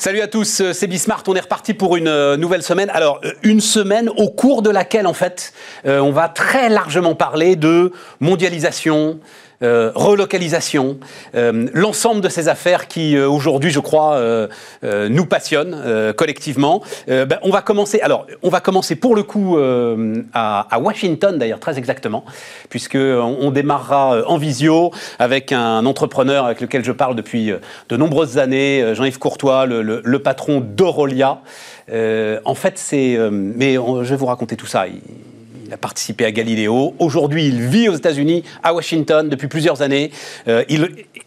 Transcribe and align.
Salut 0.00 0.22
à 0.22 0.28
tous, 0.28 0.62
c'est 0.72 0.86
Bismart. 0.86 1.24
On 1.26 1.36
est 1.36 1.40
reparti 1.40 1.74
pour 1.74 1.94
une 1.94 2.08
euh, 2.08 2.38
nouvelle 2.38 2.62
semaine. 2.62 2.88
Alors, 2.94 3.20
euh, 3.22 3.32
une 3.42 3.60
semaine 3.60 4.08
au 4.08 4.30
cours 4.30 4.62
de 4.62 4.70
laquelle, 4.70 5.06
en 5.06 5.12
fait, 5.12 5.52
euh, 5.84 6.00
on 6.00 6.10
va 6.10 6.30
très 6.30 6.70
largement 6.70 7.14
parler 7.14 7.54
de 7.54 7.92
mondialisation, 8.18 9.20
euh, 9.62 9.92
relocalisation, 9.94 10.98
euh, 11.34 11.66
l'ensemble 11.74 12.22
de 12.22 12.30
ces 12.30 12.48
affaires 12.48 12.88
qui 12.88 13.14
euh, 13.14 13.28
aujourd'hui, 13.28 13.70
je 13.70 13.80
crois, 13.80 14.18
nous 14.82 15.26
passionnent 15.26 16.12
collectivement. 16.16 16.82
Ben, 17.06 17.38
on 17.42 17.50
va 17.50 17.62
commencer. 17.62 18.00
Alors, 18.00 18.26
on 18.42 18.48
va 18.48 18.60
commencer 18.60 18.96
pour 18.96 19.14
le 19.14 19.22
coup 19.22 19.58
à, 20.32 20.78
Washington, 20.80 21.38
d'ailleurs 21.38 21.60
très 21.60 21.78
exactement, 21.78 22.24
puisque 22.68 22.96
on, 22.96 23.50
démarrera 23.50 24.22
en 24.26 24.38
visio 24.38 24.92
avec 25.18 25.52
un 25.52 25.84
entrepreneur 25.86 26.46
avec 26.46 26.60
lequel 26.60 26.84
je 26.84 26.92
parle 26.92 27.14
depuis 27.14 27.52
de 27.88 27.96
nombreuses 27.96 28.38
années, 28.38 28.94
Jean-Yves 28.94 29.18
Courtois, 29.18 29.66
le, 29.66 29.82
le, 29.82 30.00
le 30.04 30.18
patron 30.20 30.60
d'Aurolia. 30.60 31.40
en 31.90 32.54
fait, 32.54 32.78
c'est. 32.78 33.18
mais 33.30 33.74
je 33.74 34.10
vais 34.10 34.16
vous 34.16 34.26
raconter 34.26 34.56
tout 34.56 34.66
ça. 34.66 34.86
Il 35.70 35.74
a 35.74 35.76
participé 35.76 36.24
à 36.24 36.32
Galiléo. 36.32 36.96
Aujourd'hui, 36.98 37.46
il 37.46 37.60
vit 37.60 37.88
aux 37.88 37.94
États-Unis, 37.94 38.42
à 38.64 38.74
Washington, 38.74 39.28
depuis 39.28 39.46
plusieurs 39.46 39.82
années. 39.82 40.10
Euh, 40.48 40.64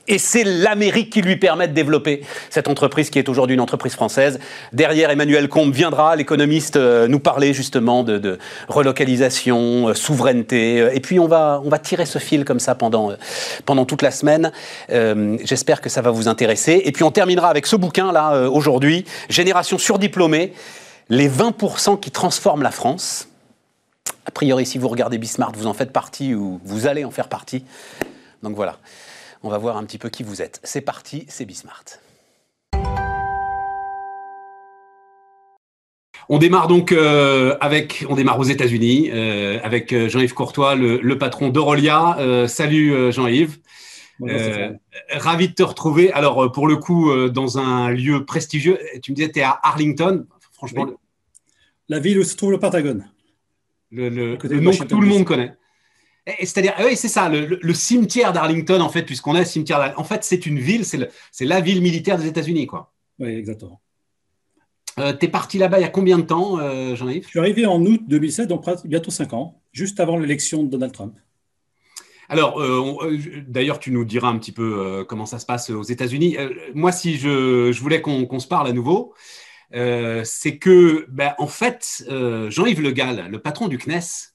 et 0.10 0.18
c'est 0.18 0.44
l'Amérique 0.44 1.12
qui 1.12 1.22
lui 1.22 1.38
permet 1.38 1.70
de 1.70 1.74
développer 1.74 2.24
cette 2.50 2.68
entreprise 2.68 3.10
qui 3.10 3.20
est 3.20 3.30
aujourd'hui 3.30 3.54
une 3.54 3.62
entreprise 3.62 3.94
française. 3.94 4.42
Derrière, 4.74 5.12
Emmanuel 5.12 5.48
Combe 5.48 5.72
viendra, 5.72 6.18
l'économiste, 6.18 6.76
euh, 6.76 7.08
nous 7.08 7.22
parler 7.22 7.54
justement 7.54 8.04
de, 8.04 8.38
relocalisation, 8.68 9.88
euh, 9.88 9.94
souveraineté. 9.94 10.90
Et 10.94 11.00
puis, 11.00 11.22
on 11.22 11.28
va, 11.30 11.62
on 11.64 11.70
va 11.70 11.80
tirer 11.80 12.06
ce 12.06 12.20
fil 12.20 12.44
comme 12.44 12.60
ça 12.60 12.76
pendant, 12.76 13.14
pendant 13.66 13.86
toute 13.86 14.02
la 14.02 14.12
semaine. 14.12 14.52
J'espère 14.90 15.80
que 15.80 15.88
ça 15.88 16.02
va 16.02 16.12
vous 16.12 16.28
intéresser. 16.28 16.82
Et 16.84 16.92
puis, 16.92 17.06
on 17.06 17.12
terminera 17.12 17.48
avec 17.48 17.66
ce 17.66 17.78
bouquin-là, 17.78 18.50
aujourd'hui, 18.50 19.06
Génération 19.30 19.78
surdiplômée, 19.78 20.52
les 21.08 21.30
20% 21.30 21.98
qui 21.98 22.12
transforment 22.12 22.64
la 22.64 22.72
France. 22.72 23.30
A 24.26 24.32
priori, 24.32 24.66
si 24.66 24.78
vous 24.78 24.88
regardez 24.88 25.18
Bismart, 25.18 25.52
vous 25.52 25.68
en 25.68 25.74
faites 25.74 25.92
partie 25.92 26.34
ou 26.34 26.62
vous 26.64 26.88
allez 26.88 27.04
en 27.04 27.12
faire 27.12 27.28
partie. 27.28 27.66
Donc 28.42 28.56
voilà, 28.56 28.80
on 29.44 29.50
va 29.50 29.58
voir 29.58 29.76
un 29.76 29.84
petit 29.84 29.98
peu 29.98 30.10
qui 30.10 30.24
vous 30.24 30.42
êtes. 30.42 30.62
C'est 30.64 30.82
parti, 30.82 31.26
c'est 31.28 31.46
Bismart. 31.46 31.84
On 36.30 36.38
démarre 36.38 36.70
donc 36.70 36.94
euh, 36.94 37.58
avec, 37.60 38.06
on 38.08 38.16
démarre 38.16 38.40
aux 38.40 38.46
États-Unis 38.46 39.10
euh, 39.12 39.60
avec 39.62 39.94
Jean-Yves 40.08 40.34
Courtois, 40.34 40.76
le, 40.76 41.02
le 41.02 41.18
patron 41.18 41.50
d'Aurelia. 41.50 42.18
Euh, 42.20 42.48
salut 42.48 43.12
Jean-Yves. 43.12 43.60
ravi 45.12 45.50
de 45.50 45.54
te 45.54 45.64
retrouver. 45.64 46.14
Alors 46.14 46.50
pour 46.50 46.68
le 46.68 46.78
coup, 46.78 47.14
dans 47.28 47.58
un 47.58 47.90
lieu 47.92 48.24
prestigieux, 48.24 48.80
tu 49.02 49.12
me 49.12 49.18
disais 49.18 49.32
tu 49.32 49.40
es 49.40 49.44
à 49.44 49.60
Arlington. 49.64 50.26
Franchement, 50.54 50.86
oui. 50.88 50.94
la 51.90 52.00
ville 52.00 52.20
où 52.20 52.24
se 52.24 52.38
trouve 52.38 52.52
le 52.52 52.60
Pentagone 52.60 53.06
le, 53.94 54.10
le, 54.10 54.38
le 54.42 54.60
nom 54.60 54.72
que 54.72 54.84
tout 54.84 55.02
le 55.02 55.08
monde 55.08 55.26
connaît. 55.26 55.54
C'est-à-dire, 56.40 56.74
oui, 56.80 56.96
c'est 56.96 57.10
ça, 57.10 57.28
le, 57.28 57.60
le 57.62 57.74
cimetière 57.74 58.32
d'Arlington, 58.32 58.80
en 58.80 58.90
fait, 58.90 59.04
puisqu'on 59.04 59.36
a 59.36 59.40
le 59.40 59.46
cimetière. 59.46 59.94
En 59.98 60.06
fait, 60.06 60.24
c'est 60.24 60.46
une 60.46 60.60
ville, 60.60 60.86
c'est 60.86 61.46
la 61.46 61.60
ville 61.60 61.82
militaire 61.82 62.18
des 62.18 62.28
États-Unis, 62.28 62.66
quoi. 62.66 62.94
Oui, 63.20 63.30
exactement. 63.30 63.82
Euh, 65.00 65.14
tu 65.14 65.26
es 65.26 65.28
parti 65.28 65.58
là-bas 65.58 65.80
il 65.80 65.82
y 65.82 65.86
a 65.86 65.90
combien 65.90 66.18
de 66.20 66.24
temps, 66.24 66.60
euh, 66.60 66.96
Jean-Yves? 66.96 67.24
Je 67.24 67.30
suis 67.30 67.40
arrivé 67.40 67.66
en 67.66 67.84
août 67.84 68.02
2007, 68.08 68.48
donc 68.48 68.64
bientôt 68.86 69.12
5 69.12 69.34
ans, 69.34 69.62
juste 69.72 70.00
avant 70.00 70.18
l'élection 70.18 70.64
de 70.64 70.70
Donald 70.70 70.94
Trump. 70.94 71.18
Alors, 72.30 72.62
euh, 72.62 73.18
d'ailleurs, 73.48 73.80
tu 73.80 73.92
nous 73.92 74.06
diras 74.06 74.30
un 74.30 74.38
petit 74.38 74.52
peu 74.52 74.80
euh, 74.80 75.04
comment 75.04 75.26
ça 75.26 75.40
se 75.40 75.46
passe 75.46 75.70
aux 75.70 75.84
États-Unis. 75.84 76.38
Euh, 76.38 76.50
moi, 76.74 76.92
si 76.92 77.18
je, 77.18 77.72
je 77.72 77.82
voulais 77.82 78.02
qu'on 78.02 78.26
qu 78.26 78.40
se 78.40 78.48
parle 78.48 78.68
à 78.68 78.72
nouveau, 78.72 79.14
euh, 79.14 79.18
c'est 79.74 80.58
que, 80.58 81.06
ben, 81.10 81.34
en 81.40 81.48
fait, 81.48 82.04
euh, 82.10 82.50
Jean-Yves 82.50 82.82
Le 82.82 82.92
Gall, 82.92 83.28
le 83.30 83.40
patron 83.40 83.68
du 83.68 83.78
CNES, 83.78 84.34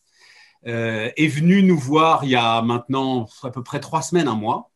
euh, 0.66 1.10
est 1.16 1.28
venu 1.28 1.62
nous 1.62 1.78
voir 1.78 2.25
il 2.25 2.31
y 2.31 2.37
a 2.37 2.60
maintenant 2.62 3.28
à 3.43 3.50
peu 3.50 3.62
près 3.62 3.78
trois 3.81 4.03
semaines, 4.03 4.28
un 4.28 4.34
mois. 4.34 4.71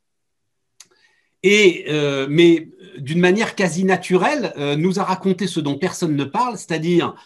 Et, 1.42 1.86
euh, 1.88 2.28
mais 2.30 2.68
d'une 2.98 3.18
manière 3.18 3.56
quasi 3.56 3.84
naturelle, 3.84 4.52
nous 4.78 5.00
a 5.00 5.04
raconté 5.04 5.48
ce 5.48 5.58
dont 5.58 5.76
personne 5.76 6.14
ne 6.14 6.24
parle, 6.24 6.56
c'est-à-dire 6.56 7.16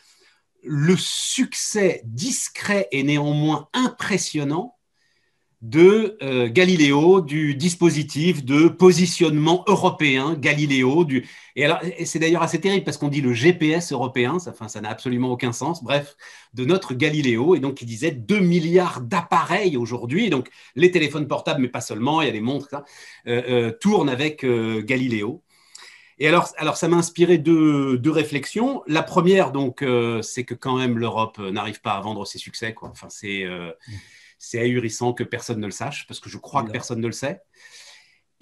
le 0.62 0.96
succès 0.96 2.00
discret 2.04 2.88
et 2.92 3.02
néanmoins 3.02 3.68
impressionnant 3.74 4.75
de 5.68 6.16
euh, 6.22 6.48
Galiléo, 6.48 7.20
du 7.20 7.56
dispositif 7.56 8.44
de 8.44 8.68
positionnement 8.68 9.64
européen 9.66 10.34
Galiléo. 10.34 11.04
Du... 11.04 11.26
Et 11.56 12.04
c'est 12.04 12.20
d'ailleurs 12.20 12.42
assez 12.42 12.60
terrible 12.60 12.84
parce 12.84 12.98
qu'on 12.98 13.08
dit 13.08 13.20
le 13.20 13.32
GPS 13.32 13.90
européen, 13.90 14.38
ça, 14.38 14.50
enfin, 14.50 14.68
ça 14.68 14.80
n'a 14.80 14.90
absolument 14.90 15.32
aucun 15.32 15.50
sens. 15.50 15.82
Bref, 15.82 16.16
de 16.54 16.64
notre 16.64 16.94
Galiléo. 16.94 17.56
Et 17.56 17.60
donc, 17.60 17.82
il 17.82 17.86
disait 17.86 18.12
2 18.12 18.38
milliards 18.38 19.00
d'appareils 19.00 19.76
aujourd'hui. 19.76 20.30
Donc, 20.30 20.50
les 20.76 20.92
téléphones 20.92 21.26
portables, 21.26 21.60
mais 21.60 21.68
pas 21.68 21.80
seulement, 21.80 22.22
il 22.22 22.26
y 22.26 22.30
a 22.30 22.32
les 22.32 22.40
montres, 22.40 22.68
ça, 22.70 22.84
euh, 23.26 23.42
euh, 23.48 23.72
tournent 23.72 24.08
avec 24.08 24.46
Galiléo. 24.46 25.42
Et 26.18 26.28
alors, 26.28 26.48
alors 26.58 26.76
ça 26.76 26.86
m'a 26.86 26.96
inspiré 26.96 27.38
deux, 27.38 27.98
deux, 27.98 28.12
réflexions. 28.12 28.82
La 28.86 29.02
première, 29.02 29.50
donc, 29.50 29.84
c'est 30.22 30.44
que 30.44 30.54
quand 30.54 30.76
même 30.78 30.96
l'Europe 30.96 31.38
n'arrive 31.38 31.80
pas 31.80 31.92
à 31.92 32.00
vendre 32.00 32.24
ses 32.24 32.38
succès. 32.38 32.72
Quoi. 32.72 32.90
Enfin, 32.90 33.08
c'est. 33.10 33.44
Mmh 33.44 33.72
c'est 34.38 34.58
ahurissant 34.58 35.12
que 35.12 35.24
personne 35.24 35.60
ne 35.60 35.66
le 35.66 35.72
sache, 35.72 36.06
parce 36.06 36.20
que 36.20 36.28
je 36.28 36.38
crois 36.38 36.62
que 36.62 36.70
personne 36.70 37.00
ne 37.00 37.06
le 37.06 37.12
sait. 37.12 37.40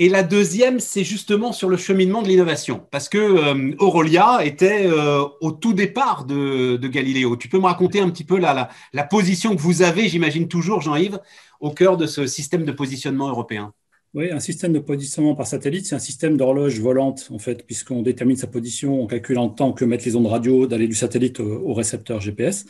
Et 0.00 0.09
la 0.09 0.25
deuxième, 0.25 0.81
c'est 0.81 1.05
justement 1.05 1.53
sur 1.53 1.69
le 1.69 1.77
cheminement 1.77 2.22
de 2.22 2.27
l'innovation, 2.27 2.84
parce 2.91 3.09
que 3.09 3.19
euh, 3.19 3.77
Aurelia 3.78 4.44
était 4.44 4.87
euh, 4.87 5.22
au 5.41 5.53
tout 5.53 5.72
départ 5.72 6.25
de, 6.25 6.77
de, 6.77 6.88
Galiléo. 6.88 7.37
Tu 7.37 7.49
peux 7.49 7.59
me 7.59 7.66
raconter 7.66 8.00
un 8.00 8.10
petit 8.10 8.25
peu 8.25 8.38
la, 8.38 8.54
la, 8.54 8.71
la 8.93 9.04
position 9.04 9.54
que 9.54 9.60
vous 9.60 9.83
avez, 9.83 10.09
j'imagine 10.09 10.49
toujours, 10.49 10.81
Jean-Yves, 10.81 11.21
au 11.60 11.71
cœur 11.71 11.97
de 11.97 12.06
ce 12.06 12.27
système 12.27 12.65
de 12.65 12.72
positionnement 12.72 13.28
européen? 13.28 13.72
Oui, 14.15 14.33
un 14.33 14.41
système 14.41 14.72
de 14.72 14.81
positionnement 14.81 15.37
par 15.37 15.47
satellite, 15.47 15.87
c'est 15.87 15.94
un 15.94 16.00
système 16.00 16.37
d'horloge 16.37 16.81
volante, 16.81 17.28
en 17.33 17.38
fait, 17.38 17.65
puisqu'on 17.65 18.03
détermine 18.03 18.37
sa 18.37 18.49
position 18.49 19.03
en 19.03 19.06
calculant 19.06 19.47
le 19.49 19.54
temps 19.54 19.72
que 19.72 19.84
mettent 19.84 20.04
les 20.04 20.16
ondes 20.16 20.27
radio 20.27 20.66
d'aller 20.66 20.88
du 20.88 20.94
satellite 20.94 21.38
au, 21.38 21.69
au 21.69 21.72
récepteur 21.72 22.21
GPS. 22.21 22.65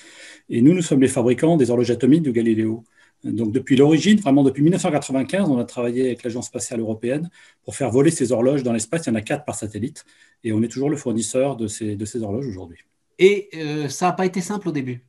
Et 0.50 0.60
nous, 0.60 0.74
nous 0.74 0.82
sommes 0.82 1.00
les 1.00 1.08
fabricants 1.08 1.56
des 1.56 1.70
horloges 1.70 1.90
atomiques 1.90 2.22
de 2.22 2.30
Galiléo. 2.30 2.84
Donc 3.24 3.52
depuis 3.52 3.74
l'origine, 3.74 4.18
vraiment 4.20 4.42
depuis 4.42 4.62
1995, 4.62 5.48
on 5.48 5.58
a 5.58 5.64
travaillé 5.64 6.06
avec 6.06 6.22
l'Agence 6.22 6.46
spatiale 6.46 6.80
européenne 6.80 7.30
pour 7.64 7.74
faire 7.74 7.90
voler 7.90 8.10
ces 8.10 8.32
horloges 8.32 8.62
dans 8.62 8.72
l'espace. 8.72 9.06
Il 9.06 9.10
y 9.10 9.12
en 9.12 9.16
a 9.16 9.22
quatre 9.22 9.44
par 9.44 9.54
satellite 9.54 10.04
et 10.42 10.52
on 10.52 10.62
est 10.62 10.68
toujours 10.68 10.90
le 10.90 10.96
fournisseur 10.96 11.56
de 11.56 11.66
ces, 11.66 11.96
de 11.96 12.04
ces 12.04 12.22
horloges 12.22 12.46
aujourd'hui. 12.46 12.78
Et 13.18 13.48
euh, 13.54 13.88
ça 13.88 14.06
n'a 14.06 14.12
pas 14.12 14.26
été 14.26 14.40
simple 14.40 14.68
au 14.68 14.72
début? 14.72 15.04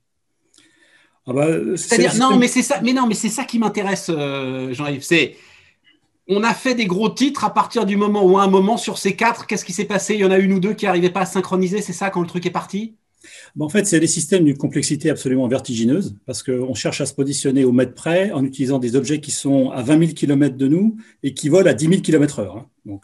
Ah 1.27 1.33
bah, 1.33 1.47
C'est-à-dire, 1.75 2.15
non, 2.15 2.37
mais 2.37 2.47
c'est 2.47 2.61
ça, 2.61 2.79
mais 2.81 2.93
non, 2.93 3.07
mais 3.07 3.15
c'est 3.15 3.29
ça 3.29 3.43
qui 3.43 3.59
m'intéresse, 3.59 4.09
euh, 4.09 4.73
Jean-Yves. 4.73 5.03
C'est 5.03 5.35
on 6.27 6.43
a 6.43 6.53
fait 6.53 6.73
des 6.73 6.87
gros 6.87 7.09
titres 7.09 7.43
à 7.43 7.53
partir 7.53 7.85
du 7.85 7.97
moment 7.97 8.23
où, 8.23 8.37
à 8.37 8.43
un 8.43 8.47
moment, 8.47 8.77
sur 8.77 8.97
ces 8.97 9.15
quatre, 9.15 9.45
qu'est-ce 9.45 9.65
qui 9.65 9.73
s'est 9.73 9.85
passé? 9.85 10.15
Il 10.15 10.21
y 10.21 10.25
en 10.25 10.31
a 10.31 10.39
une 10.39 10.53
ou 10.53 10.59
deux 10.59 10.73
qui 10.73 10.85
n'arrivaient 10.85 11.11
pas 11.11 11.21
à 11.21 11.25
synchroniser, 11.25 11.81
c'est 11.81 11.93
ça, 11.93 12.09
quand 12.09 12.21
le 12.21 12.27
truc 12.27 12.45
est 12.45 12.51
parti? 12.51 12.95
En 13.59 13.69
fait, 13.69 13.85
c'est 13.85 13.99
des 13.99 14.07
systèmes 14.07 14.45
d'une 14.45 14.57
complexité 14.57 15.09
absolument 15.09 15.47
vertigineuse 15.47 16.15
parce 16.25 16.43
qu'on 16.43 16.73
cherche 16.73 17.01
à 17.01 17.05
se 17.05 17.13
positionner 17.13 17.63
au 17.63 17.71
mètre 17.71 17.93
près 17.93 18.31
en 18.31 18.43
utilisant 18.43 18.79
des 18.79 18.95
objets 18.95 19.19
qui 19.19 19.31
sont 19.31 19.69
à 19.71 19.81
20 19.81 19.99
000 19.99 20.11
km 20.13 20.55
de 20.57 20.67
nous 20.67 20.97
et 21.23 21.33
qui 21.33 21.49
volent 21.49 21.69
à 21.69 21.73
10 21.73 21.87
000 21.87 22.01
km 22.01 22.39
heure. 22.39 22.67
Donc, 22.85 23.03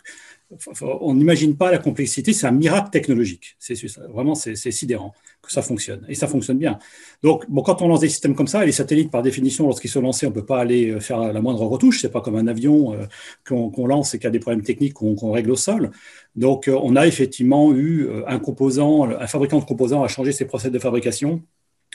on 0.81 1.13
n'imagine 1.13 1.55
pas 1.55 1.71
la 1.71 1.77
complexité, 1.77 2.33
c'est 2.33 2.47
un 2.47 2.51
miracle 2.51 2.89
technologique. 2.89 3.55
C'est 3.59 3.75
vraiment 4.09 4.35
c'est 4.35 4.55
sidérant 4.55 5.13
que 5.41 5.51
ça 5.51 5.61
fonctionne 5.61 6.05
et 6.09 6.15
ça 6.15 6.27
fonctionne 6.27 6.57
bien. 6.57 6.77
Donc 7.23 7.45
quand 7.65 7.81
on 7.81 7.87
lance 7.87 8.01
des 8.01 8.09
systèmes 8.09 8.35
comme 8.35 8.47
ça, 8.47 8.65
les 8.65 8.71
satellites 8.71 9.11
par 9.11 9.21
définition, 9.21 9.65
lorsqu'ils 9.65 9.89
sont 9.89 10.01
lancés, 10.01 10.25
on 10.25 10.31
peut 10.31 10.45
pas 10.45 10.59
aller 10.59 10.99
faire 10.99 11.19
la 11.33 11.41
moindre 11.41 11.65
retouche. 11.65 12.01
C'est 12.01 12.11
pas 12.11 12.21
comme 12.21 12.35
un 12.35 12.47
avion 12.47 12.93
euh, 12.93 13.05
qu'on 13.47 13.69
qu 13.69 13.87
lance 13.87 14.13
et 14.13 14.19
qui 14.19 14.27
a 14.27 14.29
des 14.29 14.39
problèmes 14.39 14.63
techniques 14.63 14.93
qu'on 14.93 15.15
qu 15.15 15.25
règle 15.25 15.51
au 15.51 15.55
sol. 15.55 15.91
Donc 16.35 16.67
euh, 16.67 16.77
on 16.81 16.95
a 16.95 17.07
effectivement 17.07 17.73
eu 17.73 18.07
euh, 18.07 18.23
un 18.27 18.39
composant, 18.39 19.09
un 19.09 19.27
fabricant 19.27 19.59
de 19.59 19.65
composants 19.65 20.03
a 20.03 20.07
changé 20.07 20.31
ses 20.31 20.45
procès 20.45 20.69
de 20.69 20.79
fabrication. 20.79 21.41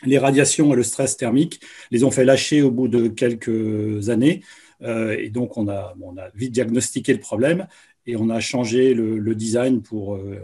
Les 0.05 0.19
radiations 0.19 0.73
et 0.73 0.77
le 0.77 0.83
stress 0.83 1.17
thermique 1.17 1.61
les 1.91 2.05
ont 2.05 2.11
fait 2.11 2.25
lâcher 2.25 2.63
au 2.63 2.71
bout 2.71 2.89
de 2.89 3.09
quelques 3.09 4.11
années. 4.11 4.43
Euh, 4.83 5.17
et 5.19 5.31
donc, 5.31 5.57
on 5.57 5.69
a, 5.69 5.95
on 6.01 6.17
a 6.17 6.29
vite 6.35 6.53
diagnostiqué 6.53 7.13
le 7.13 7.21
problème 7.21 7.67
et 8.07 8.17
on 8.17 8.31
a 8.31 8.41
changé 8.41 8.95
le, 8.95 9.19
le 9.19 9.35
design 9.35 9.83
pour 9.83 10.15
euh, 10.15 10.39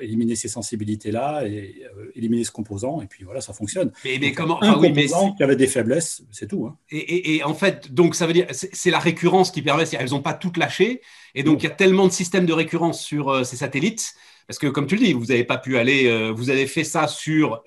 éliminer 0.00 0.36
ces 0.36 0.48
sensibilités-là 0.48 1.46
et 1.46 1.82
euh, 1.96 2.10
éliminer 2.14 2.44
ce 2.44 2.50
composant. 2.50 3.00
Et 3.00 3.06
puis 3.06 3.24
voilà, 3.24 3.40
ça 3.40 3.52
fonctionne. 3.52 3.92
Mais, 4.04 4.18
mais 4.20 4.28
donc, 4.28 4.36
comment 4.36 4.62
Un 4.62 4.72
ah, 4.72 4.78
oui, 4.78 4.88
composant 4.88 5.28
mais 5.28 5.36
qui 5.36 5.42
avait 5.42 5.56
des 5.56 5.66
faiblesses, 5.66 6.22
c'est 6.30 6.48
tout. 6.48 6.66
Hein. 6.66 6.76
Et, 6.90 6.98
et, 6.98 7.36
et, 7.36 7.44
en 7.44 7.54
fait, 7.54 7.92
donc 7.92 8.14
ça 8.14 8.26
veut 8.26 8.32
dire, 8.32 8.46
c'est 8.50 8.90
la 8.90 8.98
récurrence 8.98 9.50
qui 9.50 9.62
permet, 9.62 9.84
elles 9.92 10.10
n'ont 10.10 10.22
pas 10.22 10.34
toutes 10.34 10.56
lâché. 10.56 11.00
Et 11.34 11.42
donc, 11.42 11.62
il 11.62 11.64
y 11.64 11.68
a 11.68 11.74
tellement 11.74 12.06
de 12.06 12.12
systèmes 12.12 12.46
de 12.46 12.52
récurrence 12.52 13.02
sur 13.02 13.28
euh, 13.28 13.44
ces 13.44 13.56
satellites. 13.56 14.14
Parce 14.46 14.58
que, 14.58 14.66
comme 14.66 14.86
tu 14.86 14.96
le 14.96 15.04
dis, 15.04 15.12
vous 15.12 15.26
n'avez 15.26 15.44
pas 15.44 15.58
pu 15.58 15.76
aller, 15.76 16.06
euh, 16.06 16.32
vous 16.32 16.50
avez 16.50 16.66
fait 16.66 16.84
ça 16.84 17.06
sur 17.06 17.62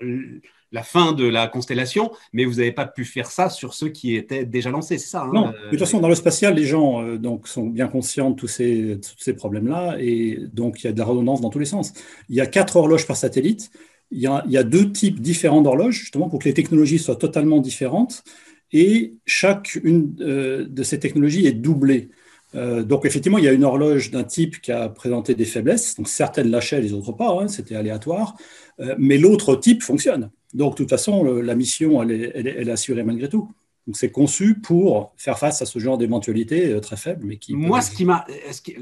la 0.72 0.82
fin 0.82 1.12
de 1.12 1.24
la 1.24 1.46
constellation, 1.46 2.10
mais 2.32 2.44
vous 2.44 2.54
n'avez 2.54 2.72
pas 2.72 2.86
pu 2.86 3.04
faire 3.04 3.30
ça 3.30 3.50
sur 3.50 3.74
ceux 3.74 3.88
qui 3.88 4.16
étaient 4.16 4.44
déjà 4.44 4.70
lancés, 4.70 4.98
c'est 4.98 5.08
ça 5.08 5.22
hein, 5.22 5.30
Non, 5.32 5.48
de 5.50 5.70
toute 5.70 5.78
façon, 5.78 6.00
dans 6.00 6.08
le 6.08 6.14
spatial, 6.14 6.54
les 6.54 6.64
gens 6.64 7.16
donc, 7.16 7.46
sont 7.46 7.66
bien 7.66 7.88
conscients 7.88 8.30
de 8.30 8.36
tous 8.36 8.48
ces, 8.48 8.98
ces 9.18 9.34
problèmes-là, 9.34 9.96
et 10.00 10.38
donc 10.52 10.80
il 10.82 10.86
y 10.86 10.88
a 10.88 10.92
de 10.92 10.98
la 10.98 11.04
redondance 11.04 11.40
dans 11.40 11.50
tous 11.50 11.58
les 11.58 11.66
sens. 11.66 11.92
Il 12.28 12.36
y 12.36 12.40
a 12.40 12.46
quatre 12.46 12.76
horloges 12.76 13.06
par 13.06 13.16
satellite, 13.16 13.70
il 14.10 14.20
y 14.20 14.26
a, 14.26 14.42
il 14.46 14.52
y 14.52 14.58
a 14.58 14.62
deux 14.62 14.90
types 14.90 15.20
différents 15.20 15.62
d'horloges, 15.62 16.00
justement, 16.00 16.28
pour 16.28 16.38
que 16.38 16.44
les 16.44 16.54
technologies 16.54 16.98
soient 16.98 17.16
totalement 17.16 17.60
différentes, 17.60 18.24
et 18.72 19.14
chacune 19.26 20.14
de 20.14 20.82
ces 20.82 20.98
technologies 20.98 21.46
est 21.46 21.52
doublée. 21.52 22.08
Euh, 22.54 22.82
donc 22.82 23.04
effectivement, 23.04 23.38
il 23.38 23.44
y 23.44 23.48
a 23.48 23.52
une 23.52 23.64
horloge 23.64 24.10
d'un 24.10 24.24
type 24.24 24.60
qui 24.60 24.72
a 24.72 24.88
présenté 24.88 25.34
des 25.34 25.44
faiblesses. 25.44 25.96
Donc 25.96 26.08
certaines 26.08 26.50
lâchaient, 26.50 26.80
les 26.80 26.92
autres 26.92 27.12
pas. 27.12 27.30
Hein, 27.30 27.48
c'était 27.48 27.76
aléatoire. 27.76 28.34
Euh, 28.80 28.94
mais 28.98 29.18
l'autre 29.18 29.56
type 29.56 29.82
fonctionne. 29.82 30.30
Donc 30.54 30.72
de 30.72 30.76
toute 30.76 30.90
façon, 30.90 31.24
la 31.24 31.54
mission, 31.54 32.02
elle 32.02 32.12
est, 32.12 32.70
assurée 32.70 33.04
malgré 33.04 33.28
tout. 33.28 33.48
Donc 33.88 33.96
c'est 33.96 34.12
conçu 34.12 34.60
pour 34.60 35.12
faire 35.16 35.40
face 35.40 35.60
à 35.60 35.66
ce 35.66 35.80
genre 35.80 35.98
d'éventualité 35.98 36.68
euh, 36.68 36.78
très 36.78 36.96
faible, 36.96 37.22
mais 37.24 37.36
qui. 37.38 37.54
Moi, 37.54 37.80
ce 37.80 37.90
qui 37.90 38.04
m'a 38.04 38.24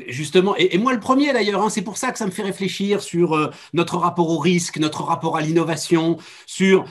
justement, 0.09 0.55
et, 0.59 0.77
moi 0.77 0.93
le 0.93 1.01
premier 1.01 1.33
d'ailleurs, 1.33 1.63
hein, 1.63 1.71
c'est 1.71 1.81
pour 1.81 1.97
ça 1.97 2.13
que 2.13 2.19
ça 2.19 2.27
me 2.27 2.31
fait 2.31 2.43
réfléchir 2.43 3.01
sur 3.01 3.51
notre 3.73 3.97
rapport 3.97 4.29
au 4.29 4.37
risque, 4.39 4.77
notre 4.79 5.05
rapport 5.05 5.39
à 5.39 5.41
l'innovation, 5.41 6.19
sur 6.45 6.85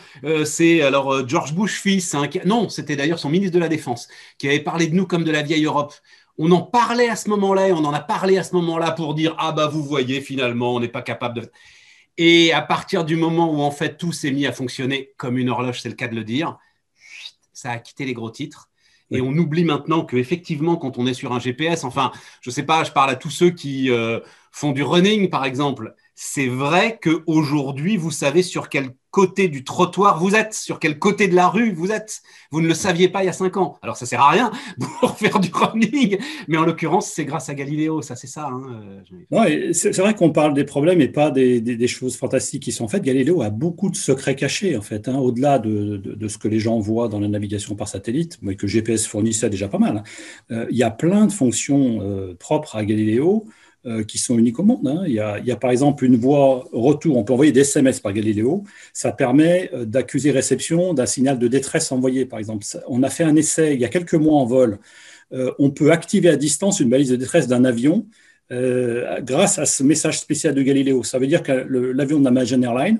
c'est 0.43 0.81
alors 0.81 1.27
George 1.27 1.53
Bush 1.53 1.79
fils, 1.79 2.15
hein, 2.15 2.27
non, 2.45 2.67
c'était 2.67 2.95
d'ailleurs 2.95 3.19
son 3.19 3.29
ministre 3.29 3.53
de 3.53 3.59
la 3.59 3.69
Défense 3.69 4.07
qui 4.39 4.47
avait 4.47 4.61
parlé 4.61 4.87
de 4.87 4.95
nous 4.95 5.05
comme 5.05 5.23
de 5.23 5.31
la 5.31 5.43
vieille 5.43 5.65
Europe 5.65 5.93
on 6.39 6.51
en 6.51 6.61
parlait 6.61 7.09
à 7.09 7.15
ce 7.15 7.29
moment-là 7.29 7.67
et 7.67 7.73
on 7.73 7.85
en 7.85 7.93
a 7.93 7.99
parlé 7.99 8.37
à 8.37 8.43
ce 8.43 8.55
moment-là 8.55 8.91
pour 8.93 9.13
dire 9.13 9.35
ah 9.37 9.51
bah 9.51 9.67
vous 9.67 9.83
voyez 9.83 10.21
finalement 10.21 10.73
on 10.73 10.79
n'est 10.79 10.87
pas 10.87 11.01
capable 11.01 11.41
de 11.41 11.51
et 12.17 12.53
à 12.53 12.61
partir 12.61 13.05
du 13.05 13.15
moment 13.15 13.51
où 13.53 13.61
en 13.61 13.71
fait 13.71 13.97
tout 13.97 14.13
s'est 14.13 14.31
mis 14.31 14.47
à 14.47 14.51
fonctionner 14.51 15.11
comme 15.17 15.37
une 15.37 15.49
horloge 15.49 15.81
c'est 15.81 15.89
le 15.89 15.95
cas 15.95 16.07
de 16.07 16.15
le 16.15 16.23
dire 16.23 16.57
ça 17.59 17.71
a 17.71 17.77
quitté 17.77 18.05
les 18.05 18.13
gros 18.13 18.31
titres. 18.31 18.69
Et 19.11 19.21
on 19.21 19.31
oublie 19.31 19.65
maintenant 19.65 20.05
que 20.05 20.15
effectivement 20.15 20.77
quand 20.77 20.97
on 20.99 21.07
est 21.07 21.15
sur 21.15 21.33
un 21.33 21.39
GPS 21.39 21.83
enfin 21.83 22.11
je 22.41 22.51
sais 22.51 22.63
pas 22.63 22.83
je 22.83 22.91
parle 22.91 23.09
à 23.09 23.15
tous 23.15 23.31
ceux 23.31 23.49
qui 23.49 23.89
euh, 23.89 24.19
font 24.51 24.71
du 24.71 24.83
running 24.83 25.29
par 25.29 25.45
exemple 25.45 25.95
c'est 26.21 26.47
vrai 26.47 26.99
qu'aujourd'hui 27.01 27.95
vous 27.95 28.11
savez 28.11 28.43
sur 28.43 28.67
quel 28.67 28.89
côté 29.09 29.47
du 29.47 29.63
trottoir 29.63 30.19
vous 30.19 30.35
êtes, 30.35 30.53
sur 30.53 30.77
quel 30.77 30.99
côté 30.99 31.29
de 31.29 31.33
la 31.33 31.47
rue 31.47 31.71
vous 31.71 31.93
êtes. 31.93 32.21
Vous 32.51 32.59
ne 32.59 32.67
le 32.67 32.73
saviez 32.73 33.07
pas 33.07 33.23
il 33.23 33.27
y 33.27 33.29
a 33.29 33.33
cinq 33.33 33.55
ans. 33.55 33.77
Alors 33.81 33.95
ça 33.95 34.05
sert 34.05 34.19
à 34.19 34.29
rien 34.29 34.51
pour 34.99 35.17
faire 35.17 35.39
du 35.39 35.49
running, 35.49 36.17
mais 36.49 36.57
en 36.57 36.65
l'occurrence 36.65 37.09
c'est 37.09 37.23
grâce 37.23 37.47
à 37.47 37.53
Galiléo, 37.53 38.01
ça 38.01 38.17
c'est 38.17 38.27
ça. 38.27 38.47
Hein, 38.47 39.01
euh, 39.31 39.71
c'est 39.71 39.97
vrai 39.97 40.13
qu'on 40.13 40.31
parle 40.31 40.53
des 40.53 40.65
problèmes 40.65 40.99
et 40.99 41.07
pas 41.07 41.31
des, 41.31 41.87
choses 41.87 42.17
fantastiques 42.17 42.63
qui 42.63 42.73
sont 42.73 42.89
faites. 42.89 43.03
Galiléo 43.03 43.41
a 43.41 43.49
beaucoup 43.49 43.89
de 43.89 43.95
secrets 43.95 44.35
cachés 44.35 44.75
en 44.75 44.81
fait, 44.81 45.07
hein, 45.07 45.15
au-delà 45.19 45.57
de, 45.57 46.27
ce 46.27 46.37
que 46.37 46.49
les 46.49 46.59
gens 46.59 46.79
voient 46.79 47.07
dans 47.07 47.21
la 47.21 47.29
navigation 47.29 47.75
par 47.75 47.87
satellite, 47.87 48.39
mais 48.41 48.57
que 48.57 48.67
GPS 48.67 49.07
fournissait 49.07 49.49
déjà 49.49 49.69
pas 49.69 49.79
mal. 49.79 49.97
Hein. 49.99 50.03
Euh, 50.51 50.65
il 50.69 50.75
y 50.75 50.83
a 50.83 50.91
plein 50.91 51.27
de 51.27 51.31
fonctions 51.31 51.99
euh, 52.01 52.35
propres 52.37 52.75
à 52.75 52.83
Galiléo 52.83 53.45
euh, 53.85 54.03
qui 54.03 54.17
sont 54.17 54.37
uniques 54.37 54.59
au 54.59 54.63
monde. 54.63 54.85
Hein. 54.89 55.03
Il, 55.07 55.13
y 55.13 55.21
a, 55.21 55.55
par 55.55 55.71
exemple 55.71 56.03
une 56.03 56.17
voie 56.17 56.67
retour, 56.73 57.15
on 57.15 57.23
peut 57.23 57.31
envoyer 57.31 57.53
des 57.53 57.61
SMS 57.61 58.01
par 58.01 58.11
Galileo, 58.11 58.65
ça 58.91 59.13
permet 59.13 59.69
euh, 59.73 59.85
d'accuser 59.85 60.31
réception 60.31 60.93
d'un 60.93 61.05
signal 61.05 61.39
de 61.39 61.47
détresse 61.47 61.89
envoyé, 61.93 62.25
par 62.25 62.39
exemple. 62.39 62.65
On 62.89 63.03
a 63.03 63.09
fait 63.09 63.23
un 63.23 63.37
essai 63.37 63.75
il 63.75 63.79
y 63.79 63.85
a 63.85 63.87
quelques 63.87 64.15
mois 64.15 64.33
en 64.33 64.45
vol, 64.45 64.79
euh, 65.31 65.53
on 65.59 65.71
peut 65.71 65.93
activer 65.93 66.27
à 66.27 66.35
distance 66.35 66.81
une 66.81 66.89
balise 66.89 67.09
de 67.09 67.15
détresse 67.15 67.47
d'un 67.47 67.63
avion 67.63 68.05
grâce 68.51 69.59
à 69.59 69.65
ce 69.65 69.81
message 69.83 70.19
spécial 70.19 70.53
de 70.53 70.61
Galileo. 70.61 71.03
Ça 71.03 71.17
veut 71.17 71.27
dire 71.27 71.41
que 71.41 71.51
l'avion 71.51 72.19
de 72.19 72.25
la 72.25 72.31
Magellan 72.31 72.63
Airlines, 72.63 72.99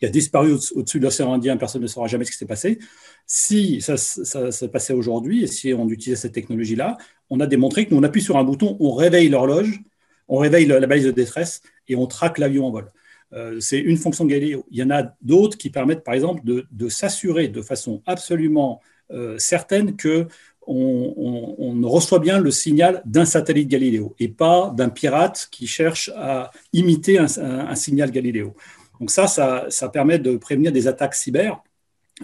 qui 0.00 0.06
a 0.06 0.08
disparu 0.08 0.52
au-dessus 0.74 0.98
de 0.98 1.04
l'océan 1.04 1.32
Indien, 1.32 1.56
personne 1.56 1.82
ne 1.82 1.86
saura 1.86 2.08
jamais 2.08 2.24
ce 2.24 2.32
qui 2.32 2.38
s'est 2.38 2.46
passé. 2.46 2.80
Si 3.24 3.80
ça, 3.82 3.96
ça 3.96 4.50
s'est 4.50 4.68
passé 4.68 4.94
aujourd'hui, 4.94 5.44
et 5.44 5.46
si 5.46 5.72
on 5.74 5.88
utilisait 5.88 6.16
cette 6.16 6.32
technologie-là, 6.32 6.96
on 7.30 7.38
a 7.38 7.46
démontré 7.46 7.86
que 7.86 7.94
nous, 7.94 8.00
on 8.00 8.02
appuie 8.02 8.22
sur 8.22 8.36
un 8.36 8.44
bouton, 8.44 8.76
on 8.80 8.92
réveille 8.94 9.28
l'horloge, 9.28 9.80
on 10.28 10.38
réveille 10.38 10.66
la 10.66 10.86
balise 10.86 11.06
de 11.06 11.10
détresse 11.10 11.62
et 11.88 11.96
on 11.96 12.06
traque 12.06 12.38
l'avion 12.38 12.66
en 12.66 12.70
vol. 12.70 12.90
Euh, 13.32 13.60
c'est 13.60 13.78
une 13.78 13.96
fonction 13.96 14.24
Galileo. 14.24 14.66
Il 14.70 14.78
y 14.78 14.82
en 14.82 14.90
a 14.90 15.02
d'autres 15.22 15.58
qui 15.58 15.70
permettent, 15.70 16.04
par 16.04 16.14
exemple, 16.14 16.42
de, 16.44 16.88
s'assurer 16.88 17.48
de 17.48 17.62
façon 17.62 18.02
absolument 18.06 18.80
euh, 19.10 19.36
certaine 19.38 19.96
que 19.96 20.26
on, 20.70 21.80
reçoit 21.88 22.18
bien 22.18 22.38
le 22.38 22.50
signal 22.50 23.00
d'un 23.06 23.24
satellite 23.24 23.68
Galileo 23.68 24.14
et 24.18 24.28
pas 24.28 24.70
d'un 24.76 24.90
pirate 24.90 25.48
qui 25.50 25.66
cherche 25.66 26.10
à 26.14 26.50
imiter 26.74 27.18
un, 27.18 27.74
signal 27.74 28.10
Galileo. 28.10 28.54
Donc 29.00 29.10
ça, 29.10 29.26
ça, 29.26 29.88
permet 29.88 30.18
de 30.18 30.36
prévenir 30.36 30.70
des 30.70 30.86
attaques 30.86 31.14
cyber 31.14 31.62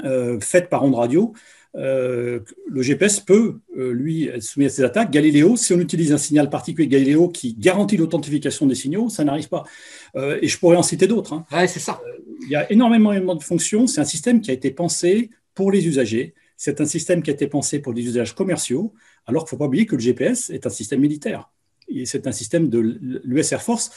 euh, 0.05 0.39
faites 0.41 0.69
par 0.69 0.85
onde 0.85 0.97
radio 0.97 1.33
euh, 1.77 2.41
le 2.69 2.83
GPS 2.83 3.21
peut, 3.21 3.61
euh, 3.77 3.93
lui, 3.93 4.27
être 4.27 4.43
soumis 4.43 4.67
à 4.67 4.69
ces 4.69 4.85
attaques. 4.85 5.11
Galileo, 5.11 5.57
si 5.57 5.73
on 5.73 5.81
utilise 5.81 6.13
un 6.13 6.19
signal 6.19 6.49
particulier 6.49 6.87
Galileo 6.87 7.29
qui 7.29 7.55
garantit 7.55 7.97
l'authentification 7.97 8.67
des 8.67 8.75
signaux, 8.75 9.09
ça 9.09 9.25
n'arrive 9.25 9.49
pas. 9.49 9.65
Euh, 10.17 10.39
et 10.41 10.49
je 10.49 10.59
pourrais 10.59 10.77
en 10.77 10.83
citer 10.83 11.07
d'autres. 11.07 11.33
Hein. 11.33 11.67
c'est 11.67 11.81
ça. 11.81 12.01
Il 12.43 12.51
y 12.51 12.57
a 12.57 12.71
énormément 12.71 13.35
de 13.35 13.43
fonctions. 13.43 13.87
C'est 13.87 14.01
un 14.01 14.05
système 14.05 14.41
qui 14.41 14.51
a 14.51 14.55
été 14.55 14.71
pensé 14.71 15.31
pour 15.55 15.73
les 15.73 15.87
usagers. 15.87 16.35
C'est 16.57 16.81
un 16.81 16.87
système 16.87 17.23
qui 17.23 17.31
a 17.31 17.33
été 17.33 17.49
pensé 17.49 17.81
pour 17.81 17.95
des 17.95 18.03
usages 18.03 18.35
commerciaux, 18.35 18.93
alors 19.27 19.43
qu'il 19.43 19.47
ne 19.47 19.51
faut 19.51 19.57
pas 19.57 19.67
oublier 19.67 19.87
que 19.87 19.97
le 19.97 20.01
GPS 20.01 20.51
est 20.51 20.67
un 20.67 20.71
système 20.71 21.01
militaire. 21.01 21.51
C'est 22.05 22.27
un 22.27 22.33
système 22.33 22.69
de 22.69 22.79
l'US 22.79 23.53
Air 23.53 23.63
Force. 23.63 23.91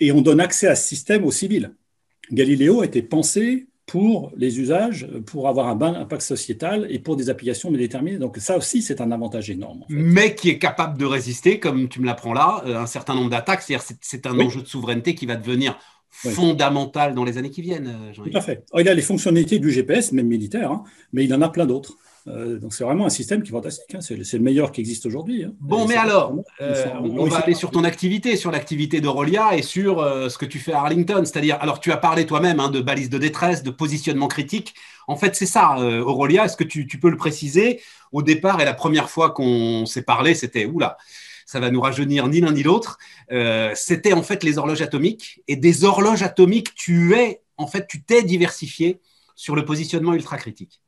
Et 0.00 0.12
on 0.12 0.22
donne 0.22 0.40
accès 0.40 0.66
à 0.66 0.76
ce 0.76 0.88
système 0.88 1.24
aux 1.24 1.32
civils. 1.32 1.74
Galileo 2.32 2.80
a 2.80 2.86
été 2.86 3.02
pensé 3.02 3.66
pour 3.86 4.32
les 4.36 4.58
usages, 4.58 5.08
pour 5.26 5.48
avoir 5.48 5.68
un 5.68 5.76
bon 5.76 5.94
impact 5.94 6.22
sociétal 6.22 6.88
et 6.90 6.98
pour 6.98 7.16
des 7.16 7.30
applications 7.30 7.70
déterminées. 7.70 8.18
Donc 8.18 8.36
ça 8.38 8.56
aussi, 8.56 8.82
c'est 8.82 9.00
un 9.00 9.12
avantage 9.12 9.48
énorme. 9.48 9.84
Mais 9.88 10.34
qui 10.34 10.50
est 10.50 10.58
capable 10.58 10.98
de 10.98 11.04
résister, 11.04 11.60
comme 11.60 11.88
tu 11.88 12.00
me 12.00 12.06
l'apprends 12.06 12.34
là, 12.34 12.62
euh, 12.66 12.76
un 12.78 12.86
certain 12.86 13.14
nombre 13.14 13.30
d'attaques. 13.30 13.62
C'est-à-dire 13.62 13.86
c'est 14.00 14.26
un 14.26 14.38
enjeu 14.40 14.62
de 14.62 14.66
souveraineté 14.66 15.14
qui 15.14 15.24
va 15.24 15.36
devenir 15.36 15.78
fondamental 16.10 17.14
dans 17.14 17.24
les 17.24 17.38
années 17.38 17.50
qui 17.50 17.62
viennent. 17.62 18.12
Euh, 18.16 18.24
Tout 18.30 18.36
à 18.36 18.40
fait. 18.40 18.64
il 18.76 18.88
a 18.88 18.94
les 18.94 19.02
fonctionnalités 19.02 19.58
du 19.58 19.70
GPS, 19.70 20.12
même 20.12 20.26
militaire, 20.26 20.72
hein, 20.72 20.84
mais 21.12 21.24
il 21.24 21.32
en 21.34 21.42
a 21.42 21.48
plein 21.48 21.66
d'autres. 21.66 21.96
Euh, 22.28 22.58
donc 22.58 22.74
c'est 22.74 22.82
vraiment 22.82 23.06
un 23.06 23.10
système 23.10 23.42
qui 23.42 23.50
est 23.50 23.52
fantastique. 23.52 23.94
Hein. 23.94 24.00
C'est, 24.00 24.16
le 24.16 24.42
meilleur 24.42 24.72
qui 24.72 24.80
existe 24.80 25.06
aujourd'hui. 25.06 25.44
Hein. 25.44 25.52
Bon, 25.60 25.86
mais 25.86 25.96
alors, 25.96 26.34
euh, 26.60 26.86
on, 27.00 27.26
va 27.26 27.38
aller 27.38 27.54
sur 27.54 27.70
ton 27.70 27.84
activité, 27.84 28.36
sur 28.36 28.50
l'activité 28.50 29.00
d'Aurelia 29.00 29.56
et 29.56 29.62
sur 29.62 30.00
euh, 30.00 30.28
ce 30.28 30.38
que 30.38 30.46
tu 30.46 30.58
fais 30.58 30.72
à 30.72 30.80
Arlington. 30.80 31.22
C'est-à-dire, 31.24 31.58
alors 31.60 31.80
tu 31.80 31.92
as 31.92 31.96
parlé 31.96 32.26
toi-même 32.26 32.58
hein, 32.58 32.68
de 32.68 32.80
balises 32.80 33.10
de 33.10 33.18
détresse, 33.18 33.62
de 33.62 33.70
positionnement 33.70 34.28
critique. 34.28 34.74
En 35.06 35.16
fait, 35.16 35.36
c'est 35.36 35.46
ça, 35.46 35.76
Aurelia. 35.78 36.46
Est-ce 36.46 36.56
que 36.56 36.64
tu, 36.64 36.86
peux 37.00 37.10
le 37.10 37.16
préciser? 37.16 37.80
Au 38.10 38.22
départ, 38.22 38.60
et 38.60 38.64
la 38.64 38.74
première 38.74 39.08
fois 39.08 39.30
qu'on 39.30 39.86
s'est 39.86 40.02
parlé, 40.02 40.34
c'était 40.34 40.64
oula. 40.64 40.96
Ça 41.44 41.60
va 41.60 41.70
nous 41.70 41.80
rajeunir 41.80 42.26
ni 42.26 42.40
l'un 42.40 42.50
ni 42.50 42.64
l'autre. 42.64 42.98
c'était 43.76 44.14
en 44.14 44.24
fait 44.24 44.42
les 44.42 44.58
horloges 44.58 44.82
atomiques. 44.82 45.42
Et 45.46 45.54
des 45.54 45.84
horloges 45.84 46.24
atomiques, 46.24 46.74
tu 46.74 47.14
es, 47.14 47.42
en 47.56 47.68
fait, 47.68 47.86
tu 47.86 48.02
t'es 48.02 48.24
diversifié 48.24 49.00
sur 49.36 49.54
le 49.54 49.64
positionnement 49.64 50.14
ultra 50.14 50.38
critique. 50.38 50.80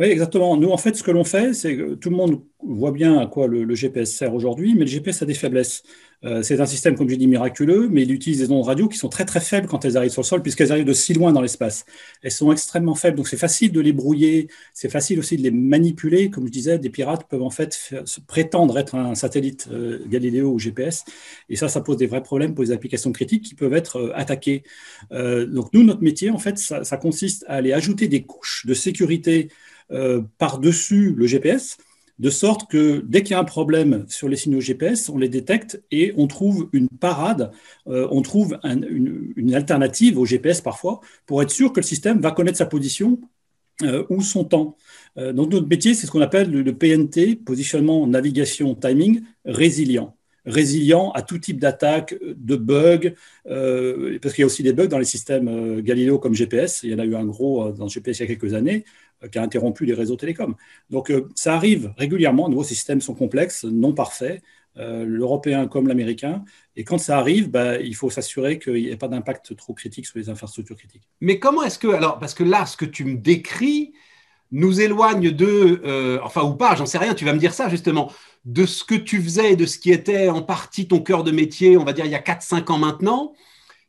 Oui, 0.00 0.06
exactement. 0.06 0.56
Nous, 0.56 0.70
en 0.70 0.78
fait, 0.78 0.96
ce 0.96 1.02
que 1.02 1.10
l'on 1.10 1.24
fait, 1.24 1.52
c'est 1.52 1.76
que 1.76 1.92
tout 1.92 2.08
le 2.08 2.16
monde 2.16 2.40
voit 2.62 2.90
bien 2.90 3.18
à 3.18 3.26
quoi 3.26 3.46
le, 3.46 3.74
GPS 3.74 4.10
sert 4.16 4.34
aujourd'hui, 4.34 4.72
mais 4.74 4.80
le 4.80 4.86
GPS 4.86 5.20
a 5.20 5.26
des 5.26 5.34
faiblesses. 5.34 5.82
Euh, 6.24 6.42
c'est 6.42 6.58
un 6.58 6.64
système, 6.64 6.96
comme 6.96 7.06
j'ai 7.10 7.18
dit, 7.18 7.26
miraculeux, 7.26 7.86
mais 7.90 8.04
il 8.04 8.12
utilise 8.12 8.38
des 8.38 8.50
ondes 8.50 8.64
radio 8.64 8.88
qui 8.88 8.96
sont 8.96 9.10
très 9.10 9.26
très 9.26 9.40
faibles 9.40 9.66
quand 9.66 9.84
elles 9.84 9.98
arrivent 9.98 10.10
sur 10.10 10.22
le 10.22 10.26
sol, 10.26 10.40
puisqu'elles 10.40 10.72
arrivent 10.72 10.86
de 10.86 10.94
si 10.94 11.12
loin 11.12 11.32
dans 11.34 11.42
l'espace. 11.42 11.84
Elles 12.22 12.30
sont 12.30 12.50
extrêmement 12.50 12.94
faibles, 12.94 13.18
donc 13.18 13.28
c'est 13.28 13.36
facile 13.36 13.72
de 13.72 13.80
les 13.80 13.92
brouiller, 13.92 14.48
c'est 14.72 14.88
facile 14.88 15.18
aussi 15.18 15.36
de 15.36 15.42
les 15.42 15.50
manipuler. 15.50 16.30
Comme 16.30 16.46
je 16.46 16.52
disais, 16.52 16.78
des 16.78 16.88
pirates 16.88 17.28
peuvent 17.28 17.42
en 17.42 17.50
fait 17.50 17.92
prétendre 18.26 18.78
être 18.78 18.94
un 18.94 19.14
satellite 19.14 19.68
euh, 19.70 19.98
Galileo 20.08 20.50
ou 20.50 20.58
GPS, 20.58 21.04
et 21.50 21.56
ça, 21.56 21.68
ça 21.68 21.82
pose 21.82 21.98
des 21.98 22.06
vrais 22.06 22.22
problèmes 22.22 22.54
pour 22.54 22.64
les 22.64 22.72
applications 22.72 23.12
critiques 23.12 23.44
qui 23.44 23.54
peuvent 23.54 23.74
être 23.74 23.96
euh, 23.96 24.12
attaquées. 24.14 24.62
donc 25.10 25.74
nous, 25.74 25.84
notre 25.84 26.02
métier, 26.02 26.30
en 26.30 26.38
fait, 26.38 26.56
ça, 26.56 26.96
consiste 26.96 27.44
à 27.48 27.56
aller 27.56 27.74
ajouter 27.74 28.08
des 28.08 28.22
couches 28.22 28.64
de 28.66 28.72
sécurité 28.72 29.48
par-dessus 30.38 31.14
le 31.16 31.26
GPS 31.26 31.78
de 32.20 32.28
sorte 32.28 32.70
que 32.70 33.02
dès 33.06 33.22
qu'il 33.22 33.32
y 33.32 33.34
a 33.34 33.40
un 33.40 33.44
problème 33.44 34.04
sur 34.06 34.28
les 34.28 34.36
signaux 34.36 34.60
GPS, 34.60 35.08
on 35.08 35.16
les 35.16 35.30
détecte 35.30 35.82
et 35.90 36.12
on 36.18 36.26
trouve 36.26 36.68
une 36.74 36.88
parade, 36.88 37.50
euh, 37.88 38.06
on 38.10 38.20
trouve 38.20 38.58
une, 38.62 39.54
alternative 39.54 40.18
au 40.18 40.26
GPS 40.26 40.60
parfois, 40.60 41.00
pour 41.24 41.42
être 41.42 41.50
sûr 41.50 41.72
que 41.72 41.80
le 41.80 41.86
système 41.86 42.20
va 42.20 42.30
connaître 42.30 42.58
sa 42.58 42.66
position 42.66 43.18
euh, 43.82 44.04
ou 44.10 44.20
son 44.20 44.44
temps. 44.44 44.76
Euh, 45.16 45.32
donc 45.32 45.50
notre 45.50 45.66
métier, 45.66 45.94
c'est 45.94 46.06
ce 46.06 46.12
qu'on 46.12 46.20
appelle 46.20 46.50
le, 46.50 46.72
PNT, 46.74 47.36
positionnement, 47.36 48.06
navigation, 48.06 48.74
timing, 48.74 49.22
résilient 49.44 50.14
résilient 50.46 51.10
à 51.12 51.20
tout 51.20 51.36
type 51.36 51.60
d'attaque, 51.60 52.14
de 52.18 52.56
bugs, 52.56 53.12
parce 53.44 54.34
qu'il 54.34 54.40
y 54.40 54.42
a 54.42 54.46
aussi 54.46 54.62
des 54.62 54.72
bugs 54.72 54.86
dans 54.86 54.98
les 54.98 55.04
systèmes 55.04 55.82
Galileo 55.82 56.18
comme 56.18 56.34
GPS. 56.34 56.80
Il 56.82 56.90
y 56.90 56.94
en 56.94 56.98
a 56.98 57.04
eu 57.04 57.14
un 57.14 57.26
gros 57.26 57.70
dans 57.72 57.84
le 57.84 57.90
GPS 57.90 58.18
il 58.18 58.22
y 58.22 58.24
a 58.24 58.26
quelques 58.26 58.54
années. 58.54 58.86
Euh, 59.22 59.28
qui 59.28 59.38
a 59.38 59.42
interrompu 59.42 59.84
les 59.84 59.92
réseaux 59.92 60.16
télécoms. 60.16 60.54
Donc 60.88 61.10
euh, 61.10 61.28
ça 61.34 61.54
arrive 61.54 61.92
régulièrement, 61.98 62.48
nos 62.48 62.64
systèmes 62.64 63.02
sont 63.02 63.14
complexes, 63.14 63.64
non 63.64 63.92
parfaits, 63.92 64.42
l'européen 64.76 65.66
comme 65.66 65.88
l'américain. 65.88 66.42
Et 66.74 66.84
quand 66.84 66.96
ça 66.96 67.18
arrive, 67.18 67.50
bah, 67.50 67.78
il 67.80 67.94
faut 67.94 68.08
s'assurer 68.08 68.58
qu'il 68.58 68.74
n'y 68.74 68.88
ait 68.88 68.96
pas 68.96 69.08
d'impact 69.08 69.54
trop 69.54 69.74
critique 69.74 70.06
sur 70.06 70.18
les 70.18 70.30
infrastructures 70.30 70.76
critiques. 70.76 71.02
Mais 71.20 71.38
comment 71.38 71.62
est-ce 71.64 71.78
que, 71.78 71.88
alors, 71.88 72.18
parce 72.18 72.32
que 72.32 72.44
là, 72.44 72.64
ce 72.64 72.78
que 72.78 72.86
tu 72.86 73.04
me 73.04 73.16
décris 73.16 73.92
nous 74.52 74.80
éloigne 74.80 75.32
de, 75.32 76.18
enfin 76.22 76.44
ou 76.44 76.54
pas, 76.54 76.76
j'en 76.76 76.86
sais 76.86 76.96
rien, 76.96 77.14
tu 77.14 77.26
vas 77.26 77.34
me 77.34 77.38
dire 77.38 77.52
ça 77.52 77.68
justement, 77.68 78.10
de 78.46 78.64
ce 78.64 78.82
que 78.84 78.94
tu 78.94 79.20
faisais 79.20 79.54
de 79.54 79.66
ce 79.66 79.78
qui 79.78 79.90
était 79.90 80.30
en 80.30 80.40
partie 80.40 80.88
ton 80.88 81.00
cœur 81.00 81.24
de 81.24 81.30
métier, 81.30 81.76
on 81.76 81.84
va 81.84 81.92
dire 81.92 82.06
il 82.06 82.12
y 82.12 82.14
a 82.14 82.22
4-5 82.22 82.72
ans 82.72 82.78
maintenant, 82.78 83.34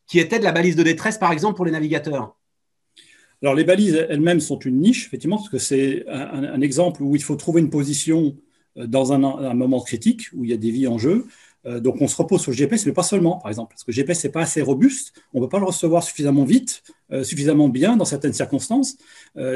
qui 0.07 0.19
était 0.19 0.39
de 0.39 0.43
la 0.43 0.51
balise 0.51 0.75
de 0.75 0.83
détresse 0.83 1.17
par 1.17 1.31
exemple 1.31 1.55
pour 1.55 1.65
les 1.65 1.71
navigateurs 1.71 2.35
alors 3.41 3.55
les 3.55 3.63
balises 3.63 4.05
elles-mêmes 4.09 4.39
sont 4.39 4.59
une 4.59 4.79
niche, 4.79 5.07
effectivement, 5.07 5.37
parce 5.37 5.49
que 5.49 5.57
c'est 5.57 6.05
un, 6.07 6.61
exemple 6.61 7.01
où 7.01 7.15
il 7.15 7.23
faut 7.23 7.35
trouver 7.35 7.61
une 7.61 7.69
position 7.69 8.35
euh, 8.77 8.87
dans 8.87 9.13
un, 9.13 9.53
moment 9.53 9.81
critique, 9.81 10.27
où 10.33 10.43
il 10.43 10.51
y 10.51 10.53
a 10.53 10.57
des 10.57 10.71
vies 10.71 10.87
en 10.87 10.97
jeu. 10.97 11.25
Euh, 11.65 11.79
donc 11.79 12.01
on 12.01 12.07
se 12.07 12.15
repose 12.15 12.41
sur 12.41 12.51
le 12.51 12.57
GPS, 12.57 12.85
mais 12.85 12.91
pas 12.91 13.03
seulement, 13.03 13.37
par 13.39 13.49
exemple, 13.49 13.73
parce 13.73 13.83
que 13.83 13.91
le 13.91 13.95
GPS 13.95 14.23
n'est 14.23 14.31
pas 14.31 14.41
assez 14.41 14.61
robuste, 14.61 15.13
on 15.33 15.39
ne 15.39 15.45
peut 15.45 15.49
pas 15.49 15.59
le 15.59 15.65
recevoir 15.65 16.03
suffisamment 16.03 16.43
vite, 16.43 16.83
euh, 17.11 17.23
suffisamment 17.23 17.69
bien 17.69 17.97
dans 17.97 18.05
certaines 18.05 18.33
circonstances. 18.33 18.97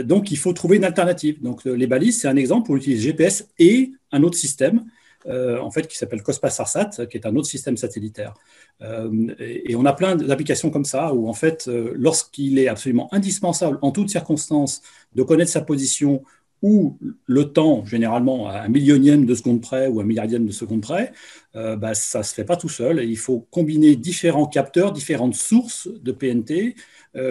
donc 0.03 0.31
il 0.31 0.37
faut 0.37 0.53
trouver 0.53 0.77
une 0.77 0.83
alternative. 0.83 1.41
Donc 1.41 1.65
les 1.65 1.87
balises, 1.87 2.21
c'est 2.21 2.27
un 2.27 2.37
exemple 2.37 2.71
où 2.71 2.73
on 2.73 2.77
utilise 2.77 3.01
GPS 3.01 3.47
et 3.59 3.91
un 4.11 4.23
autre 4.23 4.37
système. 4.37 4.85
En 5.27 5.71
fait, 5.71 5.87
qui 5.87 5.97
s'appelle 5.97 6.21
COSPAS-SARSAT, 6.21 7.07
qui 7.07 7.17
est 7.17 7.25
un 7.25 7.35
autre 7.35 7.47
système 7.47 7.77
satellitaire. 7.77 8.33
Euh, 8.81 9.33
et 9.39 9.75
on 9.75 9.85
a 9.85 9.93
plein 9.93 10.15
d'applications 10.15 10.69
comme 10.69 10.85
ça 10.85 11.13
où, 11.13 11.29
en 11.29 11.33
fait, 11.33 11.67
euh, 11.67 11.93
lorsqu'il 11.95 12.59
est 12.59 12.67
absolument 12.67 13.13
indispensable, 13.13 13.79
en 13.81 13.91
toutes 13.91 14.09
circonstances, 14.09 14.81
de 15.15 15.23
connaître 15.23 15.51
sa 15.51 15.61
position 15.61 16.23
ou 16.61 16.97
le 17.25 17.45
temps, 17.45 17.85
généralement 17.85 18.47
à 18.47 18.61
un 18.61 18.69
millionième 18.69 19.25
de 19.25 19.35
seconde 19.35 19.61
près 19.61 19.87
ou 19.87 19.99
un 19.99 20.03
milliardième 20.03 20.45
de 20.45 20.51
seconde 20.51 20.81
près, 20.81 21.13
euh, 21.55 21.75
bah, 21.75 21.93
ça 21.93 22.19
ne 22.19 22.23
se 22.23 22.33
fait 22.33 22.43
pas 22.43 22.57
tout 22.57 22.69
seul. 22.69 23.03
il 23.03 23.17
faut 23.17 23.45
combiner 23.51 23.95
différents 23.95 24.47
capteurs, 24.47 24.91
différentes 24.91 25.35
sources 25.35 25.87
de 25.87 26.11
PNT 26.11 26.75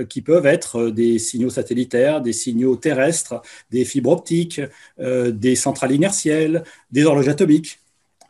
qui 0.08 0.22
peuvent 0.22 0.46
être 0.46 0.88
des 0.88 1.18
signaux 1.18 1.50
satellitaires, 1.50 2.22
des 2.22 2.32
signaux 2.32 2.74
terrestres, 2.76 3.42
des 3.70 3.84
fibres 3.84 4.12
optiques, 4.12 4.62
des 4.98 5.56
centrales 5.56 5.92
inertielles, 5.92 6.64
des 6.90 7.04
horloges 7.04 7.28
atomiques. 7.28 7.84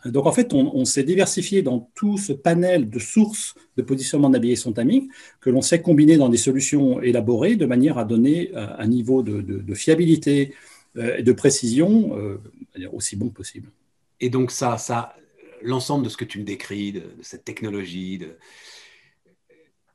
Donc 0.04 0.26
en 0.26 0.32
fait, 0.32 0.52
on, 0.52 0.84
s'est 0.84 1.02
diversifié 1.02 1.62
dans 1.62 1.90
tout 1.94 2.18
ce 2.18 2.32
panel 2.32 2.90
de 2.90 2.98
sources 2.98 3.54
de 3.76 3.82
positionnement 3.82 4.28
de 4.28 4.34
navigation 4.34 4.72
timing 4.72 5.08
que 5.40 5.50
l'on 5.50 5.62
sait 5.62 5.80
combiner 5.80 6.16
dans 6.16 6.28
des 6.28 6.36
solutions 6.36 7.00
élaborées 7.00 7.56
de 7.56 7.64
manière 7.64 7.96
à 7.96 8.04
donner 8.04 8.50
euh, 8.54 8.66
un 8.78 8.86
niveau 8.86 9.22
de, 9.22 9.74
fiabilité 9.74 10.54
euh, 10.96 11.16
et 11.16 11.22
de 11.22 11.32
précision 11.32 12.16
euh, 12.18 12.38
aussi 12.92 13.16
bon 13.16 13.30
que 13.30 13.34
possible. 13.34 13.70
Et 14.20 14.28
donc 14.28 14.50
ça, 14.50 14.76
ça 14.76 15.16
l'ensemble 15.62 16.04
de 16.04 16.10
ce 16.10 16.18
que 16.18 16.24
tu 16.24 16.38
me 16.38 16.44
décris, 16.44 16.92
de, 16.92 17.02
cette 17.22 17.44
technologie, 17.44 18.18
de... 18.18 18.36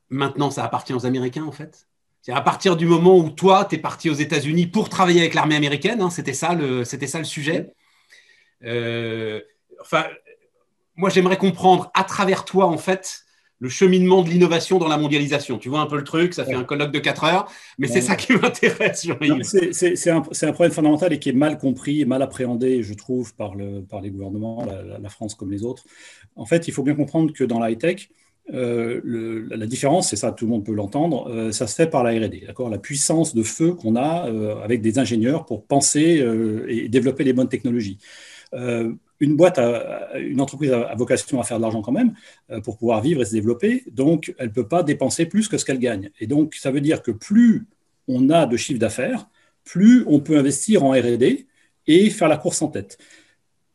maintenant 0.08 0.50
ça 0.50 0.64
appartient 0.64 0.92
aux 0.92 1.06
Américains 1.06 1.44
en 1.44 1.52
fait? 1.52 1.86
C'est 2.22 2.32
à 2.32 2.40
partir 2.42 2.76
du 2.76 2.84
moment 2.84 3.16
où 3.16 3.30
toi, 3.30 3.64
tu 3.64 3.76
es 3.76 3.78
parti 3.78 4.10
aux 4.10 4.14
États-Unis 4.14 4.66
pour 4.66 4.90
travailler 4.90 5.20
avec 5.20 5.32
l'armée 5.32 5.56
américaine, 5.56 6.02
hein, 6.02 6.10
c'était 6.10 6.34
ça, 6.34 6.58
ça 6.84 7.18
le 7.18 7.24
sujet? 7.24 7.70
Enfin, 9.80 10.04
moi, 10.96 11.10
j'aimerais 11.10 11.38
comprendre 11.38 11.90
à 11.94 12.04
travers 12.04 12.44
toi, 12.44 12.66
en 12.66 12.78
fait, 12.78 13.24
le 13.60 13.68
cheminement 13.68 14.22
de 14.22 14.30
l'innovation 14.30 14.78
dans 14.78 14.88
la 14.88 14.96
mondialisation. 14.96 15.58
Tu 15.58 15.68
vois 15.68 15.80
un 15.80 15.86
peu 15.86 15.96
le 15.96 16.04
truc, 16.04 16.32
ça 16.34 16.44
fait 16.44 16.54
un 16.54 16.64
colloque 16.64 16.92
de 16.92 16.98
4 16.98 17.24
heures, 17.24 17.52
mais 17.78 17.88
c'est 17.88 18.00
ça 18.00 18.16
qui 18.16 18.32
m'intéresse, 18.32 19.06
C'est 19.72 20.10
un, 20.10 20.22
un, 20.22 20.52
problème 20.52 20.72
fondamental 20.72 21.12
et 21.12 21.18
qui 21.18 21.28
est 21.28 21.34
mal 21.34 21.58
compris 21.58 22.00
et 22.00 22.04
mal 22.06 22.22
appréhendé, 22.22 22.82
je 22.82 22.94
trouve, 22.94 23.34
par, 23.34 23.54
le, 23.54 23.82
par 23.82 24.00
les 24.00 24.10
gouvernements, 24.10 24.64
la, 24.64 25.08
France 25.10 25.34
comme 25.34 25.50
les 25.50 25.62
autres. 25.62 25.84
En 26.36 26.46
fait, 26.46 26.68
il 26.68 26.72
faut 26.72 26.82
bien 26.82 26.94
comprendre 26.94 27.32
que 27.32 27.44
dans 27.44 27.58
la 27.58 27.70
high-tech, 27.70 28.08
euh, 28.54 29.46
la 29.50 29.66
différence, 29.66 30.08
c'est 30.08 30.16
ça, 30.16 30.32
tout 30.32 30.46
le 30.46 30.50
monde 30.50 30.64
peut 30.64 30.72
l'entendre, 30.72 31.28
euh, 31.30 31.52
ça 31.52 31.66
se 31.66 31.74
fait 31.74 31.86
par 31.86 32.02
la 32.02 32.12
R&D, 32.12 32.44
d'accord? 32.46 32.70
La 32.70 32.78
puissance 32.78 33.34
de 33.34 33.42
feu 33.42 33.74
qu'on 33.74 33.94
a 33.94 34.26
euh, 34.28 34.56
avec 34.62 34.80
des 34.80 34.98
ingénieurs 34.98 35.44
pour 35.44 35.66
penser 35.66 36.24
et 36.66 36.88
développer 36.88 37.24
les 37.24 37.34
bonnes 37.34 37.48
technologies 37.48 37.98
une 39.20 39.36
boîte, 39.36 39.60
une 40.18 40.40
entreprise 40.40 40.72
a, 40.72 40.94
vocation 40.94 41.40
à 41.40 41.44
faire 41.44 41.58
de 41.58 41.62
l'argent 41.62 41.82
quand 41.82 41.92
même 41.92 42.14
euh, 42.50 42.60
pour 42.60 42.78
pouvoir 42.78 43.02
vivre 43.02 43.20
et 43.22 43.24
se 43.24 43.32
développer. 43.32 43.84
Donc, 43.92 44.34
elle 44.38 44.48
ne 44.48 44.52
peut 44.52 44.66
pas 44.66 44.82
dépenser 44.82 45.26
plus 45.26 45.46
que 45.46 45.58
ce 45.58 45.64
qu'elle 45.64 45.78
gagne. 45.78 46.10
Et 46.20 46.26
donc, 46.26 46.54
ça 46.54 46.70
veut 46.70 46.80
dire 46.80 47.02
que 47.02 47.10
plus 47.10 47.66
on 48.08 48.30
a 48.30 48.46
de 48.46 48.56
chiffre 48.56 48.80
d'affaires, 48.80 49.28
plus 49.64 50.04
on 50.06 50.20
peut 50.20 50.38
investir 50.38 50.84
en 50.84 50.92
R&D 50.92 51.46
et 51.86 52.10
faire 52.10 52.28
la 52.28 52.38
course 52.38 52.62
en 52.62 52.68
tête. 52.68 52.98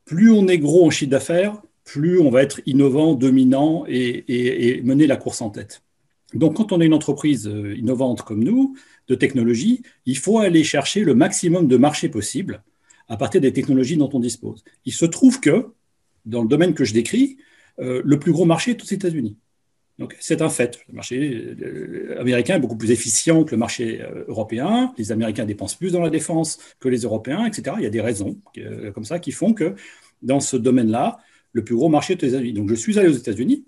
Plus 0.04 0.32
on 0.32 0.48
est 0.48 0.58
gros 0.58 0.86
en 0.86 0.90
chiffre 0.90 1.12
d'affaires, 1.12 1.62
plus 1.84 2.20
on 2.20 2.32
va 2.32 2.42
être 2.42 2.62
innovant, 2.66 3.14
dominant 3.14 3.86
et, 3.88 4.82
mener 4.84 5.06
la 5.06 5.16
course 5.16 5.42
en 5.42 5.52
tête. 5.52 5.84
Donc, 6.34 6.56
quand 6.56 6.72
on 6.72 6.82
est 6.82 6.86
une 6.88 6.94
entreprise 6.94 7.48
euh, 7.48 7.78
innovante 7.78 8.24
comme 8.24 8.44
nous, 8.44 8.76
de 9.08 9.16
technologie, 9.16 9.84
il 10.08 10.18
faut 10.18 10.40
aller 10.40 10.64
chercher 10.64 11.02
le 11.02 11.14
maximum 11.14 11.68
de 11.68 11.78
marché 11.78 12.10
possible 12.10 12.64
à 13.08 13.18
partir 13.18 13.42
des 13.42 13.54
technologies 13.54 13.98
dont 13.98 14.10
on 14.14 14.20
dispose. 14.20 14.64
Il 14.86 14.94
se 14.94 15.06
trouve 15.06 15.40
que, 15.40 15.68
dans 16.26 16.42
le 16.42 16.48
domaine 16.48 16.74
que 16.74 16.86
je 16.86 16.94
décris, 16.94 17.38
euh, 17.80 18.02
le 18.04 18.20
plus 18.20 18.32
gros 18.32 18.46
marché 18.46 18.72
est 18.72 18.82
aux 18.82 18.86
États-Unis. 18.86 19.38
C'est 20.20 20.42
un 20.42 20.50
fait. 20.50 20.80
Le 20.90 20.96
marché 20.96 21.56
euh, 21.62 22.20
américain 22.20 22.56
est 22.56 22.60
beaucoup 22.60 22.76
plus 22.76 22.92
efficient 22.92 23.46
que 23.46 23.52
le 23.52 23.58
marché 23.58 24.02
euh, 24.02 24.26
européen. 24.28 24.94
Les 24.98 25.12
Américains 25.12 25.46
dépensent 25.46 25.78
plus 25.78 25.94
dans 25.94 26.02
la 26.02 26.10
défense 26.10 26.60
que 26.80 26.90
les 26.90 27.00
Européens, 27.00 27.46
etc. 27.46 27.78
Il 27.78 27.84
y 27.84 27.88
a 27.88 27.90
des 27.90 28.02
raisons 28.02 28.38
comme 28.94 29.06
ça 29.06 29.20
qui 29.20 29.32
font 29.32 29.54
que 29.54 29.76
dans 30.22 30.40
ce 30.40 30.58
domaine-là, 30.58 31.20
le 31.54 31.64
plus 31.64 31.76
gros 31.76 31.88
marché 31.88 32.14
est 32.14 32.24
aux 32.24 32.28
États-Unis. 32.28 32.54
Donc 32.54 32.70
je 32.70 32.76
suis 32.76 33.00
allé 33.00 33.08
aux 33.08 33.14
États-Unis 33.18 33.66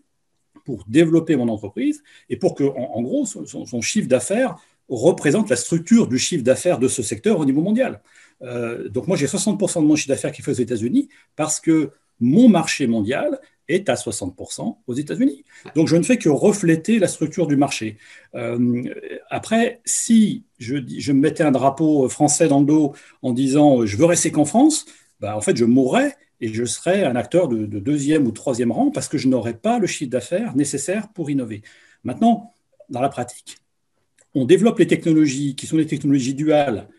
pour 0.65 0.83
développer 0.87 1.37
mon 1.37 1.47
entreprise 1.47 2.03
et 2.29 2.35
pour 2.35 2.55
que, 2.55 2.63
en, 2.65 3.01
gros, 3.01 3.25
son 3.25 3.81
chiffre 3.81 4.09
d'affaires 4.09 4.57
représente 4.89 5.49
la 5.49 5.55
structure 5.55 6.07
du 6.07 6.17
chiffre 6.17 6.43
d'affaires 6.43 6.79
de 6.79 6.87
ce 6.87 7.01
secteur 7.01 7.39
au 7.39 7.45
niveau 7.45 7.61
mondial. 7.61 8.01
Euh, 8.41 8.89
donc 8.89 9.07
moi, 9.07 9.17
j'ai 9.17 9.27
60% 9.27 9.81
de 9.81 9.87
mon 9.87 9.95
chiffre 9.95 10.09
d'affaires 10.09 10.31
qui 10.31 10.41
fait 10.41 10.51
aux 10.51 10.55
États-Unis 10.55 11.09
parce 11.35 11.59
que 11.59 11.91
mon 12.19 12.49
marché 12.49 12.87
mondial 12.87 13.39
est 13.67 13.89
à 13.89 13.95
60% 13.95 14.77
aux 14.87 14.93
États-Unis. 14.93 15.43
Donc 15.75 15.87
je 15.87 15.97
ne 15.97 16.03
fais 16.03 16.17
que 16.17 16.29
refléter 16.29 16.99
la 16.99 17.07
structure 17.07 17.47
du 17.47 17.57
marché. 17.57 17.97
Euh, 18.35 18.83
après, 19.29 19.81
si 19.85 20.45
je, 20.57 20.75
me 21.11 21.19
mettais 21.19 21.43
un 21.43 21.51
drapeau 21.51 22.07
français 22.07 22.47
dans 22.47 22.61
le 22.61 22.65
dos 22.65 22.93
en 23.21 23.33
disant 23.33 23.85
je 23.85 23.97
veux 23.97 24.05
rester 24.05 24.31
qu'en 24.31 24.45
France, 24.45 24.85
bah, 25.19 25.35
en 25.35 25.41
fait 25.41 25.57
je 25.57 25.65
mourrais 25.65 26.15
et 26.39 26.53
je 26.53 26.63
serais 26.63 27.03
un 27.03 27.15
acteur 27.15 27.49
de, 27.49 27.65
de 27.65 27.79
deuxième 27.79 28.25
ou 28.25 28.31
troisième 28.31 28.71
rang 28.71 28.89
parce 28.89 29.09
que 29.09 29.17
je 29.17 29.27
n'aurais 29.27 29.55
pas 29.55 29.79
le 29.79 29.87
chiffre 29.87 30.11
d'affaires 30.11 30.55
nécessaire 30.55 31.09
pour 31.09 31.29
innover. 31.29 31.61
Maintenant, 32.03 32.53
dans 32.89 33.01
la 33.01 33.09
pratique, 33.09 33.57
on 34.33 34.45
développe 34.45 34.79
les 34.79 34.87
technologies 34.87 35.55
qui 35.55 35.67
sont 35.67 35.77
des 35.77 35.87
technologies 35.87 36.35
duales 36.35 36.87
euh, 36.87 36.96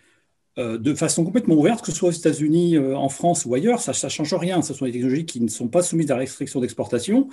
de 0.59 0.95
façon 0.95 1.25
complètement 1.25 1.55
ouverte, 1.55 1.85
que 1.85 1.93
ce 1.93 1.97
soit 1.97 2.09
aux 2.09 2.13
États-Unis, 2.13 2.77
euh, 2.77 2.97
en 2.97 3.09
France 3.09 3.45
ou 3.45 3.55
ailleurs, 3.55 3.81
ça 3.81 3.93
ne 3.93 4.11
change 4.11 4.35
rien. 4.35 4.61
Ce 4.63 4.75
sont 4.75 4.85
des 4.85 4.93
technologies 4.93 5.25
qui 5.25 5.41
ne 5.41 5.49
sont 5.49 5.69
pas 5.69 5.83
soumises 5.83 6.11
à 6.11 6.15
la 6.15 6.21
restriction 6.21 6.61
d'exportation. 6.61 7.29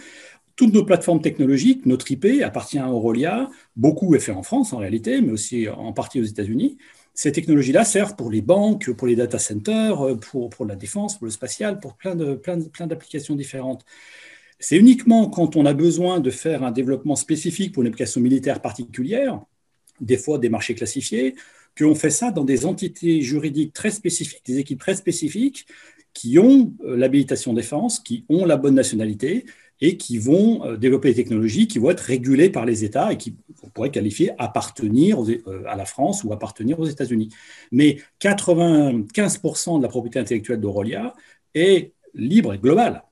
Toutes 0.56 0.74
nos 0.74 0.86
plateformes 0.86 1.22
technologiques, 1.22 1.86
notre 1.86 2.10
IP 2.12 2.44
appartient 2.44 2.78
à 2.78 2.90
Aurelia. 2.90 3.50
Beaucoup 3.76 4.16
est 4.16 4.20
fait 4.20 4.32
en 4.32 4.44
France 4.44 4.74
en 4.74 4.78
réalité, 4.78 5.22
mais 5.22 5.32
aussi 5.32 5.68
en 5.68 5.92
partie 5.92 6.22
aux 6.22 6.24
États-Unis. 6.26 6.78
Ces 7.16 7.32
technologies-là 7.32 7.86
servent 7.86 8.16
pour 8.16 8.30
les 8.30 8.42
banques, 8.42 8.92
pour 8.92 9.08
les 9.08 9.16
data 9.16 9.40
centers, 9.40 10.06
euh, 10.06 10.16
pour, 10.16 10.66
la 10.66 10.76
défense, 10.76 11.18
pour 11.18 11.26
le 11.26 11.32
spatial, 11.32 11.80
pour 11.80 11.96
plein 11.96 12.16
d'applications 12.16 12.70
plein, 12.70 12.88
d'applications 12.88 13.36
différentes. 13.36 13.86
C'est 14.60 14.78
uniquement 14.78 15.30
quand 15.30 15.56
on 15.56 15.66
a 15.66 15.74
besoin 15.74 16.20
de 16.20 16.30
faire 16.30 16.64
un 16.64 16.72
développement 16.72 17.16
spécifique 17.16 17.74
pour 17.74 17.84
une 17.84 17.88
application 17.88 18.22
militaire 18.22 18.62
particulière, 18.62 19.42
des 20.02 20.18
fois 20.18 20.38
des 20.38 20.50
marchés 20.50 20.76
classifiés, 20.76 21.36
qu'on 21.78 21.96
fait 21.96 22.10
ça 22.10 22.32
dans 22.32 22.44
des 22.44 22.66
entités 22.66 23.22
juridiques 23.22 23.74
très 23.74 23.92
spécifiques, 23.92 24.42
des 24.46 24.60
équipes 24.60 24.80
très 24.80 24.96
spécifiques 24.96 25.66
qui 26.14 26.40
ont 26.40 26.74
euh, 26.86 26.96
l'habilitation 26.98 27.54
défense, 27.54 28.00
qui 28.00 28.26
ont 28.30 28.46
la 28.46 28.58
bonne 28.58 28.76
nationalité 28.76 29.46
et 29.82 29.98
qui 29.98 30.18
vont 30.18 30.66
euh, 30.66 30.78
développer 30.78 31.10
des 31.10 31.16
technologies 31.16 31.68
qui 31.68 31.80
vont 31.80 31.92
être 31.92 32.00
régulées 32.00 32.50
par 32.50 32.66
les 32.66 32.84
États 32.84 33.12
et 33.12 33.18
qui 33.18 33.36
on 33.62 33.70
pourrait 33.70 33.92
qualifier 33.92 34.32
appartenir 34.42 35.22
euh, 35.22 35.64
à 35.68 35.76
la 35.76 35.86
France 35.86 36.24
ou 36.24 36.32
appartenir 36.34 36.80
aux 36.80 36.86
États-Unis. 36.86 37.30
Mais 37.72 37.98
95% 38.22 39.78
de 39.78 39.84
la 39.84 39.90
propriété 39.90 40.20
intellectuelle 40.20 40.62
d'Aurelia 40.62 41.14
est 41.54 41.92
libre 42.14 42.54
et 42.54 42.58
globale. 42.58 43.04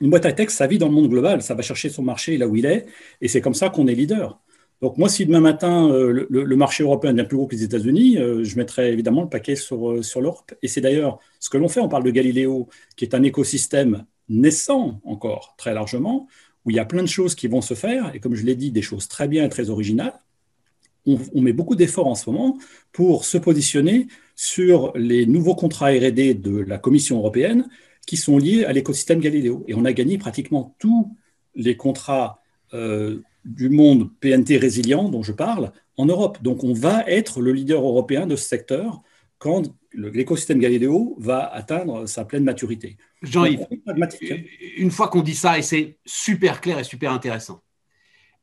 Une 0.00 0.10
boîte 0.10 0.26
à 0.26 0.32
texte, 0.32 0.58
ça 0.58 0.66
vit 0.66 0.78
dans 0.78 0.88
le 0.88 0.94
monde 0.94 1.08
global, 1.08 1.40
ça 1.40 1.54
va 1.54 1.62
chercher 1.62 1.88
son 1.88 2.02
marché 2.02 2.36
là 2.36 2.48
où 2.48 2.56
il 2.56 2.66
est, 2.66 2.86
et 3.20 3.28
c'est 3.28 3.40
comme 3.40 3.54
ça 3.54 3.70
qu'on 3.70 3.86
est 3.86 3.94
leader. 3.94 4.40
Donc 4.84 4.98
moi, 4.98 5.08
si 5.08 5.24
demain 5.24 5.40
matin, 5.40 5.88
euh, 5.88 6.26
le, 6.28 6.56
marché 6.56 6.82
européen 6.82 7.14
devient 7.14 7.26
plus 7.26 7.38
gros 7.38 7.46
que 7.46 7.54
les 7.54 7.62
États-Unis, 7.62 8.18
euh, 8.18 8.44
je 8.44 8.58
mettrai 8.58 8.92
évidemment 8.92 9.22
le 9.22 9.30
paquet 9.30 9.56
sur, 9.56 9.92
euh, 9.92 10.02
sur 10.02 10.20
l'Europe. 10.20 10.52
Et 10.60 10.68
c'est 10.68 10.82
d'ailleurs 10.82 11.20
ce 11.40 11.48
que 11.48 11.56
l'on 11.56 11.68
fait. 11.68 11.80
On 11.80 11.88
parle 11.88 12.04
de 12.04 12.10
Galileo, 12.10 12.68
qui 12.94 13.06
est 13.06 13.14
un 13.14 13.22
écosystème 13.22 14.04
naissant 14.28 15.00
encore 15.04 15.54
très 15.56 15.72
largement, 15.72 16.28
où 16.66 16.70
il 16.70 16.76
y 16.76 16.78
a 16.78 16.84
plein 16.84 17.00
de 17.00 17.08
choses 17.08 17.34
qui 17.34 17.48
vont 17.48 17.62
se 17.62 17.72
faire, 17.72 18.14
et 18.14 18.20
comme 18.20 18.34
je 18.34 18.44
l'ai 18.44 18.56
dit, 18.56 18.72
des 18.72 18.82
choses 18.82 19.08
très 19.08 19.26
bien 19.26 19.46
et 19.46 19.48
très 19.48 19.70
originales. 19.70 20.20
On, 21.06 21.40
met 21.40 21.54
beaucoup 21.54 21.76
d'efforts 21.76 22.06
en 22.06 22.14
ce 22.14 22.28
moment 22.28 22.58
pour 22.92 23.24
se 23.24 23.38
positionner 23.38 24.06
sur 24.36 24.92
les 24.96 25.24
nouveaux 25.24 25.54
contrats 25.54 25.92
RD 25.92 26.42
de 26.42 26.58
la 26.58 26.76
Commission 26.76 27.16
européenne 27.16 27.70
qui 28.06 28.18
sont 28.18 28.36
liés 28.36 28.66
à 28.66 28.74
l'écosystème 28.74 29.20
Galileo. 29.20 29.64
Et 29.66 29.72
on 29.72 29.86
a 29.86 29.94
gagné 29.94 30.18
pratiquement 30.18 30.76
tous 30.78 31.16
les 31.54 31.78
contrats 31.78 32.42
du 33.44 33.68
monde 33.68 34.10
PNT 34.20 34.56
résilient 34.56 35.08
dont 35.08 35.22
je 35.22 35.32
parle 35.32 35.72
en 35.96 36.06
Europe. 36.06 36.38
Donc 36.42 36.64
on 36.64 36.72
va 36.72 37.04
être 37.06 37.40
le 37.40 37.52
leader 37.52 37.82
européen 37.82 38.26
de 38.26 38.36
ce 38.36 38.48
secteur 38.48 39.02
quand 39.38 39.74
l'écosystème 39.92 40.58
Galileo 40.58 41.16
va 41.18 41.46
atteindre 41.52 42.06
sa 42.06 42.24
pleine 42.24 42.44
maturité. 42.44 42.96
Jean-Yves, 43.22 43.66
hein. 43.70 44.36
une 44.76 44.90
fois 44.90 45.08
qu'on 45.08 45.22
dit 45.22 45.34
ça, 45.34 45.58
et 45.58 45.62
c'est 45.62 45.98
super 46.06 46.60
clair 46.60 46.78
et 46.78 46.84
super 46.84 47.12
intéressant, 47.12 47.62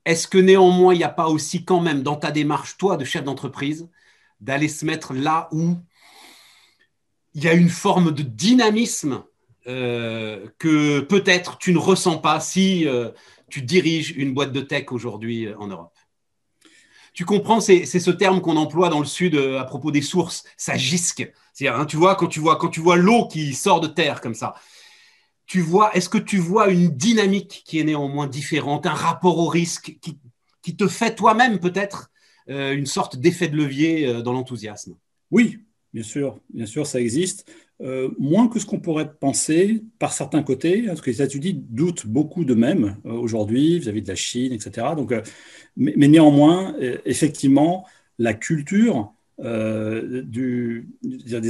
est-ce 0.05 0.27
que 0.27 0.37
néanmoins, 0.37 0.93
il 0.93 0.97
n'y 0.97 1.03
a 1.03 1.09
pas 1.09 1.27
aussi 1.27 1.65
quand 1.65 1.79
même 1.79 2.03
dans 2.03 2.15
ta 2.15 2.31
démarche, 2.31 2.77
toi, 2.77 2.97
de 2.97 3.05
chef 3.05 3.23
d'entreprise, 3.23 3.89
d'aller 4.39 4.67
se 4.67 4.85
mettre 4.85 5.13
là 5.13 5.47
où 5.51 5.75
il 7.33 7.43
y 7.43 7.47
a 7.47 7.53
une 7.53 7.69
forme 7.69 8.11
de 8.11 8.23
dynamisme 8.23 9.23
euh, 9.67 10.47
que 10.57 11.01
peut-être 11.01 11.59
tu 11.59 11.71
ne 11.71 11.77
ressens 11.77 12.17
pas 12.17 12.39
si 12.39 12.87
euh, 12.87 13.11
tu 13.51 13.61
diriges 13.61 14.11
une 14.11 14.33
boîte 14.33 14.51
de 14.51 14.61
tech 14.61 14.91
aujourd'hui 14.91 15.45
euh, 15.45 15.57
en 15.59 15.67
Europe 15.67 15.93
tu 17.13 17.25
comprends, 17.25 17.59
c'est 17.59 17.85
ce 17.85 18.09
terme 18.11 18.39
qu'on 18.39 18.55
emploie 18.55 18.87
dans 18.87 19.01
le 19.01 19.05
sud 19.05 19.35
à 19.35 19.65
propos 19.65 19.91
des 19.91 20.01
sources, 20.01 20.45
ça 20.55 20.77
gisque. 20.77 21.29
Hein, 21.59 21.85
tu 21.85 21.97
vois, 21.97 22.15
quand 22.15 22.27
tu 22.27 22.39
vois, 22.39 22.57
vois 22.77 22.95
l'eau 22.95 23.27
qui 23.27 23.53
sort 23.53 23.81
de 23.81 23.87
terre 23.87 24.21
comme 24.21 24.33
ça, 24.33 24.53
tu 25.45 25.59
vois, 25.59 25.93
est-ce 25.93 26.07
que 26.07 26.17
tu 26.17 26.37
vois 26.37 26.69
une 26.69 26.87
dynamique 26.87 27.63
qui 27.65 27.79
est 27.79 27.83
néanmoins 27.83 28.27
différente, 28.27 28.85
un 28.85 28.93
rapport 28.93 29.39
au 29.39 29.47
risque 29.47 29.97
qui, 30.01 30.19
qui 30.61 30.77
te 30.77 30.87
fait 30.87 31.13
toi-même 31.13 31.59
peut-être 31.59 32.11
une 32.47 32.85
sorte 32.85 33.17
d'effet 33.17 33.49
de 33.49 33.57
levier 33.57 34.23
dans 34.23 34.31
l'enthousiasme? 34.31 34.95
Oui, 35.31 35.59
bien 35.93 36.03
sûr, 36.03 36.39
bien 36.49 36.65
sûr, 36.65 36.87
ça 36.87 37.01
existe. 37.01 37.45
Euh, 37.81 38.09
moins 38.19 38.47
que 38.47 38.59
ce 38.59 38.65
qu'on 38.65 38.79
pourrait 38.79 39.11
penser 39.11 39.83
par 39.97 40.13
certains 40.13 40.43
côtés, 40.43 40.83
hein, 40.83 40.89
parce 40.89 41.01
que 41.01 41.09
les 41.09 41.15
États-Unis 41.15 41.55
doutent 41.69 42.05
beaucoup 42.05 42.45
d'eux-mêmes 42.45 42.97
euh, 43.05 43.13
aujourd'hui 43.13 43.79
vis-à-vis 43.79 44.03
de 44.03 44.07
la 44.07 44.15
Chine, 44.15 44.53
etc. 44.53 44.87
Donc, 44.95 45.11
euh, 45.11 45.21
mais, 45.77 46.07
néanmoins, 46.07 46.75
effectivement, 47.05 47.87
la 48.19 48.33
culture 48.33 49.13
des 49.39 50.83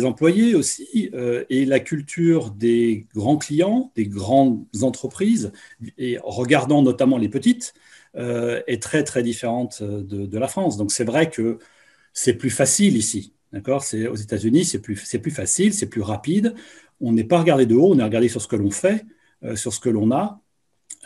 employés 0.05 0.55
aussi 0.55 1.11
et 1.49 1.65
la 1.65 1.79
culture 1.81 2.51
des 2.51 3.07
grands 3.13 3.37
clients, 3.37 3.91
des 3.95 4.05
grandes 4.05 4.65
entreprises, 4.83 5.51
et 5.97 6.17
regardant 6.23 6.83
notamment 6.83 7.17
les 7.17 7.29
petites, 7.29 7.73
est 8.15 8.81
très 8.81 9.03
très 9.03 9.23
différente 9.23 9.83
de 9.83 10.37
la 10.37 10.47
France. 10.47 10.77
Donc 10.77 10.91
c'est 10.91 11.03
vrai 11.03 11.29
que 11.29 11.57
c'est 12.13 12.35
plus 12.35 12.51
facile 12.51 12.95
ici. 12.95 13.33
D'accord? 13.53 13.83
C'est 13.83 14.07
aux 14.07 14.15
États-Unis, 14.15 14.65
c'est 14.65 14.79
plus, 14.79 14.95
c'est 14.95 15.19
plus 15.19 15.31
facile, 15.31 15.73
c'est 15.73 15.87
plus 15.87 16.01
rapide. 16.01 16.55
On 16.99 17.11
n'est 17.11 17.23
pas 17.23 17.39
regardé 17.39 17.65
de 17.65 17.75
haut, 17.75 17.93
on 17.93 17.99
est 17.99 18.03
regardé 18.03 18.27
sur 18.27 18.41
ce 18.41 18.47
que 18.47 18.55
l'on 18.55 18.71
fait, 18.71 19.05
euh, 19.43 19.55
sur 19.55 19.73
ce 19.73 19.79
que 19.79 19.89
l'on 19.89 20.11
a. 20.11 20.39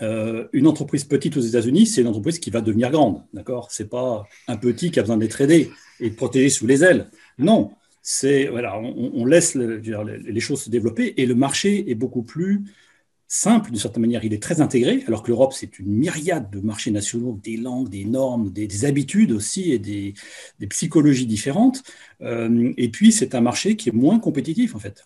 Euh, 0.02 0.48
une 0.52 0.68
entreprise 0.68 1.06
petite 1.06 1.38
aux 1.38 1.42
États-Unis, 1.42 1.86
c'est 1.86 2.02
une 2.02 2.08
entreprise 2.08 2.40
qui 2.40 2.50
va 2.50 2.62
devenir 2.62 2.92
grande. 2.92 3.24
D'accord? 3.34 3.72
C'est 3.72 3.90
pas 3.90 4.28
un 4.48 4.58
petit 4.58 4.92
qui 4.92 5.00
a 5.00 5.04
besoin 5.04 5.18
d'être 5.18 5.40
aidé 5.42 5.72
et 6.00 6.10
de 6.10 6.16
protéger 6.16 6.50
sous 6.50 6.68
les 6.68 6.84
ailes. 6.84 7.10
Non, 7.38 7.72
c'est 8.02 8.48
voilà, 8.48 8.78
on, 8.78 9.26
laisse 9.26 9.56
les 9.56 10.40
choses 10.40 10.62
se 10.64 10.70
développer 10.70 11.16
et 11.18 11.26
le 11.26 11.34
marché 11.34 11.90
est 11.90 11.96
beaucoup 11.96 12.22
plus 12.22 12.64
simple 13.36 13.70
d'une 13.70 13.80
certaine 13.80 14.02
manière, 14.02 14.24
il 14.24 14.34
est 14.34 14.42
très 14.42 14.62
intégré, 14.62 15.04
alors 15.08 15.22
que 15.22 15.28
l'Europe, 15.28 15.54
c'est 15.54 15.78
une 15.80 15.92
myriade 15.92 16.50
de 16.52 16.62
marchés 16.62 16.92
nationaux, 16.92 17.38
des 17.44 17.58
langues, 17.58 17.90
des 17.90 18.06
normes, 18.06 18.50
des, 18.52 18.86
habitudes 18.86 19.32
aussi 19.32 19.74
et 19.74 19.80
des, 19.80 20.14
psychologies 20.70 21.26
différentes. 21.26 21.84
Euh, 22.22 22.74
et 22.78 22.90
puis, 22.90 23.12
c'est 23.12 23.36
un 23.36 23.42
marché 23.42 23.76
qui 23.76 23.90
est 23.90 23.92
moins 23.92 24.20
compétitif, 24.20 24.74
en 24.76 24.80
fait. 24.80 25.04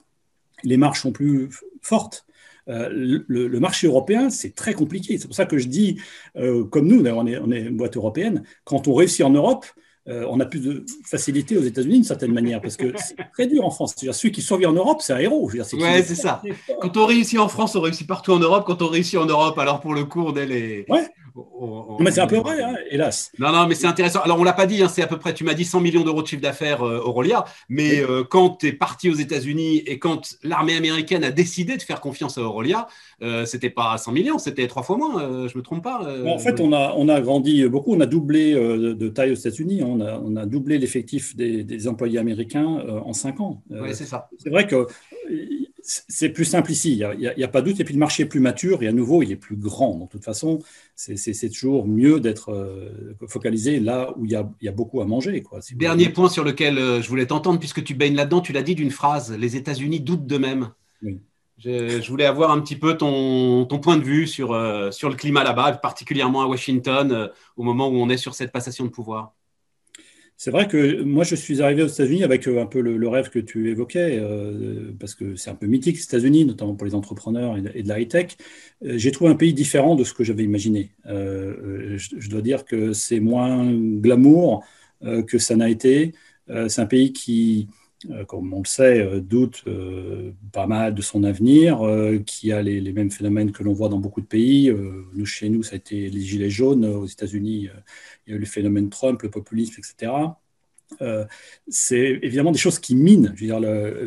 Les 0.63 0.77
marges 0.77 1.01
sont 1.01 1.12
plus 1.12 1.50
fortes. 1.81 2.25
Euh, 2.67 2.89
le, 3.27 3.59
marché 3.59 3.88
européen, 3.88 4.29
c'est 4.29 4.53
très 4.53 4.74
compliqué. 4.74 5.17
C'est 5.17 5.27
pour 5.27 5.36
ça 5.36 5.45
que 5.45 5.57
je 5.57 5.67
dis, 5.67 6.00
euh, 6.36 6.65
comme 6.65 6.88
nous, 6.88 7.03
on 7.03 7.25
est, 7.25 7.38
on 7.39 7.51
est 7.51 7.62
une 7.62 7.77
boîte 7.77 7.98
européenne, 7.98 8.43
quand 8.63 8.88
on 8.88 8.93
réussit 8.93 9.25
en 9.25 9.31
Europe, 9.31 9.65
euh, 10.08 10.25
on 10.29 10.39
a 10.39 10.46
plus 10.46 10.60
de 10.60 10.86
facilité 11.06 11.58
aux 11.58 11.62
États-Unis 11.62 11.96
d'une 11.96 12.03
certaine 12.03 12.34
manière, 12.34 12.62
parce 12.62 12.77
que 12.77 12.94
c'est 12.98 13.15
très 13.34 13.48
dur 13.48 13.65
en 13.65 13.70
France. 13.70 13.96
celui 13.96 14.32
qui 14.32 14.41
survit 14.41 14.65
en 14.65 14.74
Europe, 14.74 15.01
c'est 15.01 15.13
un 15.13 15.20
héros. 15.20 15.50
Oui, 15.51 15.60
c'est 16.03 16.15
ça. 16.15 16.41
Quand 16.82 16.98
on 16.98 17.06
réussit 17.06 17.39
en 17.39 17.48
France, 17.48 17.75
on 17.75 17.82
réussit 17.82 18.08
partout 18.08 18.32
en 18.32 18.39
Europe. 18.39 18.63
Quand 18.65 18.82
on 18.82 18.88
réussit 18.88 19.20
en 19.20 19.25
Europe, 19.25 19.58
alors 19.60 19.82
pour 19.82 19.93
le 19.93 20.06
coup, 20.06 20.23
on 20.26 20.36
est 20.36 20.45
les. 20.45 20.86
Ouais. 20.89 21.08
Mais 22.00 22.12
c'est 22.12 22.22
un 22.22 22.28
peu 22.28 22.38
vrai, 22.38 22.62
hein, 22.62 22.76
hélas. 22.89 23.32
Non, 23.39 23.52
non, 23.52 23.68
mais 23.68 23.76
c'est 23.76 23.88
intéressant. 23.88 24.22
Alors, 24.22 24.39
on 24.39 24.44
l'a 24.44 24.54
pas 24.54 24.65
dit, 24.65 24.82
hein, 24.82 24.88
c'est 24.88 25.02
à 25.02 25.08
peu 25.08 25.18
près, 25.18 25.34
tu 25.34 25.44
m'as 25.44 25.54
dit 25.54 25.65
100 25.65 25.82
millions 25.82 26.04
d'euros 26.04 26.22
de 26.22 26.28
chiffre 26.28 26.42
d'affaires 26.42 26.84
euh, 26.84 27.02
Aurelia, 27.04 27.46
mais 27.68 28.00
euh, 28.00 28.24
quand 28.24 28.58
tu 28.60 28.68
es 28.68 28.74
parti 28.74 29.10
aux 29.10 29.15
États-Unis 29.15 29.78
et 29.86 30.00
quand 30.00 30.38
l'armée 30.44 30.76
américaine 30.76 31.24
a 31.24 31.32
décidé 31.32 31.78
de 31.78 31.82
faire 31.82 32.02
confiance 32.02 32.38
à 32.38 32.42
Aurelia, 32.42 32.88
euh, 33.22 33.46
c'était 33.46 33.70
pas 33.70 33.98
100 33.98 34.12
millions, 34.13 34.38
c'était 34.38 34.68
trois 34.68 34.84
fois 34.84 34.98
moins, 34.98 35.22
euh, 35.22 35.48
je 35.50 35.58
me 35.58 35.63
trompe 35.63 35.84
pas. 35.84 36.04
Euh, 36.06 36.26
en 36.26 36.39
fait, 36.39 36.60
on 36.60 36.72
a, 36.72 36.94
on 36.96 37.10
a 37.10 37.20
grandi 37.20 37.68
beaucoup, 37.68 37.94
on 37.94 38.00
a 38.00 38.06
doublé 38.06 38.54
de 38.54 39.08
taille 39.10 39.32
aux 39.32 39.36
États-Unis, 39.36 39.82
hein. 39.82 39.88
on, 39.89 40.02
a, 40.02 40.20
on 40.24 40.36
a 40.36 40.46
doublé 40.46 40.78
l'effectif 40.78 41.36
des, 41.36 41.88
employés 41.88 42.20
américains 42.20 42.84
en 43.06 43.13
cinq 43.13 43.39
ans. 43.39 43.62
oui, 43.70 43.89
c'est 43.94 44.06
ça. 44.06 44.30
C'est 44.38 44.50
vrai 44.50 44.68
que 44.68 44.88
c'est 45.89 46.30
plus 46.30 46.45
simple 46.45 46.71
ici, 46.71 46.97
il 46.97 47.34
n'y 47.36 47.43
a, 47.43 47.47
pas 47.47 47.62
de 47.62 47.71
doute, 47.71 47.80
et 47.80 47.84
puis 47.84 47.93
le 47.93 47.99
marché 47.99 48.23
est 48.23 48.28
plus 48.28 48.39
mature, 48.39 48.84
et 48.84 48.88
à 48.88 48.91
nouveau, 48.91 49.23
il 49.23 49.32
est 49.32 49.36
plus 49.36 49.56
grand. 49.56 49.95
Donc, 49.95 50.10
de 50.10 50.12
toute 50.12 50.23
façon, 50.23 50.60
c'est 50.95 51.49
toujours 51.49 51.88
mieux 51.88 52.19
d'être 52.19 52.54
focalisé 53.28 53.80
là 53.80 54.13
où 54.17 54.25
il 54.25 54.32
y, 54.32 54.36
a, 54.36 54.47
il 54.62 54.65
y 54.65 54.69
a 54.69 54.71
beaucoup 54.71 55.02
à 55.02 55.06
manger. 55.06 55.41
Quoi, 55.41 55.60
Dernier 55.73 56.10
point 56.10 56.30
sur 56.30 56.43
lequel 56.43 56.75
je 57.02 57.08
voulais 57.10 57.25
t'entendre, 57.25 57.60
puisque 57.60 57.84
tu 57.84 57.95
baignes 57.95 58.15
là-dedans, 58.15 58.41
tu 58.41 58.54
l'as 58.54 58.62
dit 58.62 58.75
d'une 58.75 58.91
phrase, 58.91 59.36
les 59.36 59.56
États-Unis 59.56 59.99
doutent 59.99 60.28
d'eux-mêmes. 60.28 60.69
Oui. 61.02 61.19
Je, 61.60 62.08
voulais 62.10 62.25
avoir 62.25 62.52
un 62.52 62.62
petit 62.62 62.78
peu 62.78 62.95
ton, 62.95 63.65
point 63.82 63.97
de 63.97 64.04
vue 64.04 64.28
sur, 64.28 64.54
euh, 64.54 64.91
sur 64.91 65.10
le 65.10 65.15
climat 65.15 65.43
là-bas, 65.43 65.73
particulièrement 65.73 66.41
à 66.41 66.47
Washington, 66.47 67.12
euh, 67.12 67.28
au 67.58 67.63
moment 67.63 67.89
où 67.89 67.95
on 67.95 68.10
est 68.10 68.17
sur 68.17 68.34
cette 68.34 68.54
passation 68.54 68.86
de 68.86 68.89
pouvoir. 68.89 69.34
C'est 70.41 70.52
vrai 70.52 70.69
que 70.69 71.02
moi, 71.02 71.25
je 71.25 71.36
suis 71.36 71.62
arrivé 71.62 71.84
aux 71.84 71.88
États-Unis 71.88 72.23
avec 72.23 72.47
euh, 72.47 72.62
un 72.62 72.65
peu 72.65 72.80
le, 72.80 73.08
rêve 73.10 73.30
que 73.30 73.39
tu 73.39 73.69
évoquais, 73.69 74.23
parce 74.97 75.13
que 75.13 75.36
c'est 75.36 75.49
un 75.49 75.56
peu 75.56 75.67
mythique, 75.67 75.97
les 75.97 76.04
États-Unis, 76.04 76.45
notamment 76.45 76.75
pour 76.75 76.86
les 76.86 76.95
entrepreneurs 76.95 77.58
et 77.58 77.84
de, 77.84 77.88
la 77.89 77.99
high-tech. 77.99 78.38
J'ai 78.82 79.12
trouvé 79.12 79.32
un 79.32 79.36
pays 79.36 79.54
différent 79.54 79.95
de 79.95 80.06
ce 80.06 80.13
que 80.13 80.23
j'avais 80.23 80.45
imaginé. 80.45 80.91
je, 81.06 82.30
dois 82.30 82.41
dire 82.41 82.63
que 82.63 82.93
c'est 82.93 83.19
moins 83.19 83.69
glamour 83.73 84.63
que 85.28 85.38
ça 85.38 85.58
n'a 85.58 85.69
été. 85.69 86.13
c'est 86.47 86.82
un 86.82 86.86
pays 86.86 87.12
qui, 87.12 87.67
euh, 87.67 87.79
comme 88.27 88.53
on 88.53 88.59
le 88.59 88.65
sait, 88.65 89.01
euh, 89.01 89.19
doute 89.19 89.63
euh, 89.67 90.31
pas 90.53 90.67
mal 90.67 90.95
de 90.95 91.01
son 91.01 91.23
avenir, 91.23 91.81
qui 92.25 92.51
a 92.51 92.62
les, 92.62 92.93
mêmes 92.93 93.12
phénomènes 93.12 93.51
que 93.51 93.63
l'on 93.63 93.73
voit 93.73 93.89
dans 93.89 93.99
beaucoup 93.99 94.21
de 94.21 94.25
pays. 94.25 94.73
nous, 95.13 95.25
chez 95.25 95.49
nous, 95.49 95.63
ça 95.63 95.73
a 95.73 95.77
été 95.77 96.09
les 96.09 96.21
gilets 96.21 96.49
jaunes. 96.49 96.85
Aux 96.85 97.05
États-Unis, 97.05 97.69
il 98.25 98.31
y 98.31 98.33
a 98.33 98.38
eu 98.38 98.39
le 98.39 98.45
phénomène 98.45 98.89
Trump, 98.89 99.21
le 99.21 99.29
populisme, 99.29 99.75
etc. 99.77 100.12
c'est 101.67 102.19
évidemment 102.23 102.51
des 102.51 102.57
choses 102.57 102.79
qui 102.79 102.95
minent 102.95 103.33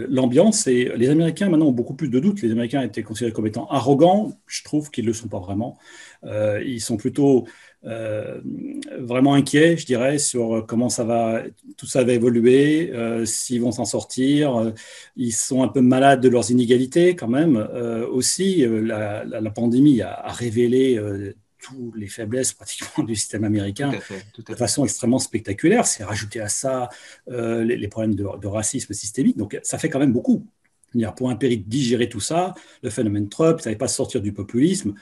l'ambiance. 0.09 0.67
Et 0.67 0.91
les 0.97 1.09
Américains, 1.11 1.49
maintenant, 1.49 1.69
ont 1.69 1.73
beaucoup 1.73 1.95
plus 1.95 2.09
de 2.09 2.19
doutes. 2.19 2.43
Les 2.43 2.51
Américains 2.51 2.83
étaient 2.83 3.03
considérés 3.03 3.33
comme 3.33 3.47
étant 3.47 3.69
arrogants. 3.69 4.33
Je 4.47 4.65
trouve 4.65 4.91
qu'ils 4.91 5.05
ne 5.05 5.11
le 5.11 5.15
sont 5.15 5.29
pas 5.29 5.41
vraiment. 5.41 5.79
ils 6.25 6.81
sont 6.81 6.97
plutôt 6.97 7.47
euh, 7.85 8.41
vraiment 9.01 9.35
inquiet, 9.35 9.77
je 9.77 9.87
dirais, 9.87 10.19
sur 10.19 10.65
comment 10.67 10.89
ça 10.89 11.03
va, 11.03 11.43
tout 11.77 11.87
ça 11.87 12.05
va 12.05 12.13
évoluer, 12.13 12.93
euh, 12.93 13.25
s'ils 13.25 13.61
vont 13.61 13.73
s'en 13.73 13.85
sortir. 13.85 14.73
Ils 15.17 15.33
sont 15.33 15.63
un 15.63 15.69
peu 15.69 15.81
malades 15.81 16.21
de 16.21 16.29
leurs 16.29 16.51
inégalités 16.51 17.17
quand 17.17 17.29
même. 17.29 17.57
Euh, 17.57 18.07
aussi, 18.07 18.65
la, 18.67 19.51
pandémie 19.51 20.01
a, 20.03 20.29
révélé 20.29 21.01
toutes 21.59 21.97
les 21.97 22.09
faiblesses 22.09 22.53
pratiquement 22.53 23.05
du 23.05 23.17
système 23.17 23.45
américain 23.45 23.93
de 24.47 24.55
façon 24.55 24.85
extrêmement 24.85 25.19
spectaculaire. 25.19 25.87
C'est 25.87 26.05
rajouter 26.05 26.41
à 26.41 26.49
ça 26.49 26.89
les, 27.29 27.89
problèmes 27.89 28.15
de, 28.15 28.47
racisme 28.47 28.95
systémique. 28.95 29.37
Donc 29.37 29.59
ça 29.63 29.79
fait 29.79 29.89
quand 29.89 29.99
même 29.99 30.13
beaucoup. 30.13 30.47
Pour 31.17 31.31
un 31.31 31.37
péri 31.37 31.57
de 31.57 31.69
digérer 31.69 32.09
tout 32.11 32.21
ça, 32.21 32.55
le 32.83 32.91
phénomène 32.91 33.31
Trump, 33.31 33.61
ça 33.61 33.71
ne 33.71 33.75
pas 33.77 33.89
sortir 33.89 34.21
du 34.21 34.35
populisme. 34.35 34.95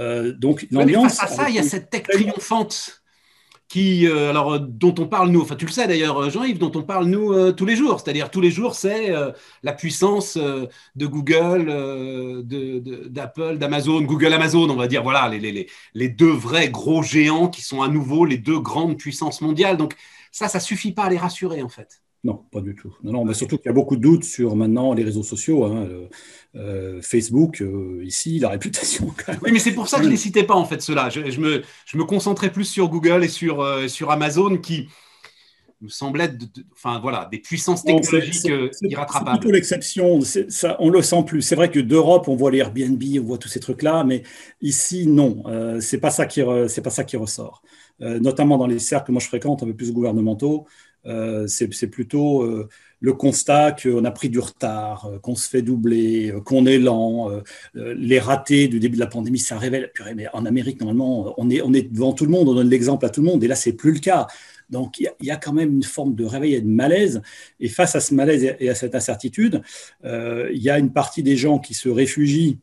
Euh, 0.00 0.32
donc 0.32 0.66
l'ambiance. 0.70 1.16
Face 1.16 1.32
à 1.32 1.34
ça, 1.34 1.48
il 1.48 1.56
y 1.56 1.58
a 1.58 1.62
cette 1.62 1.90
tech 1.90 2.04
triomphante 2.04 3.02
qui, 3.68 4.06
euh, 4.06 4.28
alors, 4.28 4.60
dont 4.60 4.94
on 4.98 5.06
parle 5.06 5.30
nous, 5.30 5.40
enfin 5.40 5.56
tu 5.56 5.64
le 5.64 5.72
sais 5.72 5.86
d'ailleurs 5.86 6.28
Jean-Yves, 6.28 6.58
dont 6.58 6.72
on 6.74 6.82
parle 6.82 7.06
nous 7.06 7.32
euh, 7.32 7.52
tous 7.52 7.64
les 7.64 7.74
jours. 7.74 8.00
C'est-à-dire 8.00 8.30
tous 8.30 8.42
les 8.42 8.50
jours, 8.50 8.74
c'est 8.74 9.12
la 9.62 9.72
puissance 9.72 10.36
de 10.36 11.06
Google, 11.06 12.44
d'Apple, 13.08 13.56
d'Amazon, 13.58 14.02
Google, 14.02 14.32
Amazon, 14.34 14.68
on 14.68 14.76
va 14.76 14.88
dire, 14.88 15.02
voilà, 15.02 15.28
les, 15.28 15.38
les, 15.38 15.68
les, 15.94 16.08
deux 16.08 16.32
vrais 16.32 16.68
gros 16.68 17.02
géants 17.02 17.48
qui 17.48 17.62
sont 17.62 17.80
à 17.80 17.88
nouveau 17.88 18.26
les 18.26 18.38
deux 18.38 18.60
grandes 18.60 18.98
puissances 18.98 19.40
mondiales. 19.40 19.78
Donc 19.78 19.94
ça, 20.30 20.48
ça 20.48 20.60
suffit 20.60 20.92
pas 20.92 21.04
à 21.04 21.10
les 21.10 21.18
rassurer 21.18 21.62
en 21.62 21.68
fait. 21.68 22.02
Non, 22.24 22.44
pas 22.52 22.60
du 22.60 22.76
tout. 22.76 22.94
Non, 23.02 23.12
non, 23.12 23.24
mais 23.24 23.34
surtout 23.34 23.56
qu'il 23.56 23.66
y 23.66 23.70
a 23.70 23.72
beaucoup 23.72 23.96
de 23.96 24.00
doutes 24.00 24.22
sur 24.22 24.54
maintenant 24.54 24.94
les 24.94 25.02
réseaux 25.02 25.24
sociaux. 25.24 25.64
Hein, 25.64 25.88
euh, 26.54 27.00
Facebook, 27.02 27.60
euh, 27.60 28.00
ici, 28.04 28.38
la 28.38 28.50
réputation. 28.50 29.12
Oui, 29.42 29.50
mais 29.52 29.58
c'est 29.58 29.72
pour 29.72 29.88
ça 29.88 29.96
que 29.96 30.04
je 30.04 30.08
ne 30.08 30.12
les 30.12 30.18
citais 30.18 30.44
pas, 30.44 30.54
en 30.54 30.64
fait, 30.64 30.80
cela. 30.82 31.08
Je, 31.08 31.40
me, 31.40 31.62
je 31.84 31.96
me 31.98 32.04
concentrais 32.04 32.52
plus 32.52 32.64
sur 32.64 32.88
Google 32.88 33.24
et 33.24 33.28
sur, 33.28 33.60
euh, 33.60 33.88
sur 33.88 34.12
Amazon 34.12 34.56
qui, 34.58 34.88
semblent 35.88 36.20
être, 36.20 36.36
enfin 36.72 37.00
voilà, 37.00 37.28
des 37.30 37.38
puissances 37.38 37.82
technologiques 37.82 38.48
euh, 38.48 38.70
irrattrapables. 38.82 39.30
C'est 39.32 39.40
plutôt 39.40 39.52
l'exception. 39.52 40.20
On 40.78 40.90
le 40.90 41.02
sent 41.02 41.24
plus. 41.26 41.42
C'est 41.42 41.56
vrai 41.56 41.70
que 41.70 41.80
d'Europe, 41.80 42.28
on 42.28 42.36
voit 42.36 42.50
les 42.50 42.58
Airbnb, 42.58 43.02
on 43.18 43.24
voit 43.24 43.38
tous 43.38 43.48
ces 43.48 43.60
trucs-là, 43.60 44.04
mais 44.04 44.22
ici, 44.60 45.06
non. 45.06 45.42
Euh, 45.46 45.80
c'est 45.80 45.98
pas 45.98 46.10
ça 46.10 46.26
qui, 46.26 46.42
pas 46.42 46.90
ça 46.90 47.04
qui 47.04 47.16
ressort. 47.16 47.62
Euh, 48.00 48.18
notamment 48.18 48.58
dans 48.58 48.66
les 48.66 48.78
cercles 48.78 49.08
que 49.08 49.12
moi 49.12 49.20
je 49.20 49.28
fréquente, 49.28 49.62
un 49.62 49.66
peu 49.66 49.74
plus 49.74 49.92
gouvernementaux, 49.92 50.66
euh, 50.66 50.91
c'est 51.04 51.88
plutôt 51.88 52.42
euh, 52.42 52.68
le 53.00 53.12
constat 53.12 53.72
qu'on 53.72 54.04
a 54.04 54.10
pris 54.10 54.28
du 54.28 54.38
retard, 54.38 55.10
qu'on 55.22 55.34
se 55.34 55.48
fait 55.48 55.62
doubler, 55.62 56.32
qu'on 56.44 56.66
est 56.66 56.78
lent. 56.78 57.30
les 57.74 58.20
ratés 58.20 58.68
du 58.68 58.78
début 58.78 58.94
de 58.96 59.00
la 59.00 59.08
pandémie, 59.08 59.38
ça 59.38 59.58
révèle. 59.58 59.90
mais 60.14 60.28
en 60.32 60.46
Amérique, 60.46 60.80
normalement, 60.80 61.34
on 61.38 61.50
est, 61.50 61.62
on 61.62 61.72
est 61.72 61.92
devant 61.92 62.12
tout 62.12 62.24
le 62.24 62.30
monde, 62.30 62.48
on 62.48 62.54
donne 62.54 62.70
l'exemple 62.70 63.04
à 63.06 63.10
tout 63.10 63.20
le 63.20 63.26
monde, 63.26 63.42
et 63.42 63.48
là, 63.48 63.56
c'est 63.56 63.72
plus 63.72 63.92
le 63.92 63.98
cas. 63.98 64.28
Donc, 64.70 65.00
il 65.00 65.10
y, 65.20 65.30
a 65.30 65.36
quand 65.36 65.52
même 65.52 65.72
une 65.72 65.82
forme 65.82 66.14
de 66.14 66.24
réveil 66.24 66.54
et 66.54 66.60
de 66.60 66.68
malaise. 66.68 67.20
Et 67.60 67.68
face 67.68 67.94
à 67.94 68.00
ce 68.00 68.14
malaise 68.14 68.54
et 68.58 68.70
à 68.70 68.74
cette 68.74 68.94
incertitude, 68.94 69.62
il 70.04 70.62
y 70.62 70.70
a 70.70 70.78
une 70.78 70.92
partie 70.92 71.22
des 71.22 71.36
gens 71.36 71.58
qui 71.58 71.74
se 71.74 71.88
réfugient 71.88 72.58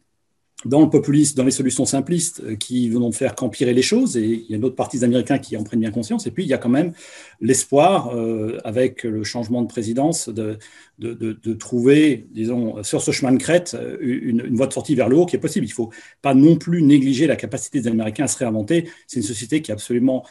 dans 0.65 0.81
le 0.81 0.89
populisme, 0.89 1.37
dans 1.37 1.45
les 1.45 1.51
solutions 1.51 1.85
simplistes 1.85 2.41
euh, 2.43 2.55
qui 2.55 2.89
vont 2.89 3.11
faire 3.13 3.33
qu'empirer 3.33 3.73
les 3.73 3.81
choses, 3.81 4.17
et 4.17 4.25
il 4.25 4.49
y 4.49 4.53
a 4.53 4.57
une 4.57 4.65
autre 4.65 4.75
partie 4.75 5.03
Américains 5.05 5.37
qui 5.37 5.55
en 5.55 5.63
prennent 5.63 5.79
bien 5.79 5.91
conscience, 5.91 6.27
et 6.27 6.31
puis 6.31 6.43
il 6.43 6.49
y 6.49 6.53
a 6.53 6.57
quand 6.57 6.69
même 6.69 6.91
l'espoir, 7.39 8.13
euh, 8.13 8.57
avec 8.65 9.03
le 9.03 9.23
changement 9.23 9.61
de 9.61 9.67
présidence, 9.67 10.27
de, 10.27 10.57
de, 10.99 11.13
de, 11.13 11.53
trouver, 11.53 12.27
disons, 12.31 12.83
sur 12.83 13.01
ce 13.01 13.11
chemin 13.11 13.31
de 13.31 13.37
crête, 13.37 13.75
euh, 13.79 13.97
une, 14.01 14.43
une, 14.45 14.55
voie 14.55 14.67
de 14.67 14.73
sortie 14.73 14.95
vers 14.95 15.07
le 15.07 15.15
haut 15.15 15.25
qui 15.25 15.37
est 15.37 15.39
possible. 15.39 15.65
Il 15.65 15.69
ne 15.69 15.73
faut 15.73 15.91
pas 16.21 16.33
non 16.33 16.57
plus 16.57 16.81
négliger 16.81 17.25
la 17.25 17.37
capacité 17.37 17.79
des 17.79 17.87
Américains 17.87 18.25
à 18.25 18.27
se 18.27 18.37
réinventer. 18.37 18.89
C'est 19.07 19.21
une 19.21 19.25
société 19.25 19.61
qui 19.61 19.71
est 19.71 19.73
absolument 19.73 20.25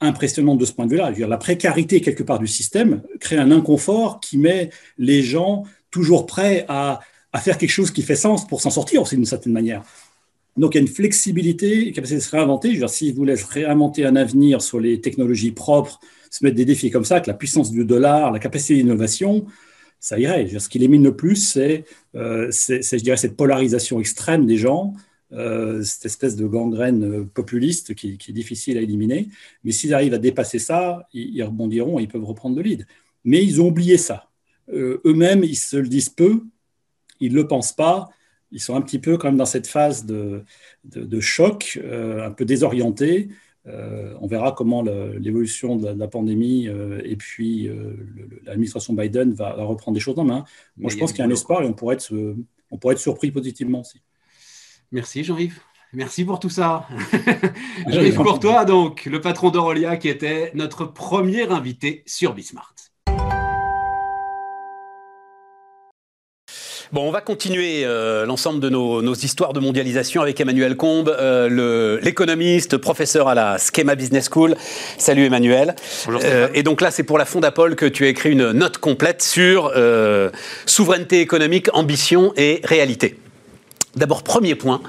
impressionnante 0.00 0.58
de 0.58 0.64
ce 0.64 0.72
point 0.72 0.86
de 0.86 0.90
vue-là. 0.90 1.10
La 1.10 1.38
précarité, 1.38 2.00
quelque 2.00 2.22
part, 2.22 2.38
du 2.38 2.46
système 2.46 3.02
crée 3.20 3.36
un 3.36 3.50
inconfort 3.50 4.20
qui 4.20 4.38
met 4.38 4.70
les 4.96 5.22
gens 5.22 5.64
toujours 5.90 6.26
prêts 6.26 6.64
à 6.68 7.00
à 7.32 7.40
faire 7.40 7.58
quelque 7.58 7.70
chose 7.70 7.90
qui 7.90 8.02
fait 8.02 8.16
sens 8.16 8.46
pour 8.46 8.60
s'en 8.60 8.70
sortir 8.70 9.02
aussi 9.02 9.16
d'une 9.16 9.24
certaine 9.24 9.52
manière. 9.52 9.82
Donc 10.56 10.74
il 10.74 10.78
y 10.78 10.80
a 10.80 10.82
une 10.82 10.88
flexibilité, 10.88 11.88
une 11.88 11.92
capacité 11.92 12.18
de 12.18 12.24
se 12.24 12.30
réinventer. 12.30 12.68
Je 12.68 12.74
veux 12.74 12.80
dire, 12.80 12.90
si 12.90 13.12
vous 13.12 13.26
réinventer 13.50 14.06
un 14.06 14.16
avenir 14.16 14.62
sur 14.62 14.80
les 14.80 15.00
technologies 15.00 15.52
propres, 15.52 16.00
se 16.30 16.44
mettre 16.44 16.56
des 16.56 16.64
défis 16.64 16.90
comme 16.90 17.04
ça, 17.04 17.16
avec 17.16 17.26
la 17.26 17.34
puissance 17.34 17.70
du 17.70 17.84
dollar, 17.84 18.32
la 18.32 18.38
capacité 18.38 18.74
d'innovation, 18.74 19.46
ça 20.00 20.18
irait. 20.18 20.46
ce 20.58 20.68
qui 20.68 20.78
l'émine 20.78 21.02
le 21.02 21.16
plus, 21.16 21.58
euh, 22.14 22.48
c'est, 22.50 22.82
je 22.82 23.02
dirais, 23.02 23.16
cette 23.16 23.36
polarisation 23.36 24.00
extrême 24.00 24.46
des 24.46 24.56
gens, 24.56 24.94
euh, 25.32 25.82
cette 25.82 26.06
espèce 26.06 26.36
de 26.36 26.46
gangrène 26.46 27.04
euh, 27.04 27.24
populiste 27.24 27.94
qui, 27.94 28.18
est 28.28 28.32
difficile 28.32 28.78
à 28.78 28.80
éliminer. 28.80 29.28
Mais 29.64 29.72
s'ils 29.72 29.94
arrivent 29.94 30.14
à 30.14 30.18
dépasser 30.18 30.58
ça, 30.58 31.08
ils, 31.12 31.34
ils, 31.34 31.42
rebondiront 31.42 31.98
et 31.98 32.02
ils 32.02 32.08
peuvent 32.08 32.24
reprendre 32.24 32.56
le 32.56 32.62
lead. 32.62 32.86
Mais 33.24 33.42
ils 33.44 33.60
ont 33.60 33.68
oublié 33.68 33.98
ça. 33.98 34.30
eux-mêmes, 34.72 35.42
ils 35.42 35.56
se 35.56 35.76
le 35.76 35.88
disent 35.88 36.08
peu, 36.08 36.42
ils 37.20 37.32
ne 37.32 37.36
le 37.36 37.46
pensent 37.46 37.72
pas. 37.72 38.08
Ils 38.52 38.60
sont 38.60 38.76
un 38.76 38.80
petit 38.80 38.98
peu 38.98 39.16
quand 39.16 39.28
même 39.28 39.36
dans 39.36 39.46
cette 39.46 39.66
phase 39.66 40.06
de, 40.06 40.44
de, 40.84 41.20
choc, 41.20 41.80
euh, 41.82 42.26
un 42.26 42.30
peu 42.30 42.44
désorienté. 42.44 43.28
Euh, 43.66 44.14
on 44.20 44.28
verra 44.28 44.52
comment 44.52 44.82
l'évolution 44.82 45.74
de, 45.76 45.88
la 45.88 46.06
pandémie 46.06 46.68
euh, 46.68 47.00
et 47.04 47.16
puis 47.16 47.68
l'administration 48.44 48.94
Biden 48.94 49.32
va, 49.32 49.54
reprendre 49.54 49.94
des 49.94 50.00
choses 50.00 50.18
en 50.18 50.24
main. 50.24 50.44
Moi, 50.76 50.90
je 50.90 50.96
pense 50.96 51.12
qu'il 51.12 51.20
y 51.20 51.22
a 51.22 51.26
un 51.26 51.30
espoir 51.30 51.62
et 51.62 51.66
on 51.66 51.72
pourrait 51.72 51.96
être, 51.96 52.12
on 52.70 52.78
pourrait 52.78 52.94
être 52.94 53.00
surpris 53.00 53.30
positivement 53.30 53.80
aussi. 53.80 54.00
Merci 54.92 55.24
Jean-Yves. 55.24 55.60
Merci 55.92 56.24
pour 56.24 56.38
tout 56.40 56.50
ça. 56.50 56.86
Jean-Yves 57.88 58.16
Courtois, 58.16 58.64
donc, 58.64 59.06
le 59.06 59.20
patron 59.20 59.50
d'Aurelia 59.50 59.96
qui 59.96 60.08
était 60.08 60.50
notre 60.54 60.84
premier 60.84 61.48
invité 61.48 62.02
sur 62.06 62.34
Bismart. 62.34 62.74
Bon, 66.92 67.08
on 67.08 67.10
va 67.10 67.20
continuer 67.20 67.82
euh, 67.84 68.26
l'ensemble 68.26 68.60
de 68.60 68.68
nos, 68.68 69.14
histoires 69.14 69.52
de 69.52 69.58
mondialisation 69.58 70.22
avec 70.22 70.40
Emmanuel 70.40 70.76
Combe, 70.76 71.08
euh, 71.08 71.98
l'économiste, 72.00 72.76
professeur 72.76 73.26
à 73.26 73.34
la 73.34 73.56
Schema 73.58 73.96
Business 73.96 74.28
School. 74.32 74.54
Salut 74.96 75.24
Emmanuel. 75.24 75.74
Bonjour. 76.04 76.20
Euh, 76.24 76.46
et 76.54 76.62
donc 76.62 76.80
là, 76.80 76.92
c'est 76.92 77.02
pour 77.02 77.18
la 77.18 77.24
Fondapol 77.24 77.74
que 77.74 77.86
tu 77.86 78.04
as 78.04 78.08
écrit 78.08 78.30
une 78.30 78.52
note 78.52 78.78
complète 78.78 79.20
sur 79.20 79.72
souveraineté 80.66 81.20
économique, 81.20 81.68
ambition 81.72 82.32
et 82.36 82.60
réalité. 82.62 83.18
D'abord, 83.96 84.22
premier 84.22 84.54
point, 84.54 84.80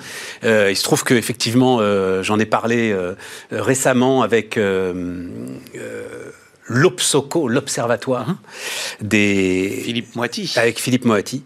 il 0.43 0.75
se 0.75 0.83
trouve 0.83 1.03
qu'effectivement, 1.03 1.79
j'en 2.21 2.37
ai 2.37 2.45
parlé 2.45 2.95
récemment 3.51 4.21
avec 4.21 4.59
l'OPSOCO, 6.67 7.47
l'Observatoire 7.47 8.29
hein, 8.29 8.39
des... 9.01 9.81
Philippe 9.83 10.15
Moati. 10.15 10.53
Avec 10.55 10.79
Philippe 10.79 11.05
Moati. 11.05 11.43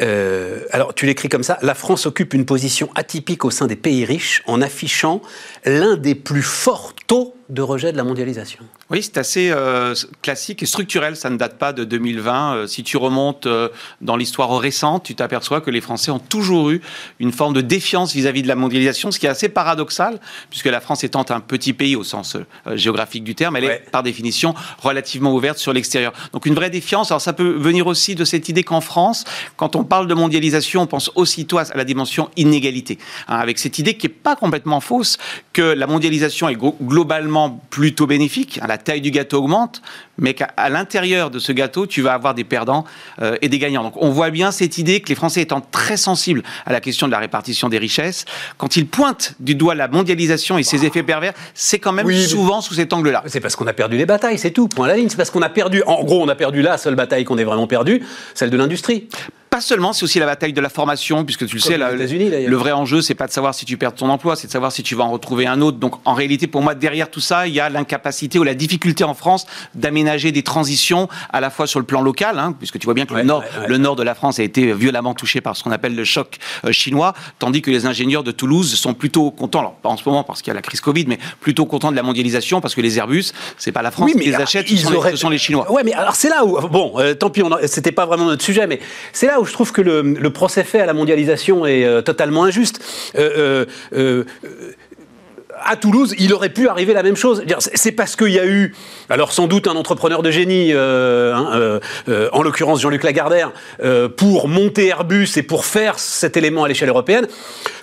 Euh, 0.00 0.60
alors, 0.70 0.94
tu 0.94 1.06
l'écris 1.06 1.28
comme 1.28 1.42
ça, 1.42 1.58
la 1.62 1.74
France 1.74 2.06
occupe 2.06 2.34
une 2.34 2.46
position 2.46 2.90
atypique 2.94 3.44
au 3.44 3.50
sein 3.50 3.66
des 3.66 3.76
pays 3.76 4.04
riches 4.04 4.42
en 4.46 4.60
affichant 4.60 5.22
l'un 5.64 5.96
des 5.96 6.14
plus 6.14 6.42
forts 6.42 6.94
taux 7.06 7.34
de 7.50 7.62
rejet 7.62 7.90
de 7.90 7.96
la 7.96 8.04
mondialisation. 8.04 8.60
Oui, 8.90 9.02
c'est 9.02 9.18
assez 9.18 9.50
euh, 9.50 9.94
classique 10.22 10.62
et 10.62 10.66
structurel. 10.66 11.16
Ça 11.16 11.30
ne 11.30 11.36
date 11.36 11.58
pas 11.58 11.72
de 11.72 11.84
2020. 11.84 12.54
Euh, 12.54 12.66
si 12.66 12.84
tu 12.84 12.96
remontes 12.96 13.46
euh, 13.46 13.68
dans 14.00 14.16
l'histoire 14.16 14.56
récente, 14.58 15.04
tu 15.04 15.16
t'aperçois 15.16 15.60
que 15.60 15.70
les 15.70 15.80
Français 15.80 16.12
ont 16.12 16.20
toujours 16.20 16.70
eu 16.70 16.80
une 17.18 17.32
forme 17.32 17.52
de 17.52 17.60
défiance 17.60 18.14
vis-à-vis 18.14 18.42
de 18.42 18.48
la 18.48 18.54
mondialisation, 18.54 19.10
ce 19.10 19.18
qui 19.18 19.26
est 19.26 19.30
assez 19.30 19.48
paradoxal, 19.48 20.20
puisque 20.48 20.66
la 20.66 20.80
France 20.80 21.02
étant 21.02 21.24
un 21.28 21.40
petit 21.40 21.72
pays 21.72 21.96
au 21.96 22.04
sens 22.04 22.36
géographique 22.74 23.24
du 23.24 23.34
terme, 23.34 23.56
elle 23.56 23.64
est 23.64 23.90
par 23.90 24.02
définition 24.02 24.54
relativement 24.78 25.34
ouverte 25.34 25.58
sur 25.58 25.72
l'extérieur. 25.72 26.12
Donc 26.32 26.46
une 26.46 26.54
vraie 26.54 26.70
défiance. 26.70 27.10
Alors 27.10 27.20
ça 27.20 27.32
peut 27.32 27.50
venir 27.50 27.86
aussi 27.86 28.14
de 28.14 28.24
cette 28.24 28.48
idée 28.48 28.62
qu'en 28.62 28.80
France, 28.80 29.24
quand 29.56 29.74
on 29.76 29.84
parle 29.84 30.06
de 30.06 30.14
mondialisation, 30.14 30.82
on 30.82 30.86
pense 30.86 31.10
aussitôt 31.16 31.58
à 31.58 31.64
la 31.74 31.84
dimension 31.84 32.30
inégalité, 32.36 32.98
hein, 33.28 33.38
avec 33.38 33.58
cette 33.58 33.78
idée 33.78 33.94
qui 33.94 34.06
n'est 34.06 34.12
pas 34.12 34.36
complètement 34.36 34.80
fausse 34.80 35.18
que 35.52 35.62
la 35.62 35.86
mondialisation 35.86 36.48
est 36.48 36.56
globalement 36.82 37.39
plutôt 37.48 38.06
bénéfique. 38.06 38.58
Hein, 38.60 38.66
la 38.68 38.76
taille 38.76 39.00
du 39.00 39.10
gâteau 39.10 39.38
augmente, 39.38 39.80
mais 40.18 40.34
qu'à 40.34 40.68
l'intérieur 40.68 41.30
de 41.30 41.38
ce 41.38 41.52
gâteau, 41.52 41.86
tu 41.86 42.02
vas 42.02 42.12
avoir 42.12 42.34
des 42.34 42.44
perdants 42.44 42.84
euh, 43.22 43.36
et 43.40 43.48
des 43.48 43.58
gagnants. 43.58 43.82
Donc 43.82 43.94
on 43.96 44.10
voit 44.10 44.30
bien 44.30 44.50
cette 44.50 44.76
idée 44.76 45.00
que 45.00 45.08
les 45.08 45.14
Français 45.14 45.40
étant 45.40 45.60
très 45.60 45.96
sensibles 45.96 46.42
à 46.66 46.72
la 46.72 46.80
question 46.80 47.06
de 47.06 47.12
la 47.12 47.18
répartition 47.18 47.68
des 47.68 47.78
richesses, 47.78 48.24
quand 48.58 48.76
ils 48.76 48.86
pointent 48.86 49.34
du 49.40 49.54
doigt 49.54 49.74
la 49.74 49.88
mondialisation 49.88 50.58
et 50.58 50.62
ses 50.62 50.84
effets 50.84 51.02
pervers, 51.02 51.32
c'est 51.54 51.78
quand 51.78 51.92
même 51.92 52.10
souvent 52.12 52.60
sous 52.60 52.74
cet 52.74 52.92
angle-là. 52.92 53.22
C'est 53.26 53.40
parce 53.40 53.56
qu'on 53.56 53.66
a 53.66 53.72
perdu 53.72 53.96
les 53.96 54.06
batailles, 54.06 54.38
c'est 54.38 54.50
tout, 54.50 54.68
point 54.68 54.86
à 54.86 54.88
la 54.88 54.96
ligne. 54.96 55.08
C'est 55.08 55.16
parce 55.16 55.30
qu'on 55.30 55.42
a 55.42 55.48
perdu, 55.48 55.82
en 55.86 56.04
gros, 56.04 56.22
on 56.22 56.28
a 56.28 56.34
perdu 56.34 56.60
la 56.60 56.76
seule 56.76 56.94
bataille 56.94 57.24
qu'on 57.24 57.38
ait 57.38 57.44
vraiment 57.44 57.66
perdue, 57.66 58.02
celle 58.34 58.50
de 58.50 58.56
l'industrie. 58.56 59.08
Pas 59.50 59.60
seulement, 59.60 59.92
c'est 59.92 60.04
aussi 60.04 60.20
la 60.20 60.26
bataille 60.26 60.52
de 60.52 60.60
la 60.60 60.68
formation, 60.68 61.24
puisque 61.24 61.44
tu 61.44 61.56
le 61.56 61.60
sais, 61.60 61.76
le 61.76 62.56
vrai 62.56 62.70
enjeu, 62.70 63.02
c'est 63.02 63.16
pas 63.16 63.26
de 63.26 63.32
savoir 63.32 63.52
si 63.52 63.64
tu 63.64 63.76
perds 63.76 63.94
ton 63.94 64.08
emploi, 64.08 64.36
c'est 64.36 64.46
de 64.46 64.52
savoir 64.52 64.70
si 64.70 64.84
tu 64.84 64.94
vas 64.94 65.02
en 65.02 65.10
retrouver 65.10 65.48
un 65.48 65.60
autre. 65.60 65.78
Donc, 65.78 65.94
en 66.04 66.14
réalité, 66.14 66.46
pour 66.46 66.62
moi, 66.62 66.76
derrière 66.76 67.10
tout 67.10 67.18
ça, 67.18 67.48
il 67.48 67.54
y 67.54 67.58
a 67.58 67.68
l'incapacité 67.68 68.38
ou 68.38 68.44
la 68.44 68.54
difficulté 68.54 69.02
en 69.02 69.12
France 69.12 69.46
d'aménager 69.74 70.30
des 70.30 70.44
transitions 70.44 71.08
à 71.32 71.40
la 71.40 71.50
fois 71.50 71.66
sur 71.66 71.80
le 71.80 71.84
plan 71.84 72.00
local, 72.00 72.38
hein, 72.38 72.54
puisque 72.56 72.78
tu 72.78 72.84
vois 72.84 72.94
bien 72.94 73.06
que 73.06 73.14
le 73.14 73.24
nord, 73.24 73.42
le 73.66 73.76
nord 73.76 73.96
de 73.96 74.04
la 74.04 74.14
France 74.14 74.38
a 74.38 74.44
été 74.44 74.72
violemment 74.72 75.14
touché 75.14 75.40
par 75.40 75.56
ce 75.56 75.64
qu'on 75.64 75.72
appelle 75.72 75.96
le 75.96 76.04
choc 76.04 76.38
euh, 76.64 76.70
chinois, 76.70 77.12
tandis 77.40 77.60
que 77.60 77.72
les 77.72 77.86
ingénieurs 77.86 78.22
de 78.22 78.30
Toulouse 78.30 78.72
sont 78.76 78.94
plutôt 78.94 79.32
contents, 79.32 79.58
alors 79.58 79.74
pas 79.74 79.88
en 79.88 79.96
ce 79.96 80.08
moment 80.08 80.22
parce 80.22 80.42
qu'il 80.42 80.52
y 80.52 80.52
a 80.52 80.54
la 80.54 80.62
crise 80.62 80.80
Covid, 80.80 81.06
mais 81.08 81.18
plutôt 81.40 81.66
contents 81.66 81.90
de 81.90 81.96
la 81.96 82.04
mondialisation 82.04 82.60
parce 82.60 82.76
que 82.76 82.82
les 82.82 82.98
Airbus, 82.98 83.32
c'est 83.58 83.72
pas 83.72 83.82
la 83.82 83.90
France 83.90 84.12
qui 84.12 84.18
les 84.18 84.34
achète, 84.34 84.70
ils 84.70 84.78
ce, 84.78 84.86
sont 84.86 85.02
les, 85.02 85.10
ce, 85.10 85.16
sont 85.16 85.28
les, 85.28 85.38
Chinois. 85.38 85.72
Ouais, 85.72 85.82
mais 85.82 85.92
alors 85.92 86.14
c'est 86.14 86.28
là 86.28 86.44
où, 86.44 86.56
bon, 86.68 86.92
euh, 86.98 87.14
tant 87.14 87.30
pis, 87.30 87.42
c'était 87.66 87.90
pas 87.90 88.06
vraiment 88.06 88.26
notre 88.26 88.44
sujet, 88.44 88.68
mais 88.68 88.78
c'est 89.12 89.26
là 89.26 89.39
où 89.39 89.39
je 89.44 89.52
trouve 89.52 89.72
que 89.72 89.80
le 89.82 90.30
procès 90.30 90.64
fait 90.64 90.80
à 90.80 90.86
la 90.86 90.94
mondialisation 90.94 91.66
est 91.66 91.84
euh, 91.84 92.02
totalement 92.02 92.44
injuste. 92.44 92.80
Euh, 93.16 93.66
euh, 93.92 94.24
à 95.62 95.76
Toulouse, 95.76 96.14
il 96.18 96.32
aurait 96.32 96.48
pu 96.50 96.68
arriver 96.68 96.94
la 96.94 97.02
même 97.02 97.16
chose. 97.16 97.44
C'est 97.74 97.92
parce 97.92 98.16
qu'il 98.16 98.30
y 98.30 98.38
a 98.38 98.46
eu, 98.46 98.74
alors 99.10 99.32
sans 99.32 99.46
doute 99.46 99.66
un 99.66 99.76
entrepreneur 99.76 100.22
de 100.22 100.30
génie, 100.30 100.72
hein, 100.72 101.80
en 102.32 102.42
l'occurrence 102.42 102.80
Jean-Luc 102.80 103.02
Lagardère, 103.02 103.52
pour 104.16 104.48
monter 104.48 104.88
Airbus 104.88 105.28
et 105.36 105.42
pour 105.42 105.64
faire 105.64 105.98
cet 105.98 106.36
élément 106.36 106.64
à 106.64 106.68
l'échelle 106.68 106.88
européenne, 106.88 107.26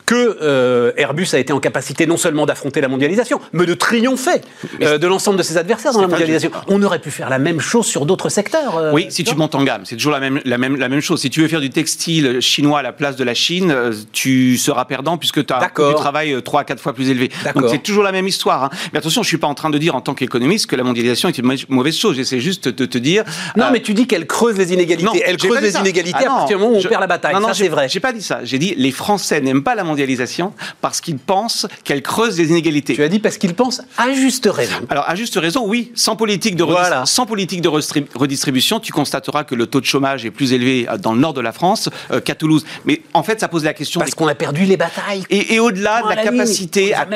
que 0.07 0.37
euh, 0.41 0.93
Airbus 0.95 1.27
a 1.33 1.37
été 1.37 1.53
en 1.53 1.59
capacité 1.59 2.07
non 2.07 2.17
seulement 2.17 2.45
d'affronter 2.45 2.79
la 2.79 2.87
mondialisation, 2.87 3.41
mais 3.51 3.65
de 3.65 3.73
triompher 3.73 4.41
euh, 4.81 4.97
de 4.97 5.05
l'ensemble 5.05 5.37
de 5.37 5.43
ses 5.43 5.57
adversaires 5.57 5.91
dans 5.91 6.01
la 6.01 6.07
mondialisation. 6.07 6.49
On 6.67 6.81
aurait 6.81 6.99
pu 6.99 7.11
faire 7.11 7.29
la 7.29 7.39
même 7.39 7.59
chose 7.59 7.85
sur 7.85 8.05
d'autres 8.05 8.29
secteurs. 8.29 8.77
Euh, 8.77 8.91
oui, 8.93 9.07
si 9.09 9.25
tu 9.25 9.35
montes 9.35 9.53
en 9.53 9.63
gamme, 9.63 9.81
c'est 9.83 9.97
toujours 9.97 10.13
la 10.13 10.21
même, 10.21 10.39
la, 10.45 10.57
même, 10.57 10.77
la 10.77 10.87
même 10.87 11.01
chose. 11.01 11.19
Si 11.19 11.29
tu 11.29 11.41
veux 11.41 11.49
faire 11.49 11.59
du 11.59 11.69
textile 11.69 12.39
chinois 12.39 12.79
à 12.79 12.83
la 12.83 12.93
place 12.93 13.17
de 13.17 13.23
la 13.25 13.33
Chine, 13.33 13.75
tu 14.13 14.57
seras 14.57 14.85
perdant 14.85 15.17
puisque 15.17 15.45
tu 15.45 15.53
as 15.53 15.59
du 15.59 15.95
travail 15.95 16.41
3 16.41 16.61
à 16.61 16.63
4 16.63 16.81
fois 16.81 16.93
plus 16.93 17.09
élevé. 17.09 17.29
Donc 17.53 17.65
C'est 17.69 17.83
toujours 17.83 18.03
la 18.03 18.13
même 18.13 18.27
histoire. 18.27 18.63
Hein. 18.63 18.69
Mais 18.93 18.99
attention, 18.99 19.23
je 19.23 19.27
suis 19.27 19.37
pas 19.37 19.47
en 19.47 19.55
train 19.55 19.69
de 19.69 19.77
dire 19.77 19.93
en 19.93 20.01
tant 20.01 20.13
qu'économiste 20.13 20.67
que 20.67 20.77
la 20.77 20.83
mondialisation 20.83 21.16
est 21.25 21.37
une 21.37 21.57
mauvaise 21.69 21.97
chose. 21.97 22.15
J'essaie 22.15 22.39
juste 22.39 22.67
de 22.67 22.85
te 22.85 22.97
dire. 22.97 23.23
Non, 23.55 23.67
mais 23.71 23.81
tu 23.81 23.93
dis 23.93 24.07
qu'elle 24.07 24.27
creuse 24.27 24.57
les 24.57 24.73
inégalités. 24.73 25.23
elle 25.25 25.37
creuse 25.37 25.61
les 25.61 25.75
inégalités 25.75 26.17
ah 26.25 26.33
à 26.33 26.37
partir 26.37 26.57
du 26.57 26.63
moment 26.63 26.77
où 26.77 26.79
on 26.79 26.83
perd 26.83 27.01
la 27.01 27.07
bataille. 27.07 27.35
Non, 27.35 27.47
ça, 27.47 27.53
c'est 27.53 27.67
vrai. 27.67 27.89
J'ai 27.89 27.99
pas 27.99 28.13
dit 28.13 28.21
ça. 28.21 28.39
J'ai 28.43 28.59
dit 28.59 28.75
les 28.77 28.91
Français 28.91 29.41
n'aiment 29.41 29.63
pas 29.63 29.75
la 29.75 29.83
mondialisation 29.83 30.53
parce 30.81 31.01
qu'ils 31.01 31.17
pensent 31.17 31.67
qu'elle 31.83 32.01
creuse 32.01 32.37
les 32.37 32.49
inégalités. 32.49 32.95
Tu 32.95 33.03
as 33.03 33.09
dit 33.09 33.19
parce 33.19 33.37
qu'ils 33.37 33.53
pensent 33.53 33.81
à 33.97 34.11
juste 34.11 34.47
raison. 34.51 34.75
Alors, 34.89 35.05
à 35.07 35.15
juste 35.15 35.35
raison, 35.35 35.65
oui. 35.65 35.91
Sans 35.95 36.15
politique 36.15 36.55
de, 36.55 36.65
sans 37.05 37.25
politique 37.25 37.61
de 37.61 37.69
redistribution, 37.69 38.79
tu 38.79 38.91
constateras 38.91 39.43
que 39.43 39.55
le 39.55 39.67
taux 39.67 39.81
de 39.81 39.85
chômage 39.85 40.25
est 40.25 40.31
plus 40.31 40.53
élevé 40.53 40.87
dans 41.01 41.13
le 41.13 41.19
nord 41.19 41.33
de 41.33 41.41
la 41.41 41.51
France 41.51 41.89
euh, 42.11 42.21
qu'à 42.21 42.35
Toulouse. 42.35 42.65
Mais 42.85 43.01
en 43.13 43.23
fait, 43.23 43.39
ça 43.39 43.47
pose 43.47 43.63
la 43.63 43.73
question. 43.73 43.99
Parce 43.99 44.15
qu'on 44.15 44.27
a 44.27 44.35
perdu 44.35 44.65
les 44.65 44.77
batailles. 44.77 45.23
Et, 45.29 45.59
au-delà 45.59 46.01
de 46.03 46.09
la, 46.09 46.15
capacité 46.15 46.93
à. 46.93 47.07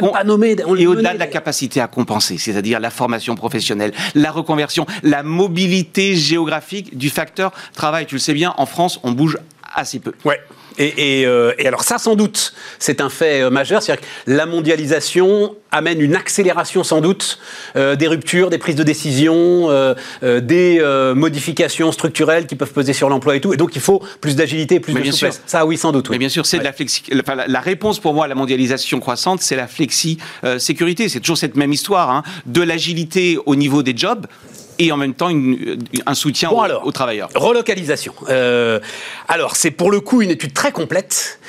et 0.78 0.88
au-delà 0.88 1.14
de 1.14 1.20
la 1.20 1.28
capacité 1.28 1.82
à 1.82 1.88
compenser, 1.88 2.38
c'est-à-dire 2.38 2.80
la 2.80 2.90
formation 2.90 3.36
professionnelle, 3.36 3.91
la 4.16 4.32
reconversion, 4.32 4.86
la 5.04 5.24
mobilité 5.24 6.16
géographique 6.16 6.98
du 6.98 7.10
facteur 7.10 7.52
travail. 7.74 8.06
Tu 8.06 8.16
le 8.16 8.20
sais 8.20 8.34
bien, 8.34 8.54
en 8.58 8.66
France, 8.66 9.00
on 9.04 9.12
bouge 9.12 9.38
assez 9.74 10.00
peu. 10.00 10.14
Ouais. 10.26 10.40
Euh, 10.80 11.54
et, 11.58 11.68
alors 11.68 11.84
ça, 11.84 11.98
sans 11.98 12.16
doute, 12.16 12.54
c'est 12.80 13.02
un 13.02 13.10
fait 13.10 13.42
euh, 13.42 13.50
majeur. 13.50 13.82
C'est-à-dire 13.82 14.02
que 14.02 14.32
la 14.32 14.46
mondialisation 14.46 15.56
amène 15.72 16.02
une 16.02 16.16
accélération, 16.16 16.84
sans 16.84 17.00
doute, 17.00 17.40
euh, 17.76 17.96
des 17.96 18.08
ruptures, 18.08 18.50
des 18.50 18.58
prises 18.58 18.76
de 18.76 18.84
décision, 18.84 19.70
des 20.22 21.12
modifications 21.16 21.92
structurelles 21.92 22.46
qui 22.46 22.56
peuvent 22.56 22.72
peser 22.72 22.94
sur 22.94 23.10
l'emploi 23.10 23.36
et 23.36 23.42
tout. 23.42 23.54
Et 23.54 23.58
donc, 23.58 23.76
il 23.76 23.82
faut 23.82 24.04
plus 24.20 24.36
d'agilité, 24.36 24.80
plus 24.80 24.94
de 24.94 25.12
souplesse. 25.12 25.42
Ça, 25.46 25.66
oui, 25.66 25.78
sans 25.78 25.92
doute. 25.92 26.10
Mais 26.10 26.18
bien 26.18 26.30
sûr, 26.30 26.46
c'est 26.46 26.60
de 26.60 26.64
la 26.64 26.74
flexi. 26.74 27.04
la, 27.48 27.60
réponse 27.60 28.00
pour 28.00 28.14
moi 28.14 28.26
à 28.26 28.28
la 28.28 28.36
mondialisation 28.36 29.00
croissante, 29.00 29.42
c'est 29.42 29.56
la 29.56 29.68
flexi-sécurité. 29.68 31.10
c'est 31.10 31.20
toujours 31.20 31.38
cette 31.38 31.56
même 31.56 31.72
histoire. 31.72 32.10
Hein. 32.10 32.24
De 32.46 32.62
l'agilité 32.62 33.38
au 33.46 33.56
niveau 33.56 33.84
des 33.84 33.96
jobs, 33.96 34.28
et 34.82 34.92
en 34.92 34.98
même 34.98 35.14
temps 35.14 35.30
un 36.06 36.16
soutien 36.16 36.50
aux, 36.50 36.92
travailleurs. 36.92 37.30
Relocalisation. 37.36 38.14
Euh, 38.30 38.80
alors, 39.28 39.56
c'est 39.56 39.72
pour 39.72 39.92
le 39.92 40.00
coup 40.00 40.22
une 40.22 40.32
étude 40.32 40.54
très 40.54 40.72
complète 40.72 41.40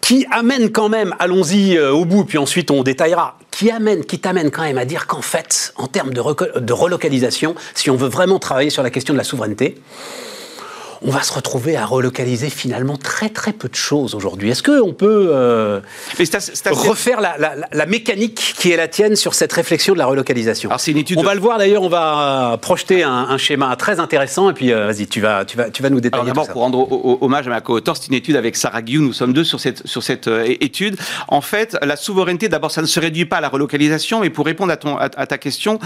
qui 0.00 0.26
amène 0.30 0.70
quand 0.70 0.88
même, 0.88 1.14
allons-y 1.18 1.76
euh, 1.76 1.90
au 1.92 2.04
bout, 2.04 2.24
puis 2.24 2.38
ensuite 2.38 2.70
on 2.70 2.82
détaillera, 2.82 3.36
qui 3.50 3.70
amène, 3.70 4.04
qui 4.04 4.20
t'amène 4.20 4.50
quand 4.50 4.62
même 4.62 4.78
à 4.78 4.84
dire 4.84 5.06
qu'en 5.06 5.22
fait, 5.22 5.72
en 5.76 5.88
termes 5.88 6.14
de, 6.14 6.60
de 6.60 6.72
relocalisation, 6.72 7.56
si 7.74 7.90
on 7.90 7.96
veut 7.96 8.08
vraiment 8.08 8.38
travailler 8.38 8.70
sur 8.70 8.82
la 8.82 8.90
question 8.90 9.12
de 9.12 9.18
la 9.18 9.24
souveraineté, 9.24 9.76
on 11.02 11.10
va 11.10 11.22
se 11.22 11.32
retrouver 11.32 11.76
à 11.76 11.86
relocaliser 11.86 12.50
finalement 12.50 12.96
très 12.96 13.28
très 13.28 13.52
peu 13.52 13.68
de 13.68 13.74
choses 13.74 14.14
aujourd'hui. 14.14 14.50
Est-ce 14.50 14.62
qu'on 14.62 14.92
peut 14.92 15.30
euh, 15.32 15.80
refaire 16.70 17.20
la, 17.20 17.86
mécanique 17.86 18.54
qui 18.58 18.70
est 18.70 18.76
la 18.76 18.88
tienne 18.88 19.16
sur 19.16 19.34
cette 19.34 19.52
réflexion 19.52 19.94
de 19.94 19.98
la 19.98 20.06
relocalisation 20.06 20.70
Alors, 20.70 20.80
une 20.86 20.96
étude 20.96 21.18
On 21.18 21.22
va 21.22 21.34
le 21.34 21.40
voir 21.40 21.58
d'ailleurs, 21.58 21.82
on 21.82 21.88
va 21.88 22.58
projeter 22.60 23.02
un, 23.02 23.38
schéma 23.38 23.74
très 23.76 24.00
intéressant 24.00 24.50
et 24.50 24.52
puis 24.52 24.72
euh, 24.72 24.86
vas-y, 24.86 25.06
tu 25.06 25.20
vas, 25.20 25.44
tu, 25.44 25.56
vas, 25.56 25.70
tu 25.70 25.82
vas 25.82 25.90
nous 25.90 26.00
détailler. 26.00 26.26
D'abord, 26.26 26.48
pour 26.48 26.62
rendre 26.62 27.22
hommage 27.22 27.46
à 27.46 27.50
ma 27.50 27.60
co-auteur, 27.60 27.96
c'est 27.96 28.08
une 28.08 28.14
étude 28.14 28.36
avec 28.36 28.56
Sarah 28.56 28.82
Guillou, 28.82 29.02
nous 29.02 29.12
sommes 29.12 29.32
deux 29.32 29.44
sur 29.44 29.60
cette, 29.60 29.86
sur 29.86 30.02
cette 30.02 30.28
euh, 30.28 30.56
étude. 30.60 30.96
En 31.28 31.40
fait, 31.40 31.76
la 31.82 31.96
souveraineté, 31.96 32.48
d'abord, 32.48 32.70
ça 32.70 32.82
ne 32.82 32.86
se 32.86 32.98
réduit 32.98 33.24
pas 33.26 33.36
à 33.36 33.40
la 33.40 33.48
relocalisation, 33.48 34.20
mais 34.20 34.30
pour 34.30 34.46
répondre 34.46 34.72
à, 34.72 34.76
ton, 34.76 34.96
à 34.96 35.08
ta 35.08 35.38
question, 35.38 35.78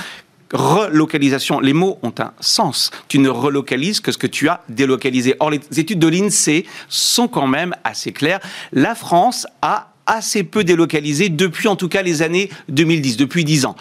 relocalisation. 0.53 1.61
Les 1.61 1.73
mots 1.73 1.99
ont 2.03 2.15
un 2.19 2.33
sens. 2.41 2.91
Tu 3.09 3.19
ne 3.19 3.29
relocalises 3.29 4.01
que 4.01 4.13
ce 4.13 4.19
que 4.19 4.27
tu 4.27 4.49
as 4.49 4.63
délocalisé. 4.69 5.35
Or, 5.41 5.51
les 5.51 5.61
études 5.77 5.99
de 5.99 6.09
l'INSEE 6.09 6.67
sont 6.89 7.29
quand 7.29 7.47
même 7.47 7.75
assez 7.85 8.13
claires. 8.13 8.41
La 8.73 8.95
France 8.95 9.47
a 9.63 9.93
assez 10.07 10.43
peu 10.43 10.65
délocalisé 10.65 11.29
depuis 11.29 11.69
en 11.69 11.77
tout 11.77 11.89
cas 11.89 12.03
les 12.03 12.23
années 12.23 12.51
2010, 12.69 13.17
depuis 13.17 13.45
10 13.45 13.67
ans. 13.67 13.77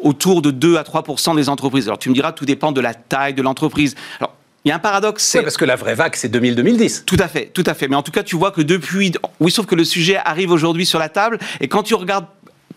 Autour 0.00 0.42
de 0.42 0.50
2 0.50 0.76
à 0.76 0.84
3 0.84 1.04
des 1.36 1.48
entreprises. 1.48 1.86
Alors 1.86 1.98
tu 1.98 2.08
me 2.08 2.14
diras, 2.14 2.32
tout 2.32 2.44
dépend 2.44 2.72
de 2.72 2.80
la 2.80 2.94
taille 2.94 3.34
de 3.34 3.42
l'entreprise. 3.42 3.94
Alors 4.18 4.34
il 4.66 4.70
y 4.70 4.72
a 4.72 4.74
un 4.74 4.80
paradoxe. 4.80 5.22
c'est 5.22 5.42
parce 5.42 5.56
que 5.56 5.64
la 5.64 5.76
vraie 5.76 5.94
vague, 5.94 6.16
c'est 6.16 6.34
2000-2010. 6.34 7.04
Tout 7.04 7.16
à 7.20 7.28
fait, 7.28 7.50
tout 7.54 7.62
à 7.66 7.74
fait. 7.74 7.86
Mais 7.86 7.94
en 7.94 8.02
tout 8.02 8.10
cas, 8.10 8.24
tu 8.24 8.34
vois 8.34 8.50
que 8.50 8.62
depuis. 8.62 9.12
Oui, 9.38 9.52
sauf 9.52 9.64
que 9.64 9.76
le 9.76 9.84
sujet 9.84 10.16
arrive 10.16 10.50
aujourd'hui 10.50 10.84
sur 10.84 10.98
la 10.98 11.08
table. 11.08 11.38
Et 11.60 11.68
quand 11.68 11.84
tu 11.84 11.94
regardes 11.94 12.26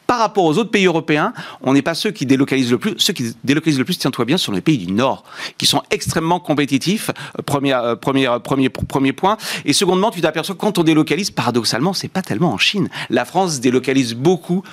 par 0.09 0.17
rapport 0.17 0.45
aux 0.45 0.57
autres 0.57 0.71
pays 0.71 0.87
européens, 0.87 1.33
on 1.61 1.71
n'est 1.71 1.83
pas 1.83 1.93
ceux 1.93 2.09
qui 2.09 2.25
délocalisent 2.25 2.71
le 2.71 2.79
plus. 2.79 2.95
Ceux 2.97 3.13
qui 3.13 3.35
délocalisent 3.43 3.77
le 3.77 3.85
plus, 3.85 3.95
tiens-toi 3.95 4.25
bien, 4.25 4.39
sont 4.39 4.51
les 4.51 4.59
pays 4.59 4.79
du 4.79 4.91
Nord, 4.91 5.23
qui 5.59 5.67
sont 5.67 5.83
extrêmement 5.91 6.39
compétitifs. 6.39 7.11
Euh, 7.37 7.43
premier, 7.43 7.75
euh, 7.75 7.93
euh, 7.93 8.39
premier 8.39 9.13
point. 9.13 9.37
Et 9.65 9.73
secondement, 9.73 10.09
tu 10.09 10.19
t'aperçois 10.21 10.55
que 10.55 10.61
quand 10.61 10.79
on 10.79 10.83
délocalise, 10.83 11.29
paradoxalement, 11.29 11.93
c'est 11.93 12.07
pas 12.07 12.23
tellement 12.23 12.51
en 12.51 12.57
Chine. 12.57 12.89
La 13.11 13.23
France 13.23 13.59
délocalise 13.59 14.15
beaucoup 14.15 14.63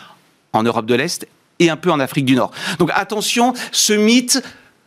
en 0.55 0.63
Europe 0.63 0.87
de 0.87 0.95
l'Est 0.95 1.29
et 1.59 1.69
un 1.69 1.77
peu 1.77 1.93
en 1.93 2.01
Afrique 2.01 2.25
du 2.25 2.35
Nord. 2.35 2.51
Donc 2.79 2.91
attention, 2.95 3.53
ce 3.73 3.93
mythe 3.93 4.43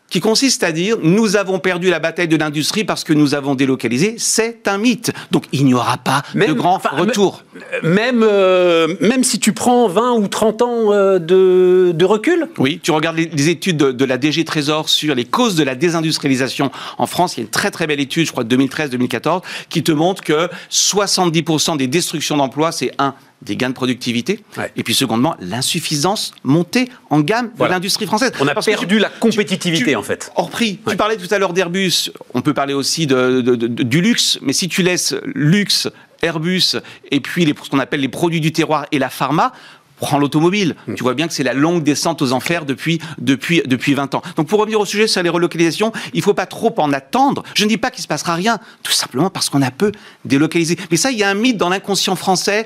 qui 0.09 0.19
consiste 0.19 0.63
à 0.63 0.71
dire 0.71 0.97
nous 1.01 1.35
avons 1.35 1.59
perdu 1.59 1.89
la 1.89 1.99
bataille 1.99 2.27
de 2.27 2.37
l'industrie 2.37 2.83
parce 2.83 3.03
que 3.03 3.13
nous 3.13 3.35
avons 3.35 3.55
délocalisé, 3.55 4.15
c'est 4.17 4.67
un 4.67 4.77
mythe. 4.77 5.11
Donc 5.31 5.45
il 5.51 5.65
n'y 5.65 5.73
aura 5.73 5.97
pas 5.97 6.23
de 6.35 6.53
grand 6.53 6.81
retour. 6.91 7.43
Même, 7.83 8.23
euh, 8.23 8.95
même 9.01 9.23
si 9.23 9.39
tu 9.39 9.53
prends 9.53 9.87
20 9.87 10.13
ou 10.13 10.27
30 10.27 10.61
ans 10.61 10.93
euh, 10.93 11.19
de, 11.19 11.91
de, 11.93 12.05
recul 12.05 12.47
Oui, 12.57 12.79
tu 12.81 12.91
regardes 12.91 13.17
les, 13.17 13.49
études 13.49 13.77
de, 13.77 14.05
la 14.05 14.17
DG 14.17 14.43
Trésor 14.45 14.89
sur 14.89 15.15
les 15.15 15.25
causes 15.25 15.55
de 15.55 15.63
la 15.63 15.75
désindustrialisation 15.75 16.71
en 16.97 17.07
France. 17.07 17.35
Il 17.35 17.41
y 17.41 17.41
a 17.41 17.45
une 17.45 17.49
très 17.49 17.71
très 17.71 17.87
belle 17.87 17.99
étude, 17.99 18.25
je 18.25 18.31
crois 18.31 18.43
de 18.43 18.55
2013-2014, 18.55 19.41
qui 19.69 19.83
te 19.83 19.91
montre 19.91 20.23
que 20.23 20.49
70% 20.71 21.77
des 21.77 21.87
destructions 21.87 22.37
d'emplois, 22.37 22.71
c'est 22.71 22.91
un 22.97 23.13
des 23.41 23.55
gains 23.55 23.69
de 23.69 23.73
productivité, 23.73 24.43
et 24.75 24.83
puis 24.83 24.93
secondement, 24.93 25.35
l'insuffisance 25.39 26.33
montée 26.43 26.89
en 27.09 27.21
gamme 27.21 27.51
de 27.57 27.65
l'industrie 27.65 28.05
française. 28.05 28.31
On 28.39 28.47
a 28.47 28.55
perdu 28.55 28.99
la 28.99 29.09
compétitivité, 29.09 29.95
en 29.95 30.03
fait. 30.03 30.31
Hors 30.35 30.49
prix. 30.49 30.79
Tu 30.87 30.97
parlais 30.97 31.17
tout 31.17 31.33
à 31.33 31.39
l'heure 31.39 31.53
d'Airbus, 31.53 32.11
on 32.33 32.41
peut 32.41 32.53
parler 32.53 32.73
aussi 32.73 33.07
de, 33.07 33.41
du 33.41 34.01
luxe, 34.01 34.39
mais 34.41 34.53
si 34.53 34.67
tu 34.67 34.83
laisses 34.83 35.15
luxe, 35.23 35.87
Airbus, 36.21 36.75
et 37.11 37.21
puis 37.21 37.45
les, 37.45 37.55
ce 37.63 37.69
qu'on 37.69 37.79
appelle 37.79 38.01
les 38.01 38.09
produits 38.09 38.41
du 38.41 38.51
terroir 38.51 38.85
et 38.91 38.99
la 38.99 39.09
pharma, 39.09 39.53
prends 39.99 40.17
l'automobile. 40.17 40.75
Mm. 40.87 40.95
Tu 40.95 41.03
vois 41.03 41.13
bien 41.13 41.27
que 41.27 41.33
c'est 41.33 41.43
la 41.43 41.53
longue 41.53 41.83
descente 41.83 42.21
aux 42.21 42.31
enfers 42.31 42.65
depuis, 42.65 42.99
depuis, 43.17 43.61
depuis 43.65 43.93
20 43.93 44.15
ans. 44.15 44.21
Donc 44.35 44.47
pour 44.47 44.59
revenir 44.59 44.79
au 44.79 44.85
sujet 44.85 45.07
sur 45.07 45.21
les 45.21 45.29
relocalisations, 45.29 45.91
il 46.13 46.19
ne 46.19 46.23
faut 46.23 46.33
pas 46.33 46.45
trop 46.45 46.73
en 46.77 46.91
attendre. 46.93 47.43
Je 47.53 47.63
ne 47.63 47.69
dis 47.69 47.77
pas 47.77 47.91
qu'il 47.91 47.99
ne 47.99 48.03
se 48.03 48.07
passera 48.07 48.35
rien, 48.35 48.59
tout 48.83 48.91
simplement 48.91 49.29
parce 49.29 49.49
qu'on 49.49 49.61
a 49.61 49.71
peu 49.71 49.91
délocalisé. 50.25 50.77
Mais 50.91 50.97
ça, 50.97 51.11
il 51.11 51.17
y 51.17 51.23
a 51.23 51.29
un 51.29 51.35
mythe 51.35 51.57
dans 51.57 51.69
l'inconscient 51.69 52.15
français 52.15 52.65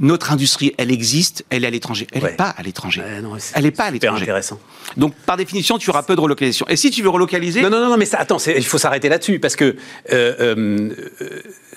notre 0.00 0.32
industrie, 0.32 0.74
elle 0.78 0.90
existe, 0.92 1.44
elle 1.50 1.64
est 1.64 1.66
à 1.66 1.70
l'étranger. 1.70 2.06
Elle 2.12 2.22
n'est 2.22 2.30
pas 2.30 2.54
à 2.56 2.62
l'étranger. 2.62 3.02
elle 3.04 3.62
n'est 3.62 3.70
pas 3.70 3.84
à 3.84 3.90
l'étranger. 3.90 4.22
intéressant. 4.22 4.60
Donc, 4.96 5.14
par 5.26 5.36
définition, 5.36 5.78
tu 5.78 5.90
auras 5.90 6.02
peu 6.02 6.14
de 6.14 6.20
relocalisation. 6.20 6.66
Et 6.68 6.76
si 6.76 6.90
tu 6.90 7.02
veux 7.02 7.08
relocaliser... 7.08 7.62
Non, 7.62 7.70
non, 7.70 7.88
non, 7.88 7.96
mais 7.96 8.04
ça, 8.04 8.18
attends, 8.18 8.38
il 8.38 8.64
faut 8.64 8.78
s'arrêter 8.78 9.08
là-dessus, 9.08 9.38
parce 9.38 9.56
que 9.56 9.76
euh, 10.12 10.34
euh, 10.40 10.90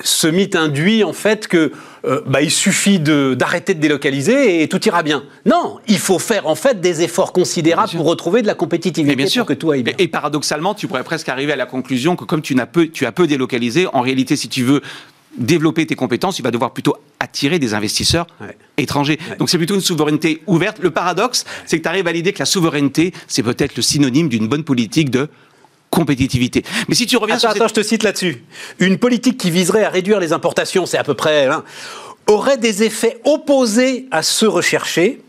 ce 0.01 0.27
mythe 0.27 0.55
induit, 0.55 1.03
en 1.03 1.13
fait, 1.13 1.47
que 1.47 1.71
euh, 2.05 2.21
bah, 2.25 2.41
il 2.41 2.51
suffit 2.51 2.99
d'arrêter 2.99 3.73
de, 3.73 3.79
délocaliser 3.79 4.63
et 4.63 4.67
tout 4.67 4.83
ira 4.87 5.03
bien. 5.03 5.23
Non, 5.45 5.79
il 5.87 5.99
faut 5.99 6.19
faire, 6.19 6.47
en 6.47 6.55
fait, 6.55 6.79
des 6.79 7.01
efforts 7.01 7.33
considérables 7.33 7.91
pour 7.91 8.05
retrouver 8.05 8.41
de 8.41 8.47
la 8.47 8.55
compétitivité 8.55 9.15
bien 9.15 9.27
sûr. 9.27 9.45
que 9.45 9.53
tout 9.53 9.71
aille 9.71 9.83
bien. 9.83 9.93
Et, 9.97 10.07
paradoxalement, 10.07 10.73
tu 10.73 10.87
pourrais 10.87 11.03
presque 11.03 11.29
arriver 11.29 11.53
à 11.53 11.55
la 11.57 11.65
conclusion 11.65 12.15
que 12.15 12.25
comme 12.25 12.41
tu, 12.41 12.59
as 12.59 12.65
peu, 12.65 12.87
tu 12.87 13.05
as 13.05 13.11
peu 13.11 13.27
délocalisé, 13.27 13.87
en 13.93 14.01
réalité, 14.01 14.35
si 14.35 14.47
tu 14.47 14.63
veux 14.63 14.81
développer 15.37 15.85
tes 15.85 15.95
compétences, 15.95 16.39
il 16.39 16.41
va 16.41 16.51
devoir 16.51 16.71
plutôt 16.71 16.95
attirer 17.19 17.59
des 17.59 17.73
investisseurs 17.73 18.27
étrangers. 18.77 19.19
Donc 19.39 19.49
c'est 19.49 19.57
plutôt 19.57 19.75
une 19.75 19.81
souveraineté 19.81 20.41
ouverte. 20.47 20.79
Le 20.79 20.91
paradoxe, 20.91 21.45
c'est 21.65 21.77
que 21.77 21.83
tu 21.83 21.89
arrives 21.89 22.07
à 22.07 22.11
l'idée 22.11 22.33
que 22.33 22.39
la 22.39 22.45
souveraineté, 22.45 23.13
c'est 23.27 23.43
peut-être 23.43 23.75
le 23.75 23.81
synonyme 23.81 24.29
d'une 24.29 24.47
bonne 24.47 24.63
politique 24.63 25.09
de 25.09 25.29
compétitivité. 25.89 26.63
Mais 26.87 26.95
si 26.95 27.05
tu 27.05 27.17
reviens 27.17 27.35
attends, 27.35 27.49
sur 27.49 27.49
attends, 27.49 27.67
je 27.67 27.73
te 27.73 27.83
cite 27.83 28.03
là-dessus. 28.03 28.43
Une 28.79 28.97
politique 28.97 29.37
qui 29.37 29.51
viserait 29.51 29.83
à 29.83 29.89
réduire 29.89 30.19
les 30.19 30.33
importations, 30.33 30.85
c'est 30.85 30.97
à 30.97 31.03
peu 31.03 31.13
près, 31.13 31.47
hein, 31.47 31.63
aurait 32.27 32.57
des 32.57 32.83
effets 32.83 33.19
opposés 33.25 34.07
à 34.11 34.23
ceux 34.23 34.47
recherchés 34.47 35.21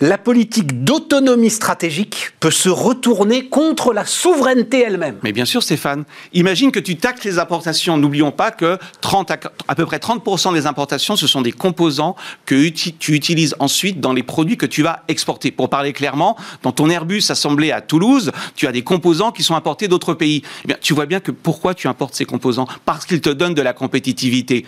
la 0.00 0.18
politique 0.18 0.84
d'autonomie 0.84 1.50
stratégique 1.50 2.32
peut 2.40 2.50
se 2.50 2.68
retourner 2.68 3.48
contre 3.48 3.92
la 3.92 4.04
souveraineté 4.04 4.80
elle-même. 4.80 5.16
Mais 5.22 5.32
bien 5.32 5.44
sûr, 5.44 5.62
Stéphane. 5.62 6.04
Imagine 6.32 6.70
que 6.70 6.78
tu 6.78 6.96
taxes 6.96 7.24
les 7.24 7.38
importations. 7.38 7.96
N'oublions 7.96 8.30
pas 8.30 8.50
que 8.50 8.78
30 9.00 9.30
à, 9.30 9.74
peu 9.74 9.86
près 9.86 9.98
30% 9.98 10.54
des 10.54 10.66
importations, 10.66 11.16
ce 11.16 11.26
sont 11.26 11.42
des 11.42 11.52
composants 11.52 12.16
que 12.44 12.68
tu 12.68 13.14
utilises 13.14 13.54
ensuite 13.58 14.00
dans 14.00 14.12
les 14.12 14.22
produits 14.22 14.56
que 14.56 14.66
tu 14.66 14.82
vas 14.82 15.02
exporter. 15.08 15.50
Pour 15.50 15.68
parler 15.68 15.92
clairement, 15.92 16.36
dans 16.62 16.72
ton 16.72 16.88
Airbus 16.88 17.24
assemblé 17.30 17.72
à 17.72 17.80
Toulouse, 17.80 18.32
tu 18.54 18.66
as 18.66 18.72
des 18.72 18.82
composants 18.82 19.32
qui 19.32 19.42
sont 19.42 19.54
importés 19.54 19.88
d'autres 19.88 20.14
pays. 20.14 20.42
Eh 20.64 20.68
bien, 20.68 20.76
tu 20.80 20.94
vois 20.94 21.06
bien 21.06 21.20
que 21.20 21.30
pourquoi 21.30 21.74
tu 21.74 21.88
importes 21.88 22.14
ces 22.14 22.24
composants? 22.24 22.68
Parce 22.84 23.06
qu'ils 23.06 23.20
te 23.20 23.30
donnent 23.30 23.54
de 23.54 23.62
la 23.62 23.72
compétitivité 23.72 24.64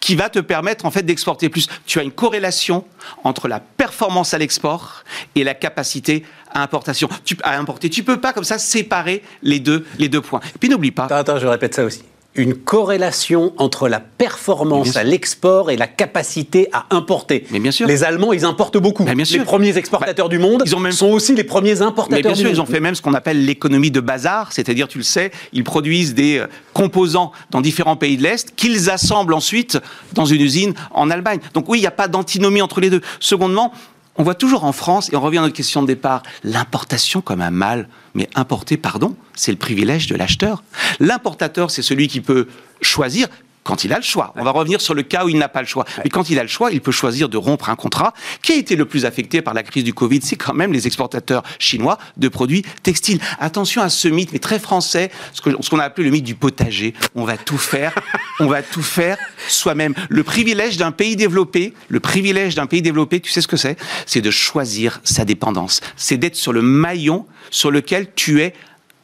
qui 0.00 0.14
va 0.14 0.28
te 0.28 0.38
permettre 0.38 0.86
en 0.86 0.90
fait 0.90 1.02
d'exporter 1.02 1.48
plus. 1.48 1.68
Tu 1.86 1.98
as 1.98 2.02
une 2.02 2.12
corrélation 2.12 2.84
entre 3.24 3.48
la 3.48 3.60
performance 3.60 4.34
à 4.34 4.38
l'export 4.38 5.04
et 5.34 5.44
la 5.44 5.54
capacité 5.54 6.24
à 6.52 6.62
importation. 6.62 7.08
Tu, 7.24 7.36
à 7.42 7.58
importer. 7.58 7.90
Tu 7.90 8.02
peux 8.02 8.20
pas 8.20 8.32
comme 8.32 8.44
ça 8.44 8.58
séparer 8.58 9.22
les 9.42 9.60
deux, 9.60 9.86
les 9.98 10.08
deux 10.08 10.20
points. 10.20 10.40
Et 10.54 10.58
puis 10.58 10.68
n'oublie 10.68 10.90
pas. 10.90 11.04
Attends, 11.04 11.16
attends, 11.16 11.38
je 11.38 11.46
répète 11.46 11.74
ça 11.74 11.84
aussi. 11.84 12.02
Une 12.36 12.54
corrélation 12.54 13.52
entre 13.58 13.88
la 13.88 13.98
performance 13.98 14.96
à 14.96 15.02
l'export 15.02 15.70
et 15.70 15.76
la 15.76 15.88
capacité 15.88 16.68
à 16.72 16.86
importer. 16.90 17.44
Mais 17.50 17.58
bien 17.58 17.72
sûr. 17.72 17.88
Les 17.88 18.04
Allemands, 18.04 18.32
ils 18.32 18.44
importent 18.44 18.78
beaucoup. 18.78 19.04
bien 19.04 19.24
sûr. 19.24 19.40
Les 19.40 19.44
premiers 19.44 19.76
exportateurs 19.76 20.26
Bah, 20.28 20.36
du 20.36 20.38
monde 20.38 20.62
ils 20.64 20.76
ont 20.76 20.80
même- 20.80 20.92
sont 20.92 21.08
aussi 21.08 21.34
les 21.34 21.42
premiers 21.44 21.82
importateurs 21.82 22.16
Mais 22.18 22.22
bien 22.22 22.32
du 22.32 22.38
sûr, 22.38 22.46
monde. 22.48 22.56
ils 22.56 22.60
ont 22.60 22.66
fait 22.66 22.80
même 22.80 22.94
ce 22.94 23.02
qu'on 23.02 23.14
appelle 23.14 23.44
l'économie 23.44 23.90
de 23.90 24.00
bazar, 24.00 24.52
c'est-à-dire, 24.52 24.86
tu 24.86 24.98
le 24.98 25.04
sais, 25.04 25.32
ils 25.52 25.64
produisent 25.64 26.14
des 26.14 26.38
euh, 26.38 26.46
composants 26.72 27.32
dans 27.50 27.60
différents 27.60 27.96
pays 27.96 28.16
de 28.16 28.22
l'Est 28.22 28.54
qu'ils 28.54 28.90
assemblent 28.90 29.34
ensuite 29.34 29.78
dans 30.14 30.24
une 30.24 30.40
usine 30.40 30.74
en 30.92 31.10
Allemagne. 31.10 31.40
Donc 31.54 31.68
oui, 31.68 31.78
il 31.78 31.82
n'y 31.82 31.86
a 31.88 31.90
pas 31.92 32.06
d'antinomie 32.08 32.62
entre 32.62 32.80
les 32.80 32.90
deux. 32.90 33.00
Secondement, 33.18 33.72
on 34.20 34.22
voit 34.22 34.34
toujours 34.34 34.64
en 34.64 34.72
France, 34.72 35.10
et 35.10 35.16
on 35.16 35.20
revient 35.22 35.38
à 35.38 35.40
notre 35.40 35.54
question 35.54 35.80
de 35.80 35.86
départ, 35.86 36.22
l'importation 36.44 37.22
comme 37.22 37.40
un 37.40 37.50
mal. 37.50 37.88
Mais 38.14 38.28
importer, 38.34 38.76
pardon, 38.76 39.16
c'est 39.34 39.50
le 39.50 39.56
privilège 39.56 40.08
de 40.08 40.14
l'acheteur. 40.14 40.62
L'importateur, 40.98 41.70
c'est 41.70 41.80
celui 41.80 42.06
qui 42.06 42.20
peut 42.20 42.46
choisir 42.82 43.28
quand 43.64 43.84
il 43.84 43.92
a 43.92 43.96
le 43.96 44.02
choix. 44.02 44.32
On 44.36 44.44
va 44.44 44.50
revenir 44.50 44.80
sur 44.80 44.94
le 44.94 45.02
cas 45.02 45.24
où 45.24 45.28
il 45.28 45.38
n'a 45.38 45.48
pas 45.48 45.60
le 45.60 45.66
choix. 45.66 45.84
Mais 46.02 46.10
quand 46.10 46.30
il 46.30 46.38
a 46.38 46.42
le 46.42 46.48
choix, 46.48 46.70
il 46.70 46.80
peut 46.80 46.92
choisir 46.92 47.28
de 47.28 47.36
rompre 47.36 47.68
un 47.68 47.76
contrat. 47.76 48.14
Qui 48.42 48.52
a 48.52 48.56
été 48.56 48.76
le 48.76 48.84
plus 48.84 49.04
affecté 49.04 49.42
par 49.42 49.54
la 49.54 49.62
crise 49.62 49.84
du 49.84 49.94
Covid 49.94 50.20
C'est 50.22 50.36
quand 50.36 50.54
même 50.54 50.72
les 50.72 50.86
exportateurs 50.86 51.42
chinois 51.58 51.98
de 52.16 52.28
produits 52.28 52.64
textiles. 52.82 53.20
Attention 53.38 53.82
à 53.82 53.88
ce 53.88 54.08
mythe, 54.08 54.32
mais 54.32 54.38
très 54.38 54.58
français, 54.58 55.10
ce 55.32 55.42
qu'on 55.42 55.78
a 55.78 55.84
appelé 55.84 56.06
le 56.06 56.10
mythe 56.10 56.24
du 56.24 56.34
potager. 56.34 56.94
On 57.14 57.24
va 57.24 57.36
tout 57.36 57.58
faire, 57.58 57.94
on 58.40 58.46
va 58.46 58.62
tout 58.62 58.82
faire 58.82 59.18
soi-même. 59.48 59.94
Le 60.08 60.22
privilège 60.24 60.76
d'un 60.76 60.92
pays 60.92 61.16
développé, 61.16 61.74
le 61.88 62.00
privilège 62.00 62.54
d'un 62.54 62.66
pays 62.66 62.82
développé, 62.82 63.20
tu 63.20 63.30
sais 63.30 63.40
ce 63.40 63.48
que 63.48 63.56
c'est? 63.56 63.76
C'est 64.06 64.20
de 64.20 64.30
choisir 64.30 65.00
sa 65.04 65.24
dépendance. 65.24 65.80
C'est 65.96 66.16
d'être 66.16 66.36
sur 66.36 66.52
le 66.52 66.62
maillon 66.62 67.26
sur 67.50 67.70
lequel 67.70 68.08
tu 68.14 68.40
es 68.40 68.54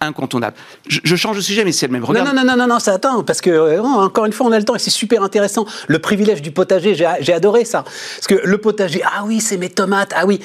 incontournable. 0.01 0.57
Je, 0.89 1.01
je 1.03 1.17
change 1.17 1.37
de 1.37 1.41
sujet, 1.43 1.65
mais 1.65 1.73
c'est 1.73 1.87
le 1.87 1.93
même. 1.93 2.05
Regarde- 2.05 2.29
non, 2.29 2.35
non, 2.35 2.45
non, 2.45 2.57
non, 2.57 2.67
non, 2.67 2.79
ça 2.79 2.93
attend, 2.95 3.23
parce 3.25 3.41
que, 3.41 3.51
euh, 3.51 3.83
encore 3.83 4.27
une 4.27 4.33
fois, 4.33 4.47
on 4.47 4.53
a 4.53 4.59
le 4.59 4.65
temps 4.65 4.75
et 4.75 4.79
c'est 4.79 4.91
super 4.91 5.23
intéressant. 5.23 5.67
Le 5.89 5.99
privilège 5.99 6.43
du 6.43 6.51
potager, 6.51 6.95
j'ai 6.95 7.33
adoré 7.33 7.65
ça. 7.65 7.83
Parce 7.85 8.27
que 8.29 8.35
le 8.45 8.59
potager, 8.59 9.03
ah 9.05 9.25
oui, 9.25 9.41
c'est 9.41 9.57
mes 9.57 9.71
tomates, 9.71 10.13
ah 10.15 10.27
oui. 10.27 10.41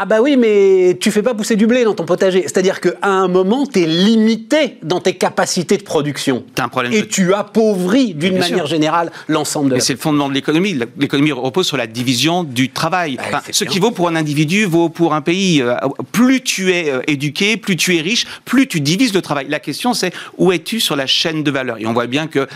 Ah 0.00 0.04
bah 0.06 0.20
oui, 0.22 0.36
mais 0.36 0.96
tu 1.00 1.10
fais 1.10 1.22
pas 1.22 1.34
pousser 1.34 1.56
du 1.56 1.66
blé 1.66 1.82
dans 1.82 1.92
ton 1.94 2.04
potager. 2.04 2.42
C'est-à-dire 2.42 2.80
qu'à 2.80 2.92
un 3.02 3.26
moment, 3.26 3.66
tu 3.66 3.80
es 3.82 3.86
limité 3.86 4.78
dans 4.84 5.00
tes 5.00 5.14
capacités 5.14 5.76
de 5.76 5.82
production. 5.82 6.44
T'as 6.54 6.64
un 6.64 6.68
problème 6.68 6.92
Et 6.92 7.00
de- 7.00 7.06
tu 7.06 7.34
appauvris, 7.34 8.14
d'une 8.14 8.38
manière 8.38 8.58
sûr. 8.58 8.66
générale, 8.68 9.10
l'ensemble 9.26 9.70
de 9.70 9.74
Mais 9.74 9.78
la 9.80 9.84
c'est 9.84 9.94
le 9.94 9.98
fondement 9.98 10.28
de 10.28 10.34
l'économie. 10.34 10.78
L'économie 10.98 11.32
repose 11.32 11.66
sur 11.66 11.76
la 11.76 11.88
division 11.88 12.44
du 12.44 12.68
travail. 12.70 13.16
Bah, 13.16 13.24
Enfin, 13.26 13.40
ce 13.50 13.64
bien. 13.64 13.72
qui 13.72 13.80
vaut 13.80 13.90
pour 13.90 14.06
un 14.08 14.14
individu 14.14 14.66
vaut 14.66 14.88
pour 14.88 15.14
un 15.14 15.20
pays. 15.20 15.62
Euh, 15.62 15.74
Plus 16.12 16.42
tu 16.42 16.72
es 16.72 16.90
euh, 16.90 17.00
éduqué, 17.08 17.56
plus 17.56 17.74
tu 17.74 17.96
es 17.96 18.00
riche, 18.00 18.24
plus 18.44 18.68
tu 18.68 18.80
divises 18.80 19.12
le 19.14 19.20
travail. 19.20 19.46
La 19.48 19.58
question, 19.58 19.94
c'est 19.94 20.12
où 20.36 20.52
es-tu 20.52 20.78
sur 20.78 20.94
la 20.94 21.06
chaîne 21.08 21.42
de 21.42 21.50
valeur? 21.50 21.76
Et 21.78 21.86
on 21.86 21.92
voit 21.92 22.06
bien 22.06 22.28
que 22.28 22.46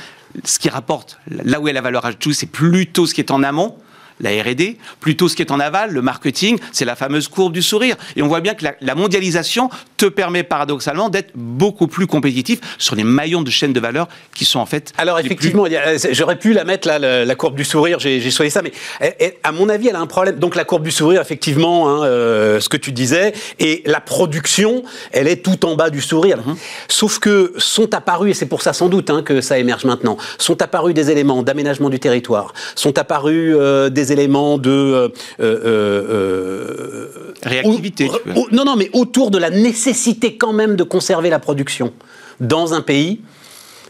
ce 0.44 0.61
qui 0.61 0.68
rapporte, 0.68 1.18
là 1.44 1.61
où 1.61 1.66
est 1.66 1.72
la 1.72 1.81
valeur 1.81 2.07
ajoutée, 2.07 2.33
c'est 2.35 2.46
plutôt 2.46 3.05
ce 3.07 3.14
qui 3.14 3.20
est 3.20 3.33
en 3.33 3.42
amont 3.42 3.74
la 4.22 4.30
R&D, 4.30 4.78
plutôt 5.00 5.28
ce 5.28 5.37
qui 5.37 5.42
est 5.42 5.50
en 5.50 5.61
aval, 5.61 5.90
le 5.92 6.00
marketing, 6.02 6.58
c'est 6.72 6.85
la 6.85 6.96
fameuse 6.96 7.28
courbe 7.28 7.52
du 7.52 7.62
sourire. 7.62 7.96
Et 8.16 8.22
on 8.22 8.28
voit 8.28 8.40
bien 8.40 8.54
que 8.54 8.64
la, 8.64 8.74
la 8.80 8.94
mondialisation 8.94 9.68
te 9.96 10.06
permet 10.06 10.42
paradoxalement 10.42 11.08
d'être 11.11 11.30
beaucoup 11.35 11.87
plus 11.88 12.06
compétitif 12.06 12.58
sur 12.78 12.94
les 12.96 13.04
maillons 13.04 13.42
de 13.42 13.50
chaîne 13.50 13.72
de 13.72 13.80
valeur 13.80 14.08
qui 14.35 14.44
sont 14.44 14.58
en 14.61 14.66
fait 14.66 14.92
Alors 14.98 15.16
plus- 15.16 15.26
effectivement, 15.26 15.66
euh, 15.70 15.98
j'aurais 16.12 16.37
pu 16.38 16.52
la 16.52 16.64
mettre 16.64 16.88
là, 16.88 16.98
la, 16.98 17.24
la 17.24 17.35
courbe 17.35 17.56
du 17.56 17.64
sourire, 17.64 17.98
j'ai 17.98 18.30
choisi 18.30 18.50
ça, 18.50 18.62
mais 18.62 18.72
elle- 19.00 19.14
elle- 19.18 19.35
à 19.42 19.52
mon 19.52 19.68
avis, 19.68 19.88
elle 19.88 19.96
a 19.96 20.00
un 20.00 20.06
problème. 20.06 20.37
Donc 20.38 20.54
la 20.56 20.64
courbe 20.64 20.82
du 20.85 20.90
sourire, 20.90 21.20
effectivement, 21.20 21.88
hein, 21.88 22.04
euh, 22.04 22.61
ce 22.61 22.68
que 22.68 22.76
tu 22.76 22.92
disais, 22.92 23.32
et 23.58 23.82
la 23.87 24.00
production, 24.00 24.82
elle 25.12 25.26
est 25.28 25.42
tout 25.44 25.64
en 25.66 25.74
bas 25.74 25.90
du 25.90 26.00
sourire. 26.00 26.38
Mhm. 26.46 26.56
Sauf 26.88 27.18
que 27.18 27.52
sont 27.58 27.92
apparus, 27.94 28.30
et 28.30 28.35
c'est 28.35 28.46
pour 28.46 28.62
ça 28.62 28.72
sans 28.72 28.88
doute 28.88 29.11
hein, 29.11 29.22
que 29.22 29.40
ça 29.40 29.58
émerge 29.58 29.85
maintenant, 29.85 30.16
sont 30.38 30.62
apparus 30.62 30.94
des 30.94 31.11
éléments 31.11 31.42
d'aménagement 31.42 31.90
du 31.90 31.98
territoire, 31.98 32.52
sont 32.76 32.98
apparus 32.98 33.54
euh, 33.58 33.88
des 33.90 34.12
éléments 34.12 34.59
de 34.59 34.70
euh, 34.70 35.09
euh, 35.40 35.42
euh, 35.42 37.07
Réactivité, 37.42 38.09
au- 38.37 38.40
au- 38.42 38.48
non, 38.53 38.64
non, 38.64 38.77
mais 38.77 38.88
autour 38.92 39.31
de 39.31 39.38
la 39.38 39.51
nécessité 39.51 40.37
quand 40.37 40.53
même 40.53 40.77
de 40.77 40.85
conserver 40.85 41.29
la 41.31 41.38
production 41.40 41.92
dans 42.40 42.72
un 42.75 42.81
pays 42.83 43.20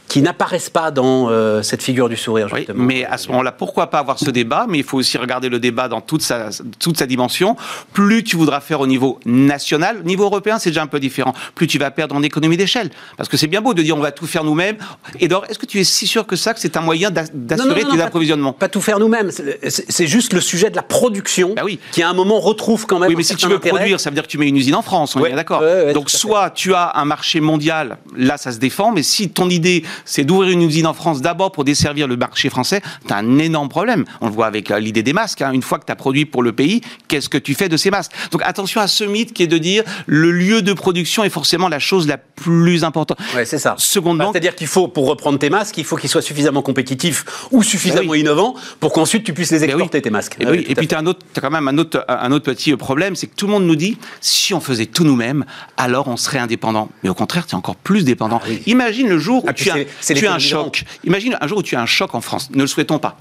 qui 0.09 0.21
n'apparaissent 0.21 0.69
pas 0.71 0.91
dans 0.91 1.31
euh, 1.31 1.62
cette 1.62 1.83
figure 1.83 2.09
du 2.09 2.17
sourire, 2.19 2.49
Oui, 2.53 2.61
justement. 2.61 2.85
mais 2.85 3.05
à 3.07 3.17
ce 3.17 3.29
moment-là, 3.29 3.51
pourquoi 3.53 3.88
pas 3.88 3.99
avoir 3.99 4.19
ce 4.19 4.31
débat? 4.31 4.67
Mais 4.69 4.79
il 4.79 4.85
faut 4.85 4.99
aussi 4.99 5.17
regarder 5.17 5.49
le 5.49 5.59
débat 5.59 5.88
dans 5.88 6.01
toute 6.03 6.21
sa, 6.23 6.51
toute 6.79 6.99
sa 6.99 7.07
dimension. 7.07 7.57
Plus 7.95 8.23
tu 8.23 8.37
voudras 8.37 8.61
faire 8.61 8.81
au 8.81 8.87
niveau 8.87 9.19
national, 9.25 9.99
au 10.01 10.07
niveau 10.07 10.25
européen, 10.25 10.59
c'est 10.59 10.71
déjà 10.71 10.83
un 10.83 10.87
peu 10.87 11.01
différent. 11.01 11.33
Plus 11.55 11.67
tu 11.67 11.79
vas 11.79 11.91
perdre 11.91 12.15
en 12.15 12.23
économie 12.23 12.57
d'échelle. 12.59 12.91
Parce 13.17 13.29
que 13.29 13.37
c'est 13.38 13.47
bien 13.47 13.62
beau 13.62 13.73
de 13.75 13.83
dire 13.83 13.97
on 13.97 14.01
va 14.01 14.12
tout 14.12 14.27
faire 14.27 14.45
nous-mêmes. 14.45 14.77
Et 15.21 15.27
est-ce 15.49 15.59
que 15.59 15.67
tu 15.67 15.81
es 15.81 15.85
si 15.85 16.07
sûr 16.07 16.27
que 16.27 16.37
ça, 16.37 16.53
que 16.53 16.61
c'est 16.61 16.77
un 16.77 16.83
moyen 16.83 17.11
d'assurer 17.11 17.85
tes 17.85 18.01
approvisionnements? 18.01 18.53
Pas 18.53 18.69
tout 18.69 18.81
faire 18.83 18.99
nous-mêmes. 18.99 19.31
C'est- 19.31 20.07
juste 20.07 20.33
le 20.35 20.41
sujet 20.41 20.69
de 20.69 20.77
la 20.77 20.83
production 20.83 21.55
Bah 21.57 21.62
oui. 21.65 21.79
qui, 21.93 22.03
à 22.03 22.09
un 22.11 22.12
moment, 22.12 22.38
retrouve 22.41 22.87
quand 22.87 22.99
même. 22.99 23.09
Oui, 23.09 23.15
mais 23.17 23.23
si 23.23 23.35
tu 23.37 23.47
veux 23.47 23.57
intérêt. 23.57 23.77
produire, 23.79 24.01
ça 24.01 24.11
veut 24.11 24.15
dire 24.15 24.25
que 24.25 24.29
tu 24.29 24.37
mets 24.37 24.49
une 24.49 24.57
usine 24.57 24.75
en 24.75 24.83
France, 24.83 25.17
on 25.17 25.21
est 25.21 25.23
Ouais, 25.23 25.33
d'accord. 25.35 25.61
ouais, 25.62 25.85
ouais, 25.87 25.93
Donc 25.95 26.11
soit 26.11 26.51
tu 26.51 26.75
as 26.75 26.93
un 26.97 27.05
marché 27.05 27.41
mondial, 27.41 27.99
là 28.17 28.37
ça 28.37 28.53
se 28.53 28.59
défend, 28.59 28.93
mais 28.93 29.03
si 29.03 29.31
ton 29.31 29.49
idée 29.49 29.85
c'est 30.05 30.25
d'ouvrir 30.25 30.51
une 30.51 30.63
usine 30.63 30.87
en 30.87 30.95
France 30.95 31.21
d'abord 31.21 31.53
pour 31.53 31.65
desservir 31.65 32.07
le 32.09 32.17
marché 32.17 32.51
français, 32.51 32.81
tu 33.07 33.13
as 33.13 33.17
un 33.17 33.39
énorme 33.39 33.69
problème. 33.69 34.05
On 34.21 34.27
le 34.27 34.33
voit 34.33 34.47
avec 34.47 34.71
euh, 34.71 34.79
l'idée 34.79 35.03
des 35.03 35.13
masques. 35.13 35.43
hein. 35.43 35.53
Une 35.53 35.63
fois 35.63 35.79
que 35.79 35.85
tu 35.87 35.93
as 35.93 35.97
produit 35.97 36.25
pour 36.25 36.43
le 36.43 36.53
pays, 36.53 36.81
qu'est-ce 37.09 37.29
que 37.29 37.39
tu 37.39 37.55
fais 37.55 37.69
de 37.69 37.77
ces 37.77 37.91
masques? 37.91 38.13
Donc 38.31 38.43
attention 38.45 38.81
à 38.81 38.87
ce 38.87 39.05
mythe 39.05 39.33
qui 39.33 39.43
est 39.43 39.47
de 39.47 39.59
dire 39.59 39.85
le 40.07 40.31
lieu 40.31 40.63
de 40.63 40.73
production 40.73 41.25
est 41.25 41.31
forcément 41.31 41.69
la 41.69 41.79
chose 41.79 42.07
la 42.07 42.17
plus 42.19 42.85
importante. 42.85 43.19
Ouais, 43.35 43.45
c'est 43.45 43.59
ça. 43.59 43.75
Secondement, 43.79 44.25
Bah, 44.27 44.31
C'est-à-dire 44.33 44.55
qu'il 44.55 44.67
faut, 44.67 44.89
pour 44.89 45.07
reprendre 45.07 45.39
tes 45.39 45.51
masques, 45.51 45.79
il 45.79 45.85
faut 45.85 45.97
qu'ils 45.97 46.11
soient 46.11 46.23
suffisamment 46.23 46.63
compétitifs 46.63 47.25
ou 47.51 47.63
suffisamment 47.63 48.03
Bah 48.07 48.11
oui. 48.13 48.21
innovants 48.21 48.55
pour 48.81 48.93
qu'ensuite 48.93 49.25
tu 49.25 49.33
puisses 49.33 49.51
les 49.51 49.59
oui. 49.61 49.65
exporter, 49.65 50.03
tes 50.03 50.11
masques. 50.11 50.37
Et, 50.41 50.47
oui, 50.47 50.67
à 50.71 50.75
puis 50.75 50.89
tu 50.89 50.95
as, 50.95 51.03
quand 51.41 51.51
même 51.51 51.69
un 51.69 51.79
autre, 51.79 52.05
un 52.09 52.33
autre 52.33 52.45
petit 52.53 52.75
problème, 52.77 53.15
c'est 53.17 53.27
que 53.27 53.35
tout 53.37 53.47
le 53.47 53.53
monde 53.53 53.65
nous 53.67 53.77
dit 53.77 53.97
si 54.21 54.55
on 54.55 54.61
faisait 54.61 54.87
tout 54.87 55.05
nous-mêmes, 55.05 55.45
alors 55.77 56.09
on 56.09 56.17
serait 56.17 56.39
indépendant. 56.39 56.89
Mais 57.03 57.09
au 57.09 57.15
contraire, 57.15 57.47
tu 57.47 57.53
es 57.53 57.55
encore 57.59 57.77
plus 57.77 58.05
dépendant. 58.05 58.41
Ah. 58.45 58.49
Imagine 58.67 59.09
le 59.09 59.19
jour 59.19 59.45
où 59.45 59.47
Ah, 59.49 59.53
puis 59.53 59.65
tu 59.67 59.71
as, 59.71 59.82
tu 60.14 60.27
as 60.27 60.35
un 60.35 60.38
choc. 60.38 60.85
Imagine 61.05 61.37
un 61.40 61.47
jour 61.47 61.59
où 61.59 61.62
tu 61.62 61.77
as 61.77 61.81
un 61.81 61.87
choc 61.87 62.14
en 62.14 62.21
France. 62.21 62.51
Ne 62.53 62.62
le 62.62 62.66
souhaitons 62.66 62.99
pas. 62.99 63.16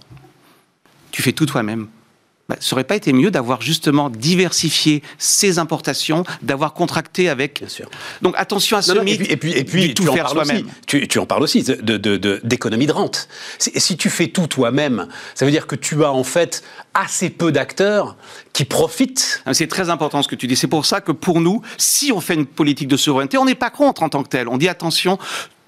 Tu 1.11 1.21
fais 1.21 1.33
tout 1.33 1.45
toi-même. 1.45 1.87
Bah, 2.49 2.57
ça 2.59 2.73
aurait 2.73 2.83
pas 2.83 2.95
été 2.97 3.13
mieux 3.13 3.31
d'avoir 3.31 3.61
justement 3.61 4.09
diversifié 4.09 5.03
ses 5.17 5.57
importations, 5.57 6.25
d'avoir 6.41 6.73
contracté 6.73 7.29
avec. 7.29 7.59
Bien 7.59 7.69
sûr. 7.69 7.89
Donc 8.21 8.33
attention 8.37 8.75
à 8.75 8.81
ce 8.81 8.91
Non, 8.91 8.95
non, 8.97 9.01
et 9.03 9.05
mythe 9.05 9.19
puis, 9.21 9.31
et 9.31 9.37
puis, 9.37 9.51
et 9.53 9.63
puis 9.63 9.93
tout 9.93 10.03
tu 10.03 10.09
en 10.09 10.13
faire 10.13 10.25
parles 10.25 10.45
soi-même. 10.45 10.65
aussi. 10.65 10.75
Tu, 10.85 11.07
tu 11.07 11.19
en 11.19 11.25
parles 11.25 11.43
aussi 11.43 11.63
de- 11.63 11.75
de- 11.75 12.17
de- 12.17 12.41
d'économie 12.43 12.87
de, 12.87 12.91
rente. 12.91 13.29
Si, 13.57 13.71
si 13.79 13.95
tu 13.95 14.09
fais 14.09 14.27
tout 14.27 14.47
toi-même, 14.47 15.07
ça 15.33 15.45
veut 15.45 15.51
dire 15.51 15.65
que 15.65 15.75
tu 15.77 16.03
as 16.03 16.11
en 16.11 16.25
fait 16.25 16.61
assez 16.93 17.29
peu 17.29 17.53
d'acteurs 17.53 18.17
qui 18.51 18.65
profitent. 18.65 19.43
Ah, 19.45 19.53
C'est 19.53 19.67
très 19.67 19.89
important 19.89 20.21
ce 20.21 20.27
que 20.27 20.35
tu 20.35 20.47
dis. 20.47 20.57
C'est 20.57 20.67
pour 20.67 20.85
ça 20.85 20.99
que 20.99 21.13
pour 21.13 21.39
nous, 21.39 21.61
si 21.77 22.11
on 22.11 22.19
fait 22.19 22.33
une 22.33 22.47
politique 22.47 22.89
de 22.89 22.97
souveraineté, 22.97 23.37
on 23.37 23.45
n'est 23.45 23.55
pas 23.55 23.69
contre 23.69 24.03
en 24.03 24.09
tant 24.09 24.23
que 24.23 24.29
tel. 24.29 24.49
On 24.49 24.57
dit 24.57 24.67
attention, 24.67 25.17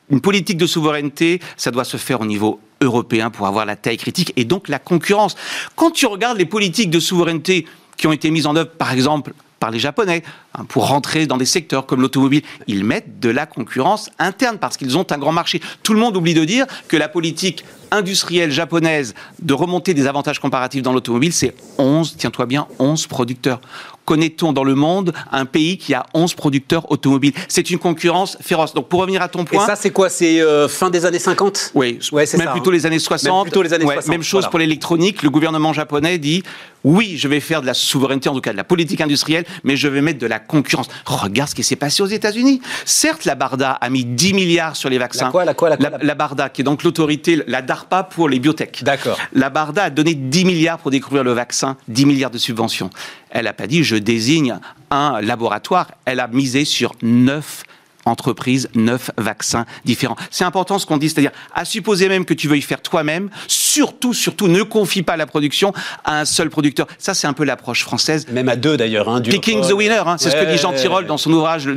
une 0.10 0.22
politique 0.22 0.58
de 0.58 0.68
souveraineté, 0.68 1.39
ça 1.58 1.72
doit 1.72 1.86
se 1.86 1.98
faire 1.98 2.22
au 2.22 2.26
niveau 2.26 2.60
européen 2.82 3.30
pour 3.30 3.48
avoir 3.48 3.66
la 3.66 3.76
taille 3.76 3.98
critique 3.98 4.34
et 4.36 4.46
donc 4.46 4.68
la 4.68 4.80
concurrence. 4.80 5.36
Quand 5.76 5.92
tu 5.92 6.06
regardes 6.06 6.38
les 6.38 6.46
politiques 6.46 6.89
de 6.89 7.00
souveraineté 7.00 7.66
qui 7.98 8.08
ont 8.08 8.12
été 8.12 8.30
mises 8.32 8.48
en 8.48 8.56
œuvre, 8.56 8.72
par 8.72 8.92
exemple, 8.92 9.34
par 9.63 9.72
les 9.72 9.80
Japonais, 9.80 10.24
hein, 10.56 10.66
pour 10.66 10.89
rentrer 10.89 11.26
dans 11.26 11.38
des 11.38 11.46
secteurs 11.46 11.86
comme 11.86 12.02
l'automobile, 12.02 12.42
ils 12.68 12.84
mettent 12.84 13.22
de 13.22 13.30
la 13.30 13.46
concurrence 13.46 14.10
interne 14.20 14.58
parce 14.58 14.76
qu'ils 14.76 14.98
ont 14.98 15.06
un 15.10 15.18
grand 15.18 15.32
marché. 15.32 15.62
Tout 15.84 15.94
le 15.94 16.02
monde 16.02 16.18
oublie 16.18 16.34
de 16.34 16.44
dire 16.44 16.66
que 16.89 16.98
la 16.98 17.08
politique 17.08 17.63
industrielle 17.89 18.52
japonaise 18.52 19.13
de 19.42 19.54
remonter 19.54 19.94
des 19.94 20.06
avantages 20.06 20.39
comparatifs 20.39 20.82
dans 20.82 20.92
l'automobile, 20.92 21.32
c'est 21.32 21.56
11, 21.78 22.16
tiens-toi 22.18 22.46
bien, 22.46 22.68
11 22.78 23.08
producteurs. 23.08 23.62
Connaît-on 24.06 24.52
dans 24.54 24.63
le 24.63 24.76
monde 24.76 25.13
un 25.32 25.46
pays 25.46 25.78
qui 25.78 25.94
a 25.94 26.06
11 26.13 26.34
producteurs 26.34 26.92
automobiles? 26.92 27.34
C'est 27.48 27.70
une 27.70 27.80
concurrence 27.80 28.38
féroce. 28.42 28.74
Donc 28.74 28.89
pour 28.89 29.00
revenir 29.02 29.22
à 29.22 29.28
ton 29.30 29.44
Et 29.44 29.46
point, 29.46 29.66
ça, 29.66 29.76
c'est 29.76 29.92
quoi? 29.92 30.10
C'est 30.10 30.42
euh, 30.42 30.68
fin 30.68 30.89
des 30.89 31.06
années 31.06 31.20
50 31.20 31.72
oui, 31.74 32.00
Ouais, 32.12 32.26
c'est 32.26 32.38
même 32.38 32.48
ça, 32.48 32.52
plutôt 32.54 32.70
hein. 32.70 32.74
les 32.74 32.86
années 32.86 33.00
60. 33.00 33.34
Même 33.34 33.44
plutôt 33.44 33.62
les 33.63 33.74
années 33.74 33.86
Ouais, 33.86 33.96
60, 33.96 34.10
Même 34.12 34.24
chose 34.24 34.42
voilà. 34.42 34.50
pour 34.50 34.60
l'électronique. 34.60 35.24
Le 35.24 35.30
gouvernement 35.30 35.74
japonais 35.74 36.18
dit 36.18 36.44
oui, 36.84 37.16
je 37.18 37.30
vais 37.30 37.39
faire 37.39 37.62
de 37.62 37.66
la 37.66 37.74
souveraineté, 37.74 38.28
en 38.28 38.34
tout 38.34 38.42
cas 38.42 38.52
de 38.52 38.58
la 38.58 38.66
politique 38.66 39.00
industrielle, 39.00 39.46
mais 39.63 39.78
je 39.78 39.88
vais 39.88 40.02
mettre 40.02 40.20
de 40.20 40.28
la 40.28 40.39
concurrence. 40.39 40.88
Regarde 41.06 41.50
ce 41.50 41.56
qui 41.56 41.63
s'est 41.63 41.78
passé 41.78 42.04
aux 42.04 42.08
États-Unis. 42.08 42.62
Certes, 42.84 43.24
la 43.24 43.36
Barda 43.36 43.72
a 43.72 43.89
mis 43.89 44.04
10 44.04 44.34
milliards 44.34 44.76
sur 44.76 44.89
les 44.89 44.98
vaccins. 44.98 45.26
La 45.28 45.32
quoi, 45.32 45.46
la 45.46 45.54
quoi, 45.54 45.70
la 45.70 45.78
quoi, 45.78 45.89
La, 45.92 45.98
la- 45.98 46.04
la 46.04 46.16
Barda, 46.16 46.50
qui 46.50 46.60
est 46.60 46.66
donc 46.66 46.84
l'autorité, 46.84 47.42
la 47.48 47.62
DARPA 47.62 48.04
pour 48.04 48.28
les 48.28 48.39
biotech. 48.39 48.84
D'accord. 48.84 49.18
La 49.32 49.50
Barda 49.50 49.84
a 49.86 49.89
donné 49.89 50.13
10 50.13 50.44
milliards 50.44 50.78
pour 50.78 50.92
découvrir 50.92 51.24
le 51.24 51.32
vaccin, 51.32 51.78
10 51.88 52.06
milliards 52.06 52.32
de 52.32 52.38
subventions. 52.38 52.89
Elle 53.34 53.46
n'a 53.46 53.54
pas 53.54 53.65
dit 53.65 53.84
je 53.84 53.96
désigne 53.96 54.60
un 54.91 55.19
laboratoire, 55.19 55.91
elle 56.06 56.19
a 56.19 56.28
misé 56.28 56.65
sur 56.65 56.93
9 57.02 57.63
entreprises, 58.06 58.70
neuf 58.76 59.12
vaccins 59.18 59.66
différents. 59.86 60.16
C'est 60.32 60.44
important 60.44 60.80
ce 60.80 60.86
qu'on 60.86 60.98
dit, 60.98 61.10
c'est-à-dire, 61.10 61.32
à 61.54 61.66
supposer 61.66 62.10
même 62.10 62.26
que 62.26 62.34
tu 62.34 62.48
veuilles 62.48 62.62
faire 62.62 62.82
toi-même, 62.82 63.30
surtout, 63.48 64.13
surtout, 64.13 64.48
ne 64.48 64.63
confie 64.63 65.04
pas 65.04 65.18
la 65.18 65.26
production 65.26 65.74
à 66.04 66.22
un 66.22 66.26
seul 66.26 66.50
producteur. 66.50 66.88
Ça, 66.98 67.13
c'est 67.13 67.28
un 67.28 67.34
peu 67.34 67.44
l'approche 67.44 67.84
française. 67.84 68.28
Même 68.32 68.50
à 68.50 68.56
deux 68.56 68.78
d'ailleurs. 68.78 69.10
Hein, 69.10 69.22
Picking 69.22 69.62
the 69.62 69.74
winner, 69.74 70.04
hein, 70.06 70.16
c'est 70.18 70.30
ce 70.30 70.36
que 70.36 70.52
dit 70.52 70.58
Jean 70.58 70.74
Tirole 70.74 71.06
dans 71.06 71.18
son 71.18 71.32
ouvrage 71.32 71.68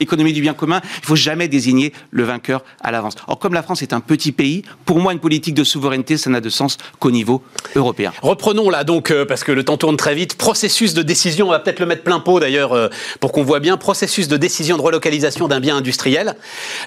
Économie 0.00 0.32
du 0.32 0.40
bien 0.40 0.54
commun. 0.54 0.80
Il 1.02 1.06
faut 1.06 1.16
jamais 1.16 1.48
désigner 1.48 1.92
le 2.10 2.24
vainqueur 2.24 2.64
à 2.82 2.90
l'avance. 2.90 3.14
Or, 3.26 3.38
comme 3.38 3.54
la 3.54 3.62
France 3.62 3.82
est 3.82 3.92
un 3.92 4.00
petit 4.00 4.32
pays, 4.32 4.62
pour 4.84 4.98
moi, 4.98 5.12
une 5.12 5.18
politique 5.18 5.54
de 5.54 5.64
souveraineté, 5.64 6.16
ça 6.16 6.30
n'a 6.30 6.40
de 6.40 6.48
sens 6.48 6.78
qu'au 6.98 7.10
niveau 7.10 7.42
européen. 7.74 8.12
Reprenons 8.22 8.70
là 8.70 8.84
donc, 8.84 9.10
euh, 9.10 9.24
parce 9.24 9.44
que 9.44 9.52
le 9.52 9.64
temps 9.64 9.76
tourne 9.76 9.96
très 9.96 10.14
vite, 10.14 10.36
processus 10.36 10.94
de 10.94 11.02
décision, 11.02 11.48
on 11.48 11.50
va 11.50 11.58
peut-être 11.58 11.80
le 11.80 11.86
mettre 11.86 12.02
plein 12.02 12.20
pot 12.20 12.40
d'ailleurs, 12.40 12.72
euh, 12.72 12.88
pour 13.20 13.32
qu'on 13.32 13.42
voit 13.42 13.60
bien, 13.60 13.76
processus 13.76 14.28
de 14.28 14.36
décision 14.36 14.76
de 14.76 14.82
relocalisation 14.82 15.48
d'un 15.48 15.60
bien 15.64 15.76
industriel. 15.76 16.36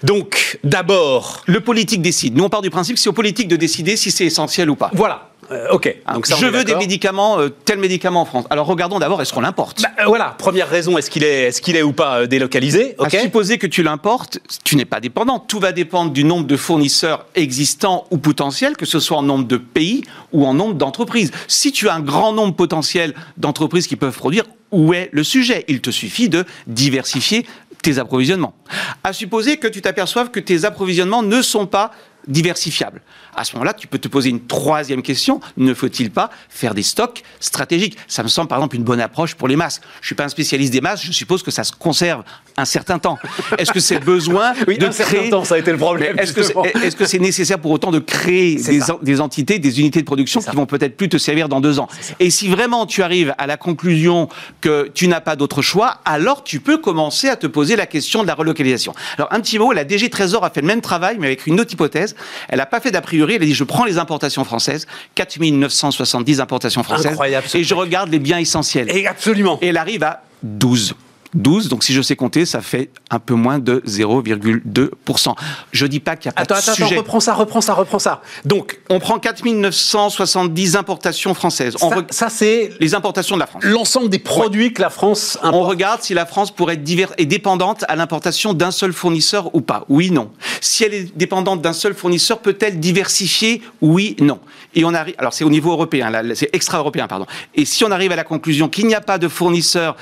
Donc, 0.04 0.60
d'abord... 0.64 1.44
Le 1.48 1.60
politique 1.60 2.02
décide. 2.02 2.36
Nous, 2.38 2.44
on 2.44 2.50
part 2.50 2.62
du 2.62 2.70
principe 2.70 2.96
que 2.96 3.02
c'est 3.02 3.10
au 3.10 3.14
politique 3.14 3.48
de 3.48 3.56
décider 3.56 3.98
si 3.98 4.12
c'est 4.12 4.26
essentiel 4.26 4.70
ou 4.70 4.76
pas. 4.76 4.92
Voilà. 4.94 5.30
Euh, 5.52 5.68
ok. 5.72 5.96
Donc 6.14 6.28
ça, 6.28 6.36
je 6.36 6.46
veux 6.46 6.66
des 6.66 6.76
médicaments, 6.76 7.40
euh, 7.40 7.48
tel 7.48 7.80
médicament 7.80 8.22
en 8.22 8.26
France. 8.26 8.46
Alors 8.50 8.68
regardons 8.68 9.00
d'abord, 9.00 9.22
est-ce 9.22 9.34
qu'on 9.34 9.40
l'importe? 9.40 9.82
Bah, 9.82 9.90
euh, 10.02 10.06
Voilà, 10.06 10.36
première 10.38 10.68
raison, 10.68 10.98
est-ce 10.98 11.10
qu'il 11.10 11.24
est, 11.24 11.48
est, 11.48 11.62
qu'il 11.62 11.78
est 11.78 11.84
ou 11.84 11.94
pas 11.94 12.28
délocalisé? 12.28 12.96
Ok. 12.98 13.14
À 13.14 13.22
supposer 13.22 13.58
que 13.58 13.68
tu 13.68 13.82
l'importes, 13.82 14.40
tu 14.66 14.76
n'es 14.76 14.84
pas 14.84 15.00
dépendant. 15.00 15.40
Tout 15.40 15.60
va 15.60 15.72
dépendre 15.72 16.12
du 16.12 16.26
nombre 16.26 16.48
de 16.48 16.58
fournisseurs 16.58 17.26
existants 17.36 18.08
ou 18.12 18.18
potentiels, 18.18 18.76
que 18.76 18.86
ce 18.86 19.00
soit 19.00 19.18
en 19.18 19.24
nombre 19.24 19.48
de 19.48 19.56
pays 19.56 20.04
ou 20.34 20.46
en 20.46 20.54
nombre 20.54 20.74
d'entreprises. 20.74 21.32
Si 21.48 21.72
tu 21.72 21.88
as 21.88 21.94
un 21.94 22.02
grand 22.02 22.34
nombre 22.34 22.54
potentiel 22.54 23.14
d'entreprises 23.38 23.88
qui 23.88 23.96
peuvent 23.96 24.18
produire, 24.18 24.44
où 24.72 24.94
est 24.94 25.08
le 25.14 25.24
sujet? 25.24 25.64
Il 25.70 25.80
te 25.80 25.92
suffit 25.92 26.28
de 26.28 26.44
diversifier 26.68 27.46
tes 27.82 28.00
approvisionnements. 28.00 28.56
À 29.04 29.14
supposer 29.14 29.58
que 29.58 29.68
tu 29.68 29.82
t'aperçoives 29.82 30.32
que 30.32 30.40
tes 30.40 30.66
approvisionnements 30.66 31.24
ne 31.24 31.42
sont 31.42 31.68
pas 31.68 31.92
diversifiables 32.28 33.02
à 33.38 33.44
ce 33.44 33.54
moment-là, 33.54 33.74
tu 33.74 33.88
peux 33.88 34.00
te 34.00 34.08
poser 34.08 34.30
une 34.30 34.46
troisième 34.46 35.02
question. 35.02 35.40
Ne 35.56 35.74
faut-il 35.74 36.12
pas 36.12 36.32
faire 36.50 36.74
des 36.74 36.84
stocks 36.84 37.24
stratégiques? 37.40 37.98
Ça 38.08 38.24
me 38.24 38.28
semble 38.28 38.50
par 38.50 38.58
exemple 38.58 38.76
une 38.76 38.84
bonne 38.84 39.00
approche 39.00 39.36
pour 39.36 39.48
les 39.48 39.56
masques. 39.56 39.84
Je 40.02 40.06
ne 40.06 40.06
suis 40.08 40.16
pas 40.16 40.26
un 40.26 40.30
spécialiste 40.30 40.74
des 40.74 40.82
masques, 40.82 41.06
je 41.06 41.12
suppose 41.12 41.44
que 41.44 41.52
ça 41.52 41.64
se 41.64 41.72
conserve 41.72 42.24
un 42.58 42.66
certain 42.66 42.98
temps. 42.98 43.20
Est-ce 43.60 43.72
que 43.72 43.80
c'est 43.80 44.00
besoin 44.00 44.54
oui, 44.68 44.80
de 44.80 44.88
un 44.88 44.90
créer... 44.90 45.06
certain 45.06 45.30
temps, 45.30 45.44
ça 45.44 45.56
a 45.56 45.58
été 45.60 45.72
le 45.72 45.78
problème. 45.78 46.18
Est-ce 46.20 46.96
que 46.96 47.06
c'est 47.06 47.20
nécessaire 47.20 47.60
pour 47.60 47.72
autant 47.72 47.92
de 47.92 48.00
créer 48.00 48.56
des, 48.56 48.80
des, 49.04 49.22
entités, 49.22 49.60
des 49.60 49.80
unités 49.80 50.00
de 50.00 50.06
production 50.06 50.42
qui 50.42 50.56
vont 50.56 50.66
peut-être 50.66 50.98
plus 50.98 51.08
te 51.08 51.18
servir 51.18 51.48
dans 51.48 51.62
deux 51.62 51.80
ans? 51.80 51.88
Et 52.20 52.32
si 52.32 52.48
vraiment 52.48 52.88
tu 52.88 53.04
arrives 53.04 53.36
à 53.38 53.46
la 53.46 53.58
conclusion 53.58 54.30
que 54.62 54.90
tu 54.94 55.08
n'as 55.08 55.22
pas 55.22 55.36
d'autre 55.36 55.62
choix, 55.62 56.00
alors 56.06 56.44
tu 56.44 56.60
peux 56.60 56.78
commencer 56.78 57.30
à 57.30 57.36
te 57.36 57.46
poser 57.46 57.76
la 57.76 57.86
question 57.86 58.24
de 58.24 58.28
la 58.28 58.34
relocalisation. 58.34 58.94
Alors 59.18 59.32
un 59.32 59.40
petit 59.40 59.60
mot, 59.60 59.72
la 59.72 59.84
DG 59.84 60.10
Trésor 60.10 60.44
a 60.44 60.50
fait 60.50 60.62
le 60.62 60.68
même 60.68 60.82
travail, 60.82 61.18
mais 61.20 61.28
avec 61.28 61.46
une 61.46 61.60
autre 61.60 61.74
hypothèse. 61.74 62.16
Elle 62.50 62.58
n'a 62.58 62.66
pas 62.66 62.80
fait 62.80 62.90
d'a 62.90 63.02
priori 63.02 63.27
elle 63.36 63.44
a 63.44 63.46
dit 63.46 63.54
je 63.54 63.64
prends 63.64 63.86
les 63.86 63.98
importations 63.98 64.44
françaises, 64.44 64.88
4970 65.16 66.40
importations 66.40 66.84
françaises, 66.84 67.08
Incroyable, 67.08 67.48
et 67.54 67.64
je 67.64 67.74
regarde 67.74 68.10
les 68.10 68.20
biens 68.20 68.40
essentiels. 68.40 68.90
Et 68.90 69.08
absolument. 69.08 69.60
Et 69.62 69.68
elle 69.68 69.78
arrive 69.78 70.04
à 70.04 70.24
12. 70.44 70.96
12, 71.38 71.70
donc 71.70 71.84
si 71.84 71.94
je 71.94 72.02
sais 72.02 72.16
compter, 72.16 72.46
ça 72.46 72.62
fait 72.62 72.90
un 73.10 73.20
peu 73.20 73.36
moins 73.36 73.60
de 73.60 73.82
0,2%. 73.88 75.36
Je 75.72 75.86
dis 75.86 76.00
pas 76.00 76.16
qu'il 76.16 76.30
n'y 76.30 76.32
a 76.32 76.34
pas 76.34 76.42
attends, 76.42 76.56
de 76.56 76.60
attends, 76.60 76.74
sujet. 76.74 76.86
Attends, 76.86 76.98
reprends 76.98 77.20
ça, 77.20 77.34
reprends 77.34 77.62
ça, 77.62 77.74
reprends 77.74 78.00
ça. 78.00 78.22
Donc, 78.44 78.80
on 78.90 79.00
prend 79.00 79.20
4970 79.20 80.76
importations 80.76 81.34
françaises. 81.34 81.78
Ça, 81.78 81.88
re... 81.88 82.04
ça 82.10 82.30
c'est 82.30 82.72
les 82.80 82.96
importations 82.96 83.36
de 83.36 83.42
la 83.42 83.48
France. 83.48 83.64
L'ensemble 83.64 84.10
des 84.10 84.20
produits 84.20 84.66
ouais. 84.66 84.74
que 84.74 84.82
la 84.82 84.90
France 84.90 85.38
importe. 85.42 85.56
On 85.56 85.64
regarde 85.68 86.02
si 86.02 86.14
la 86.14 86.26
France 86.26 86.52
pourrait 86.52 86.74
être 86.74 86.84
divers 86.84 87.14
et 87.18 87.26
dépendante 87.26 87.86
à 87.88 87.96
l'importation 87.96 88.54
d'un 88.54 88.72
seul 88.72 88.92
fournisseur 88.92 89.54
ou 89.56 89.62
pas. 89.62 89.86
Oui, 89.90 90.12
non. 90.12 90.32
Si 90.62 90.84
elle 90.84 90.94
est 90.94 91.18
dépendante 91.18 91.62
d'un 91.62 91.74
seul 91.74 91.94
fournisseur, 91.94 92.40
peut-elle 92.40 92.80
diversifier? 92.80 93.62
Oui, 93.82 94.16
non. 94.20 94.40
Et 94.74 94.86
on 94.86 94.94
arrive. 94.94 95.16
Alors, 95.18 95.34
c'est 95.34 95.44
au 95.44 95.50
niveau 95.50 95.72
européen, 95.72 96.10
là, 96.10 96.24
c'est 96.36 96.50
extra-européen, 96.54 97.08
pardon. 97.08 97.26
Et 97.56 97.66
si 97.66 97.84
on 97.84 97.92
arrive 97.92 98.12
à 98.12 98.16
la 98.16 98.24
conclusion 98.24 98.70
qu'il 98.70 98.88
n'y 98.88 98.96
a 98.96 99.02
pas 99.02 99.18
de 99.18 99.28
fournisseur 99.28 99.96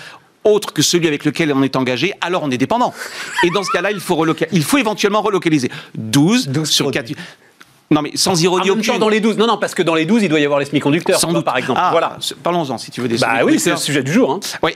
autre 0.45 0.73
que 0.73 0.81
celui 0.81 1.07
avec 1.07 1.25
lequel 1.25 1.51
on 1.53 1.63
est 1.63 1.75
engagé, 1.75 2.13
alors 2.21 2.43
on 2.43 2.51
est 2.51 2.57
dépendant. 2.57 2.93
Et 3.43 3.49
dans 3.49 3.63
ce 3.63 3.71
cas-là, 3.71 3.91
il 3.91 3.99
faut, 3.99 4.25
il 4.51 4.63
faut 4.63 4.77
éventuellement 4.77 5.21
relocaliser. 5.21 5.69
12, 5.95 6.47
12 6.49 6.69
sur 6.69 6.91
4. 6.91 7.13
Non, 7.91 8.01
mais 8.01 8.11
sans 8.15 8.41
ironie 8.41 8.71
en 8.71 8.75
même 8.75 8.85
temps, 8.85 8.97
dans 8.97 9.09
les 9.09 9.19
12. 9.19 9.37
Non, 9.37 9.45
non, 9.47 9.57
parce 9.57 9.75
que 9.75 9.83
dans 9.83 9.93
les 9.95 10.05
12, 10.05 10.23
il 10.23 10.29
doit 10.29 10.39
y 10.39 10.45
avoir 10.45 10.59
les 10.59 10.65
semi-conducteurs, 10.65 11.19
sans 11.19 11.33
doute. 11.33 11.45
par 11.45 11.57
exemple. 11.57 11.79
Ah, 11.83 11.89
voilà. 11.91 12.17
Parlons-en, 12.41 12.77
si 12.77 12.89
tu 12.89 13.01
veux, 13.01 13.07
des 13.07 13.17
Bah 13.17 13.43
oui, 13.43 13.59
c'est 13.59 13.71
le 13.71 13.77
sujet 13.77 14.01
du 14.03 14.11
jour. 14.11 14.31
Hein. 14.31 14.39
Oui. 14.63 14.71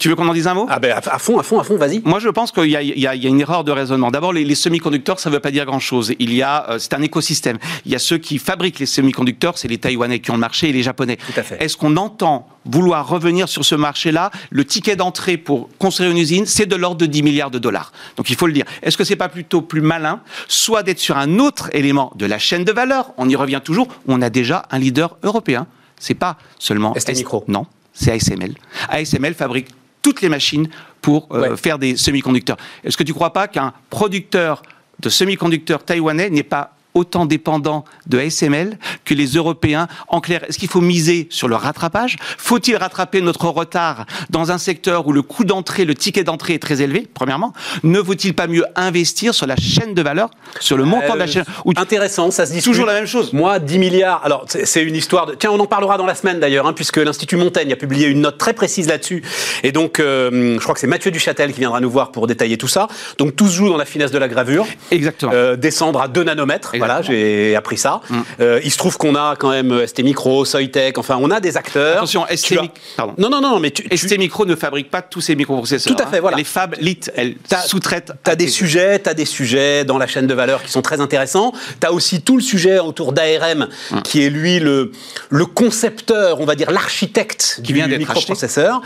Tu 0.00 0.08
veux 0.08 0.16
qu'on 0.16 0.26
en 0.26 0.32
dise 0.32 0.46
un 0.46 0.54
mot? 0.54 0.66
Ah 0.70 0.78
ben 0.78 0.96
à 0.96 1.18
fond, 1.18 1.38
à 1.38 1.42
fond, 1.42 1.60
à 1.60 1.62
fond, 1.62 1.76
vas-y. 1.76 2.00
Moi, 2.06 2.20
je 2.20 2.30
pense 2.30 2.52
qu'il 2.52 2.64
y, 2.64 2.70
y, 2.70 3.00
y, 3.00 3.06
a 3.06 3.14
une 3.14 3.38
erreur 3.38 3.64
de 3.64 3.70
raisonnement. 3.70 4.10
D'abord, 4.10 4.32
les, 4.32 4.44
les 4.44 4.54
semi-conducteurs, 4.54 5.20
ça 5.20 5.28
ne 5.28 5.34
veut 5.34 5.40
pas 5.40 5.50
dire 5.50 5.66
grand-chose. 5.66 6.14
Il 6.18 6.32
y 6.32 6.40
a, 6.42 6.70
euh, 6.70 6.78
c'est 6.78 6.94
un 6.94 7.02
écosystème. 7.02 7.58
Il 7.84 7.92
y 7.92 7.94
a 7.94 7.98
ceux 7.98 8.16
qui 8.16 8.38
fabriquent 8.38 8.78
les 8.78 8.86
semi-conducteurs, 8.86 9.58
c'est 9.58 9.68
les 9.68 9.76
Taïwanais 9.76 10.20
qui 10.20 10.30
ont 10.30 10.34
le 10.34 10.40
marché 10.40 10.70
et 10.70 10.72
les 10.72 10.82
Japonais. 10.82 11.18
Tout 11.18 11.38
à 11.38 11.42
fait. 11.42 11.62
Est-ce 11.62 11.76
qu'on 11.76 11.98
entend 11.98 12.48
vouloir 12.64 13.06
revenir 13.06 13.46
sur 13.50 13.62
ce 13.62 13.74
marché-là? 13.74 14.30
Le 14.48 14.64
ticket 14.64 14.96
d'entrée 14.96 15.36
pour 15.36 15.68
construire 15.78 16.10
une 16.10 16.16
usine, 16.16 16.46
c'est 16.46 16.64
de 16.64 16.76
l'ordre 16.76 16.96
de 16.96 17.04
10 17.04 17.22
milliards 17.22 17.50
de 17.50 17.58
dollars. 17.58 17.92
Donc, 18.16 18.30
il 18.30 18.36
faut 18.36 18.46
le 18.46 18.54
dire. 18.54 18.64
Est-ce 18.82 18.96
que 18.96 19.04
c'est 19.04 19.16
pas 19.16 19.28
plutôt 19.28 19.60
plus 19.60 19.82
malin, 19.82 20.22
soit 20.48 20.82
d'être 20.82 20.98
sur 20.98 21.18
un 21.18 21.38
autre 21.38 21.68
élément 21.74 22.10
de 22.16 22.24
la 22.24 22.38
chaîne 22.38 22.64
de 22.64 22.72
valeur? 22.72 23.12
On 23.18 23.28
y 23.28 23.36
revient 23.36 23.60
toujours. 23.62 23.88
On 24.08 24.22
a 24.22 24.30
déjà 24.30 24.62
un 24.70 24.78
leader 24.78 25.18
européen. 25.24 25.66
C'est 25.98 26.14
pas 26.14 26.38
seulement 26.58 26.94
ST 26.98 27.14
Micro? 27.16 27.44
Non, 27.48 27.66
c'est 27.92 28.12
ASML. 28.12 28.54
ASML 28.88 29.34
fabrique 29.34 29.68
toutes 30.02 30.22
les 30.22 30.28
machines 30.28 30.68
pour 31.02 31.28
euh, 31.32 31.50
Ouais. 31.50 31.56
faire 31.56 31.78
des 31.78 31.96
semi-conducteurs. 31.96 32.56
Est-ce 32.84 32.96
que 32.96 33.02
tu 33.02 33.12
ne 33.12 33.14
crois 33.14 33.32
pas 33.32 33.48
qu'un 33.48 33.72
producteur 33.90 34.62
de 35.00 35.08
semi-conducteurs 35.08 35.84
taïwanais 35.84 36.30
n'est 36.30 36.42
pas 36.42 36.74
autant 36.94 37.26
dépendant 37.26 37.84
de 38.06 38.18
ASML 38.18 38.78
que 39.04 39.14
les 39.14 39.26
Européens 39.34 39.88
En 40.08 40.20
clair, 40.20 40.42
est-ce 40.48 40.58
qu'il 40.58 40.68
faut 40.68 40.80
miser 40.80 41.26
sur 41.30 41.48
le 41.48 41.56
rattrapage? 41.56 42.16
Faut-il 42.38 42.76
rattraper 42.76 43.20
notre 43.20 43.46
retard 43.48 44.06
dans 44.30 44.50
un 44.52 44.58
secteur 44.58 45.06
où 45.06 45.12
le 45.12 45.22
coût 45.22 45.44
d'entrée, 45.44 45.84
le 45.84 45.94
ticket 45.94 46.24
d'entrée 46.24 46.54
est 46.54 46.58
très 46.62 46.82
élevé, 46.82 47.06
premièrement? 47.12 47.52
Ne 47.82 47.98
vaut-il 48.00 48.34
pas 48.34 48.46
mieux 48.46 48.64
investir 48.76 49.34
sur 49.34 49.46
la 49.46 49.56
chaîne 49.56 49.94
de 49.94 50.02
valeur, 50.02 50.30
sur 50.60 50.76
le 50.76 50.84
montant 50.84 51.14
de 51.14 51.18
la 51.18 51.24
Euh, 51.24 51.28
chaîne 51.28 51.44
où 51.64 51.74
tu- 51.74 51.80
Intéressant, 51.80 52.30
ça 52.30 52.46
se 52.46 52.52
discute. 52.52 52.72
Toujours 52.72 52.86
la 52.86 52.94
même 52.94 53.06
chose. 53.06 53.32
Moi, 53.32 53.58
10 53.58 53.78
milliards. 53.78 54.20
Alors, 54.24 54.44
c'est 54.48 54.82
une 54.82 54.96
histoire 54.96 55.26
de. 55.26 55.34
Tiens, 55.34 55.50
on 55.52 55.60
en 55.60 55.66
parlera 55.66 55.96
dans 55.98 56.06
la 56.06 56.14
semaine 56.14 56.40
d'ailleurs, 56.40 56.66
hein, 56.66 56.72
puisque 56.72 56.96
l'Institut 56.98 57.36
Montaigne 57.36 57.72
a 57.72 57.76
publié 57.76 58.08
une 58.08 58.20
note 58.20 58.38
très 58.38 58.52
précise 58.52 58.88
là-dessus. 58.88 59.22
Et 59.62 59.72
donc, 59.72 60.00
euh, 60.00 60.54
je 60.54 60.60
crois 60.60 60.74
que 60.74 60.80
c'est 60.80 60.86
Mathieu 60.86 61.10
Duchâtel 61.10 61.52
qui 61.52 61.60
viendra 61.60 61.80
nous 61.80 61.90
voir 61.90 62.12
pour 62.12 62.26
détailler 62.26 62.58
tout 62.58 62.68
ça. 62.68 62.88
Donc, 63.18 63.36
tout 63.36 63.48
se 63.48 63.54
joue 63.54 63.68
dans 63.68 63.76
la 63.76 63.84
finesse 63.84 64.10
de 64.10 64.18
la 64.18 64.28
gravure. 64.28 64.66
Exactement. 64.90 65.32
Euh, 65.34 65.56
descendre 65.56 66.00
à 66.00 66.08
2 66.08 66.24
nanomètres. 66.24 66.74
Voilà, 66.80 67.02
j'ai 67.02 67.54
appris 67.56 67.76
ça. 67.78 68.00
Mm. 68.10 68.20
Euh, 68.40 68.60
il 68.64 68.70
se 68.70 68.76
trouve 68.78 68.96
qu'on 68.98 69.14
a 69.14 69.36
quand 69.38 69.50
même 69.50 69.86
ST 69.86 70.02
Micro, 70.02 70.44
Soitec, 70.44 70.98
enfin, 70.98 71.18
on 71.20 71.30
a 71.30 71.38
des 71.40 71.56
acteurs. 71.56 71.98
Attention, 71.98 72.26
ST, 72.34 72.56
as- 72.58 72.62
Mic- 72.62 72.72
pardon. 72.96 73.14
Non, 73.18 73.30
non, 73.30 73.40
non, 73.40 73.60
mais 73.60 73.70
tu, 73.70 73.88
tu- 73.88 73.96
ST 73.96 74.18
Micro 74.18 74.44
ne 74.46 74.56
fabrique 74.56 74.90
pas 74.90 75.02
tous 75.02 75.20
ces 75.20 75.36
microprocesseurs. 75.36 75.94
Tout 75.94 76.02
à 76.02 76.06
fait, 76.06 76.16
hein. 76.16 76.20
voilà. 76.22 76.36
Les 76.36 76.44
fab 76.44 76.74
lit, 76.80 76.98
elles 77.14 77.36
sous-traitent. 77.66 78.12
T'as 78.24 78.34
des 78.34 78.48
sujets, 78.48 78.98
t'as 78.98 79.14
des 79.14 79.24
sujets 79.24 79.84
dans 79.84 79.98
la 79.98 80.06
chaîne 80.06 80.26
de 80.26 80.34
valeur 80.34 80.62
qui 80.62 80.70
sont 80.72 80.82
très 80.82 81.00
intéressants. 81.00 81.52
T'as 81.78 81.90
aussi 81.92 82.22
tout 82.22 82.36
le 82.36 82.42
sujet 82.42 82.78
autour 82.80 83.12
d'ARM, 83.12 83.68
Hum. 83.92 84.02
qui 84.02 84.22
est 84.24 84.30
lui 84.30 84.58
le, 84.60 84.90
le 85.28 85.46
concepteur, 85.46 86.40
on 86.40 86.44
va 86.44 86.54
dire 86.54 86.70
l'architecte 86.70 87.56
Qui 87.56 87.72
du 87.72 87.74
vient 87.74 87.86
microprocesseur. 87.88 88.80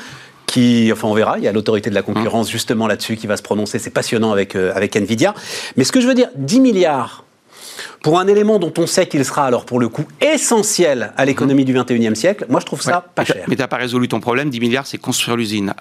Qui, 0.46 0.90
enfin, 0.92 1.08
on 1.08 1.14
verra. 1.14 1.38
Il 1.38 1.44
y 1.44 1.48
a 1.48 1.52
l'autorité 1.52 1.90
de 1.90 1.94
la 1.94 2.02
concurrence 2.02 2.50
justement 2.50 2.86
là-dessus 2.86 3.16
qui 3.16 3.26
va 3.26 3.36
se 3.36 3.42
prononcer. 3.42 3.78
C'est 3.78 3.90
passionnant 3.90 4.30
avec 4.30 4.54
euh, 4.54 4.72
avec 4.74 4.94
Nvidia. 4.94 5.34
Mais 5.76 5.84
ce 5.84 5.90
que 5.90 6.00
je 6.00 6.06
veux 6.06 6.14
dire, 6.14 6.28
10 6.36 6.60
milliards 6.60 7.23
pour 8.04 8.20
un 8.20 8.26
élément 8.28 8.58
dont 8.58 8.72
on 8.76 8.86
sait 8.86 9.06
qu'il 9.08 9.24
sera 9.24 9.46
alors 9.46 9.64
pour 9.64 9.80
le 9.80 9.88
coup 9.88 10.04
essentiel 10.20 11.12
à 11.16 11.24
l'économie 11.24 11.64
du 11.64 11.74
21e 11.74 12.14
siècle. 12.14 12.44
Moi, 12.50 12.60
je 12.60 12.66
trouve 12.66 12.82
ça 12.82 12.98
Ouais. 12.98 13.02
pas 13.14 13.24
cher. 13.24 13.44
Mais 13.48 13.56
tu 13.56 13.62
n'as 13.62 13.66
pas 13.66 13.78
résolu 13.78 14.08
ton 14.08 14.20
problème. 14.20 14.50
10 14.50 14.60
milliards, 14.60 14.86
c'est 14.86 14.98
construire 14.98 15.38
l'usine. 15.38 15.72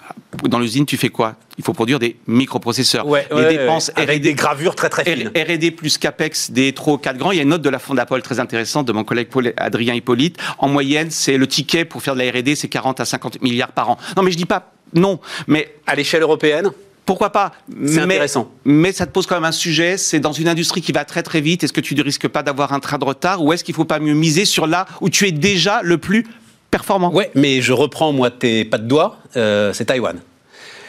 Dans 0.44 0.58
l'usine, 0.58 0.86
tu 0.86 0.96
fais 0.96 1.10
quoi? 1.10 1.36
Il 1.58 1.64
faut 1.64 1.74
produire 1.74 1.98
des 1.98 2.16
microprocesseurs. 2.26 3.06
Ouais, 3.06 3.26
les 3.30 3.36
ouais, 3.36 3.56
dépenses 3.58 3.92
avec 3.94 4.08
R&D 4.08 4.18
des 4.20 4.32
gravures 4.34 4.74
très 4.74 4.88
très 4.88 5.04
fines. 5.04 5.28
R&D 5.36 5.70
plus 5.72 5.98
CAPEX 5.98 6.50
des 6.50 6.72
trop 6.72 6.96
4 6.96 7.18
grands. 7.18 7.30
Il 7.30 7.36
y 7.36 7.40
a 7.40 7.42
une 7.42 7.50
note 7.50 7.60
de 7.62 7.68
la 7.68 7.78
Fondapol 7.78 8.22
très 8.22 8.40
intéressante 8.40 8.86
de 8.88 8.92
mon 8.92 9.04
collègue 9.04 9.28
Paul- 9.28 9.52
Adrien 9.58 9.92
Hippolyte. 9.92 10.38
En 10.58 10.68
moyenne, 10.68 11.10
c'est 11.10 11.36
le 11.36 11.46
ticket 11.46 11.84
pour 11.84 12.02
faire 12.02 12.14
de 12.14 12.22
la 12.22 12.30
R&D, 12.30 12.54
c'est 12.56 12.68
40 12.68 13.00
à 13.00 13.04
50 13.04 13.42
milliards 13.42 13.72
par 13.72 13.90
an. 13.90 13.98
Non, 14.16 14.22
mais 14.22 14.30
je 14.32 14.38
dis 14.38 14.46
pas 14.46 14.70
non, 14.94 15.18
mais 15.48 15.74
À 15.86 15.94
l'échelle 15.96 16.22
européenne, 16.22 16.70
pourquoi 17.06 17.30
pas 17.30 17.52
C'est 17.68 18.06
mais, 18.06 18.14
intéressant. 18.14 18.50
Mais 18.64 18.92
ça 18.92 19.06
te 19.06 19.12
pose 19.12 19.26
quand 19.26 19.34
même 19.34 19.44
un 19.44 19.52
sujet. 19.52 19.98
C'est 19.98 20.20
dans 20.20 20.32
une 20.32 20.48
industrie 20.48 20.80
qui 20.80 20.92
va 20.92 21.04
très 21.04 21.22
très 21.22 21.40
vite. 21.40 21.62
Est-ce 21.62 21.72
que 21.72 21.80
tu 21.80 21.94
ne 21.94 22.02
risques 22.02 22.28
pas 22.28 22.42
d'avoir 22.42 22.72
un 22.72 22.80
train 22.80 22.98
de 22.98 23.04
retard 23.04 23.42
ou 23.42 23.52
est-ce 23.52 23.64
qu'il 23.64 23.74
faut 23.74 23.84
pas 23.84 23.98
mieux 23.98 24.14
miser 24.14 24.44
sur 24.44 24.66
là 24.66 24.86
où 25.00 25.10
tu 25.10 25.26
es 25.26 25.32
déjà 25.32 25.80
le 25.82 25.98
plus 25.98 26.26
performant? 26.70 27.12
Ouais, 27.12 27.30
mais 27.34 27.60
je 27.60 27.72
reprends 27.72 28.12
moi 28.12 28.30
tes 28.30 28.64
pas 28.64 28.78
de 28.78 28.86
doigts, 28.86 29.18
euh, 29.36 29.72
c'est 29.72 29.86
Taïwan. 29.86 30.18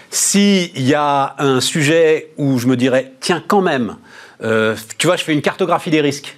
S'il 0.10 0.82
y 0.82 0.94
a 0.94 1.36
un 1.40 1.60
sujet 1.60 2.32
où 2.38 2.58
je 2.58 2.68
me 2.68 2.78
dirais, 2.78 3.12
tiens, 3.20 3.44
quand 3.46 3.62
même, 3.62 3.98
euh, 4.42 4.76
tu 4.98 5.08
vois, 5.08 5.18
je 5.18 5.24
fais 5.24 5.34
une 5.34 5.42
cartographie 5.42 5.90
des 5.90 6.02
risques. 6.02 6.38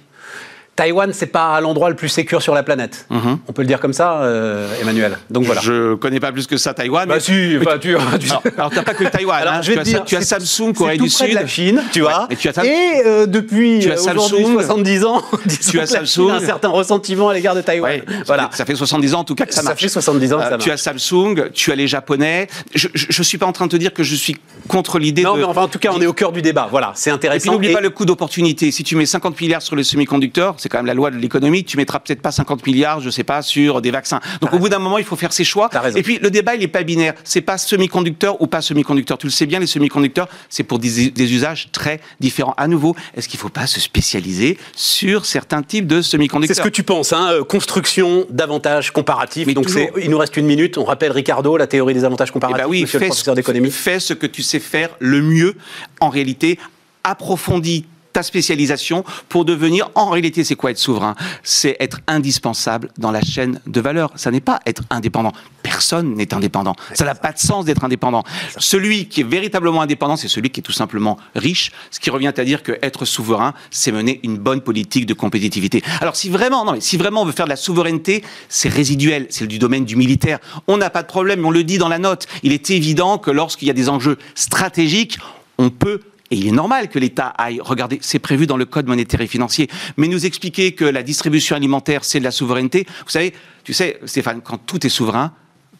Taïwan, 0.78 1.10
c'est 1.12 1.26
pas 1.26 1.60
l'endroit 1.60 1.90
le 1.90 1.96
plus 1.96 2.08
sécur 2.08 2.40
sur 2.40 2.54
la 2.54 2.62
planète. 2.62 3.06
Mhm. 3.10 3.38
On 3.48 3.52
peut 3.52 3.62
le 3.62 3.66
dire 3.68 3.80
comme 3.80 3.92
ça, 3.92 4.20
euh, 4.22 4.68
Emmanuel. 4.80 5.18
Donc 5.28 5.42
voilà. 5.44 5.60
Je 5.60 5.94
connais 5.96 6.20
pas 6.20 6.30
plus 6.30 6.46
que 6.46 6.56
ça 6.56 6.72
Taïwan. 6.72 7.08
Bah 7.08 7.14
mais- 7.16 7.20
si, 7.20 7.56
enfin, 7.60 7.78
tu, 7.78 7.88
tu- 8.20 8.28
Alors, 8.30 8.42
alors, 8.56 8.70
t'as 8.70 8.82
pas 8.84 8.94
que 8.94 9.02
Taïwan. 9.02 9.42
Alors, 9.42 9.54
hein. 9.54 9.60
je 9.62 9.72
vais 9.72 9.74
tu, 9.74 9.80
as, 9.80 9.82
te 9.82 9.88
dire, 9.88 10.04
tu 10.04 10.14
as 10.16 10.20
c'est- 10.20 10.38
Samsung, 10.38 10.72
Corée 10.74 10.96
tout 10.96 11.04
du 11.06 11.10
près 11.10 11.24
de 11.24 11.30
Sud. 11.30 11.34
la 11.40 11.46
Chine, 11.48 11.82
tu 11.92 12.00
vois. 12.02 12.28
Et 12.30 12.36
tu 12.36 12.48
as 12.48 12.52
Sam- 12.52 12.64
Et, 12.64 13.02
euh, 13.04 13.26
depuis 13.26 13.80
Tu 13.80 13.90
as 13.90 13.94
euh, 13.94 13.96
Samsung. 13.96 14.52
70 14.52 15.04
ans, 15.04 15.20
Tu 15.70 15.80
as 15.80 15.86
Samsung. 15.86 16.30
un 16.30 16.38
certain 16.40 16.68
ressentiment 16.68 17.28
à 17.28 17.34
l'égard 17.34 17.56
de 17.56 17.60
Taïwan. 17.60 17.90
Ouais, 17.90 18.04
voilà. 18.24 18.48
Ça 18.52 18.64
fait 18.64 18.76
70 18.76 19.14
ans 19.14 19.20
en 19.20 19.24
tout 19.24 19.34
cas 19.34 19.46
que 19.46 19.52
ça, 19.54 19.62
Ça 19.62 19.70
marche. 19.70 19.80
fait 19.82 19.88
70 19.88 20.32
ans 20.32 20.36
que 20.38 20.42
ça 20.44 20.58
tu 20.58 20.70
as 20.70 20.74
marche. 20.74 20.80
Samsung, 20.80 21.50
tu 21.52 21.72
as 21.72 21.74
les 21.74 21.88
Japonais. 21.88 22.46
Je, 22.72 22.86
je, 22.94 23.06
je 23.10 23.22
suis 23.24 23.36
pas 23.38 23.46
en 23.46 23.52
train 23.52 23.66
de 23.66 23.72
te 23.72 23.76
dire 23.76 23.92
que 23.92 24.04
je 24.04 24.14
suis 24.14 24.36
contre 24.68 25.00
l'idée 25.00 25.22
Non, 25.22 25.34
de. 25.34 25.38
mais 25.40 25.44
enfin, 25.44 25.62
en 25.62 25.68
tout 25.68 25.80
cas, 25.80 25.90
on 25.92 26.00
est 26.00 26.06
au 26.06 26.12
cœur 26.12 26.30
du 26.30 26.40
débat. 26.40 26.68
Voilà, 26.70 26.92
c'est 26.94 27.10
Et 27.10 27.12
intéressant. 27.12 27.40
puis 27.42 27.50
n'oublie 27.50 27.70
Et- 27.70 27.74
pas 27.74 27.80
le 27.80 27.90
coût 27.90 28.04
d'opportunité. 28.04 28.70
Si 28.70 28.84
tu 28.84 28.94
mets 28.94 29.06
50 29.06 29.40
milliards 29.40 29.62
sur 29.62 29.74
les 29.74 29.82
semi-conducteurs, 29.82 30.54
c'est 30.68 30.72
quand 30.72 30.78
même 30.78 30.86
la 30.86 30.92
loi 30.94 31.10
de 31.10 31.16
l'économie, 31.16 31.64
tu 31.64 31.78
mettras 31.78 31.98
peut-être 31.98 32.20
pas 32.20 32.30
50 32.30 32.66
milliards, 32.66 33.00
je 33.00 33.08
sais 33.08 33.24
pas, 33.24 33.40
sur 33.40 33.80
des 33.80 33.90
vaccins. 33.90 34.20
Donc 34.42 34.52
au 34.52 34.58
bout 34.58 34.68
d'un 34.68 34.78
moment, 34.78 34.98
il 34.98 35.04
faut 35.04 35.16
faire 35.16 35.32
ses 35.32 35.44
choix. 35.44 35.70
Et 35.96 36.02
puis 36.02 36.18
le 36.20 36.30
débat, 36.30 36.54
il 36.56 36.62
est 36.62 36.68
pas 36.68 36.82
binaire. 36.82 37.14
C'est 37.24 37.40
pas 37.40 37.56
semi-conducteur 37.56 38.40
ou 38.42 38.46
pas 38.46 38.60
semi-conducteur. 38.60 39.16
Tu 39.16 39.26
le 39.26 39.30
sais 39.32 39.46
bien, 39.46 39.58
les 39.60 39.66
semi-conducteurs, 39.66 40.28
c'est 40.50 40.62
pour 40.62 40.78
des, 40.78 41.10
des 41.10 41.32
usages 41.32 41.68
très 41.72 42.00
différents. 42.20 42.54
À 42.58 42.68
nouveau, 42.68 42.94
est-ce 43.16 43.28
qu'il 43.28 43.40
faut 43.40 43.48
pas 43.48 43.66
se 43.66 43.80
spécialiser 43.80 44.58
sur 44.76 45.24
certains 45.24 45.62
types 45.62 45.86
de 45.86 46.02
C'est 46.02 46.10
semi-conducteurs 46.12 46.56
ce 46.56 46.62
que 46.62 46.68
tu 46.68 46.82
penses, 46.82 47.12
hein, 47.14 47.28
euh, 47.32 47.44
construction 47.44 48.26
d'avantages 48.28 48.90
comparatifs. 48.92 49.46
Mais 49.46 49.54
Donc 49.54 49.64
toujours. 49.66 49.88
c'est, 49.94 50.04
il 50.04 50.10
nous 50.10 50.18
reste 50.18 50.36
une 50.36 50.46
minute. 50.46 50.76
On 50.76 50.84
rappelle 50.84 51.12
Ricardo, 51.12 51.56
la 51.56 51.66
théorie 51.66 51.94
des 51.94 52.04
avantages 52.04 52.28
Eh 52.30 52.32
comparatifs. 52.32 52.62
ben 52.64 52.68
oui, 52.70 52.82
monsieur 52.82 52.98
le 52.98 53.06
professeur 53.06 53.34
d'économie. 53.34 53.70
fais 53.70 54.00
ce 54.00 54.12
que 54.12 54.26
tu 54.26 54.42
sais 54.42 54.60
faire 54.60 54.90
le 54.98 55.22
mieux. 55.22 55.54
En 56.00 56.10
réalité, 56.10 56.58
approfondis 57.04 57.86
ta 58.12 58.22
spécialisation 58.22 59.04
pour 59.28 59.44
devenir, 59.44 59.90
en 59.94 60.10
réalité, 60.10 60.44
c'est 60.44 60.56
quoi 60.56 60.70
être 60.70 60.78
souverain? 60.78 61.14
C'est 61.42 61.76
être 61.80 62.00
indispensable 62.06 62.90
dans 62.98 63.10
la 63.10 63.20
chaîne 63.20 63.60
de 63.66 63.80
valeur. 63.80 64.10
Ça 64.16 64.30
n'est 64.30 64.40
pas 64.40 64.60
être 64.66 64.82
indépendant. 64.90 65.32
Personne 65.62 66.14
n'est 66.14 66.34
indépendant. 66.34 66.74
Ça 66.94 67.04
n'a 67.04 67.14
pas 67.14 67.32
de 67.32 67.38
sens 67.38 67.64
d'être 67.64 67.84
indépendant. 67.84 68.24
Celui 68.58 69.08
qui 69.08 69.20
est 69.20 69.24
véritablement 69.24 69.82
indépendant, 69.82 70.16
c'est 70.16 70.28
celui 70.28 70.50
qui 70.50 70.60
est 70.60 70.62
tout 70.62 70.72
simplement 70.72 71.18
riche, 71.34 71.72
ce 71.90 72.00
qui 72.00 72.10
revient 72.10 72.32
à 72.36 72.44
dire 72.44 72.62
que 72.62 72.78
être 72.82 73.04
souverain, 73.04 73.54
c'est 73.70 73.92
mener 73.92 74.20
une 74.22 74.38
bonne 74.38 74.60
politique 74.60 75.06
de 75.06 75.14
compétitivité. 75.14 75.82
Alors 76.00 76.16
si 76.16 76.28
vraiment, 76.28 76.64
non, 76.64 76.80
si 76.80 76.96
vraiment 76.96 77.22
on 77.22 77.24
veut 77.24 77.32
faire 77.32 77.46
de 77.46 77.50
la 77.50 77.56
souveraineté, 77.56 78.24
c'est 78.48 78.68
résiduel, 78.68 79.26
c'est 79.30 79.46
du 79.46 79.58
domaine 79.58 79.84
du 79.84 79.96
militaire. 79.96 80.38
On 80.66 80.76
n'a 80.76 80.90
pas 80.90 81.02
de 81.02 81.08
problème, 81.08 81.44
on 81.44 81.50
le 81.50 81.64
dit 81.64 81.78
dans 81.78 81.88
la 81.88 81.98
note. 81.98 82.26
Il 82.42 82.52
est 82.52 82.70
évident 82.70 83.18
que 83.18 83.30
lorsqu'il 83.30 83.68
y 83.68 83.70
a 83.70 83.74
des 83.74 83.88
enjeux 83.88 84.18
stratégiques, 84.34 85.18
on 85.58 85.70
peut 85.70 86.00
et 86.30 86.36
il 86.36 86.46
est 86.46 86.52
normal 86.52 86.88
que 86.88 86.98
l'État 86.98 87.28
aille 87.28 87.60
regarder, 87.60 87.98
c'est 88.02 88.18
prévu 88.18 88.46
dans 88.46 88.56
le 88.56 88.64
code 88.64 88.86
monétaire 88.86 89.20
et 89.20 89.26
financier, 89.26 89.68
mais 89.96 90.08
nous 90.08 90.26
expliquer 90.26 90.72
que 90.72 90.84
la 90.84 91.02
distribution 91.02 91.56
alimentaire, 91.56 92.04
c'est 92.04 92.18
de 92.18 92.24
la 92.24 92.30
souveraineté. 92.30 92.86
Vous 93.04 93.10
savez, 93.10 93.32
tu 93.64 93.72
sais, 93.72 93.98
Stéphane, 94.04 94.40
quand 94.42 94.58
tout 94.58 94.86
est 94.86 94.90
souverain, 94.90 95.32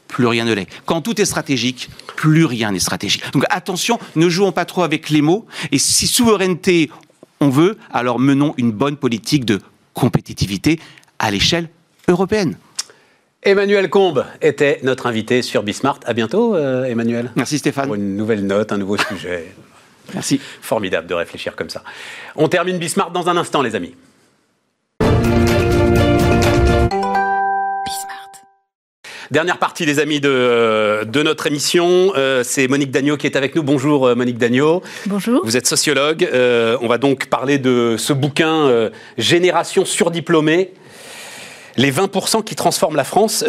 plus 0.08 0.26
rien 0.26 0.46
ne 0.46 0.54
l'est. 0.54 0.68
Quand 0.86 1.02
tout 1.02 1.20
est 1.20 1.26
stratégique, 1.26 1.90
plus 2.16 2.46
rien 2.46 2.72
n'est 2.72 2.78
stratégique. 2.78 3.22
Donc 3.32 3.44
attention, 3.50 3.98
ne 4.16 4.28
jouons 4.28 4.52
pas 4.52 4.64
trop 4.64 4.82
avec 4.82 5.10
les 5.10 5.20
mots. 5.20 5.46
Et 5.70 5.78
si 5.78 6.06
souveraineté 6.06 6.90
on 7.40 7.50
veut, 7.50 7.76
alors 7.92 8.18
menons 8.18 8.54
une 8.56 8.72
bonne 8.72 8.96
politique 8.96 9.44
de 9.44 9.60
compétitivité 9.94 10.80
à 11.18 11.30
l'échelle 11.30 11.68
européenne. 12.08 12.56
Emmanuel 13.42 13.88
Combe 13.88 14.24
était 14.42 14.80
notre 14.82 15.06
invité 15.06 15.42
sur 15.42 15.62
Bismart. 15.62 16.00
À 16.06 16.12
bientôt, 16.12 16.56
euh, 16.56 16.84
Emmanuel. 16.84 17.30
Merci 17.36 17.58
Stéphane. 17.58 17.86
Pour 17.86 17.94
une 17.94 18.16
nouvelle 18.16 18.44
note, 18.44 18.72
un 18.72 18.78
nouveau 18.78 18.96
sujet. 18.96 19.46
Merci. 20.14 20.40
Formidable 20.62 21.06
de 21.06 21.14
réfléchir 21.14 21.56
comme 21.56 21.70
ça. 21.70 21.82
On 22.36 22.48
termine 22.48 22.78
Bismart 22.78 23.10
dans 23.10 23.28
un 23.28 23.36
instant, 23.36 23.62
les 23.62 23.74
amis. 23.74 23.94
Dernière 29.30 29.58
partie, 29.58 29.84
les 29.84 29.98
amis, 29.98 30.20
de, 30.20 31.04
de 31.04 31.22
notre 31.22 31.46
émission. 31.46 32.12
Euh, 32.16 32.42
c'est 32.42 32.66
Monique 32.66 32.90
Dagneau 32.90 33.18
qui 33.18 33.26
est 33.26 33.36
avec 33.36 33.54
nous. 33.54 33.62
Bonjour, 33.62 34.06
euh, 34.06 34.14
Monique 34.14 34.38
Dagneau. 34.38 34.82
Bonjour. 35.04 35.42
Vous 35.44 35.54
êtes 35.58 35.66
sociologue. 35.66 36.26
Euh, 36.32 36.78
on 36.80 36.88
va 36.88 36.96
donc 36.96 37.26
parler 37.26 37.58
de 37.58 37.96
ce 37.98 38.14
bouquin 38.14 38.66
euh, 38.68 38.88
Génération 39.18 39.84
surdiplômée. 39.84 40.72
Les 41.76 41.92
20% 41.92 42.42
qui 42.42 42.56
transforment 42.56 42.96
la 42.96 43.04
France. 43.04 43.44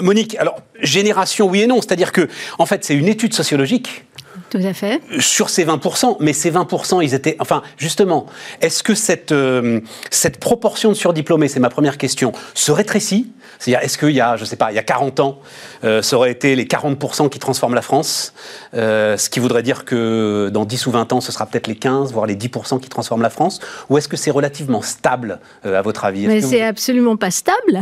Monique, 0.00 0.36
alors, 0.36 0.60
génération, 0.80 1.48
oui 1.48 1.62
et 1.62 1.66
non. 1.66 1.80
C'est-à-dire 1.80 2.12
que, 2.12 2.28
en 2.58 2.66
fait, 2.66 2.84
c'est 2.84 2.94
une 2.94 3.08
étude 3.08 3.34
sociologique 3.34 4.04
Tout 4.52 4.66
à 4.66 4.74
fait. 4.74 5.00
sur 5.18 5.48
ces 5.48 5.64
20%, 5.64 6.18
mais 6.20 6.34
ces 6.34 6.50
20%, 6.52 7.02
ils 7.02 7.14
étaient... 7.14 7.36
Enfin, 7.40 7.62
justement, 7.78 8.26
est-ce 8.60 8.82
que 8.82 8.94
cette, 8.94 9.32
euh, 9.32 9.80
cette 10.10 10.38
proportion 10.38 10.90
de 10.90 10.94
surdiplômés, 10.94 11.48
c'est 11.48 11.58
ma 11.58 11.70
première 11.70 11.96
question, 11.96 12.32
se 12.52 12.70
rétrécit? 12.70 13.32
C'est-à-dire, 13.58 13.82
est-ce 13.84 13.96
qu'il 13.96 14.10
y 14.10 14.20
a, 14.20 14.36
je 14.36 14.44
sais 14.44 14.56
pas, 14.56 14.70
il 14.72 14.74
y 14.74 14.78
a 14.78 14.82
40 14.82 15.20
ans, 15.20 15.38
euh, 15.84 16.02
ça 16.02 16.16
aurait 16.16 16.32
été 16.32 16.54
les 16.54 16.64
40% 16.66 17.28
qui 17.30 17.38
transforment 17.38 17.74
la 17.74 17.80
France, 17.82 18.34
euh, 18.74 19.16
ce 19.16 19.30
qui 19.30 19.40
voudrait 19.40 19.62
dire 19.62 19.84
que 19.86 20.50
dans 20.52 20.64
10 20.66 20.86
ou 20.86 20.90
20 20.90 21.12
ans, 21.14 21.20
ce 21.22 21.32
sera 21.32 21.46
peut-être 21.46 21.66
les 21.68 21.76
15, 21.76 22.12
voire 22.12 22.26
les 22.26 22.34
10% 22.36 22.78
qui 22.80 22.88
transforment 22.90 23.22
la 23.22 23.30
France 23.30 23.60
Ou 23.88 23.96
est-ce 23.98 24.08
que 24.08 24.16
c'est 24.18 24.30
relativement 24.30 24.82
stable, 24.82 25.40
euh, 25.64 25.78
à 25.78 25.82
votre 25.82 26.04
avis? 26.04 26.26
Mais 26.26 26.38
que 26.40 26.44
vous- 26.44 26.50
c'est 26.50 26.62
absolument 26.62 27.16
pas 27.16 27.30
stable. 27.30 27.80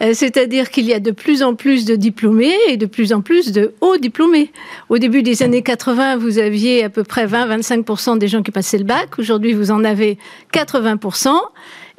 C'est-à-dire 0.00 0.70
qu'il 0.70 0.86
y 0.86 0.94
a 0.94 1.00
de 1.00 1.10
plus 1.10 1.42
en 1.42 1.54
plus 1.54 1.84
de 1.84 1.94
diplômés 1.96 2.54
et 2.68 2.76
de 2.76 2.86
plus 2.86 3.12
en 3.12 3.20
plus 3.20 3.52
de 3.52 3.74
hauts 3.80 3.98
diplômés. 3.98 4.52
Au 4.88 4.98
début 4.98 5.22
des 5.22 5.42
années 5.42 5.62
80, 5.62 6.07
vous 6.16 6.38
aviez 6.38 6.84
à 6.84 6.90
peu 6.90 7.04
près 7.04 7.26
20-25% 7.26 8.18
des 8.18 8.28
gens 8.28 8.42
qui 8.42 8.50
passaient 8.50 8.78
le 8.78 8.84
bac. 8.84 9.18
Aujourd'hui, 9.18 9.52
vous 9.52 9.70
en 9.70 9.84
avez 9.84 10.18
80%. 10.52 11.30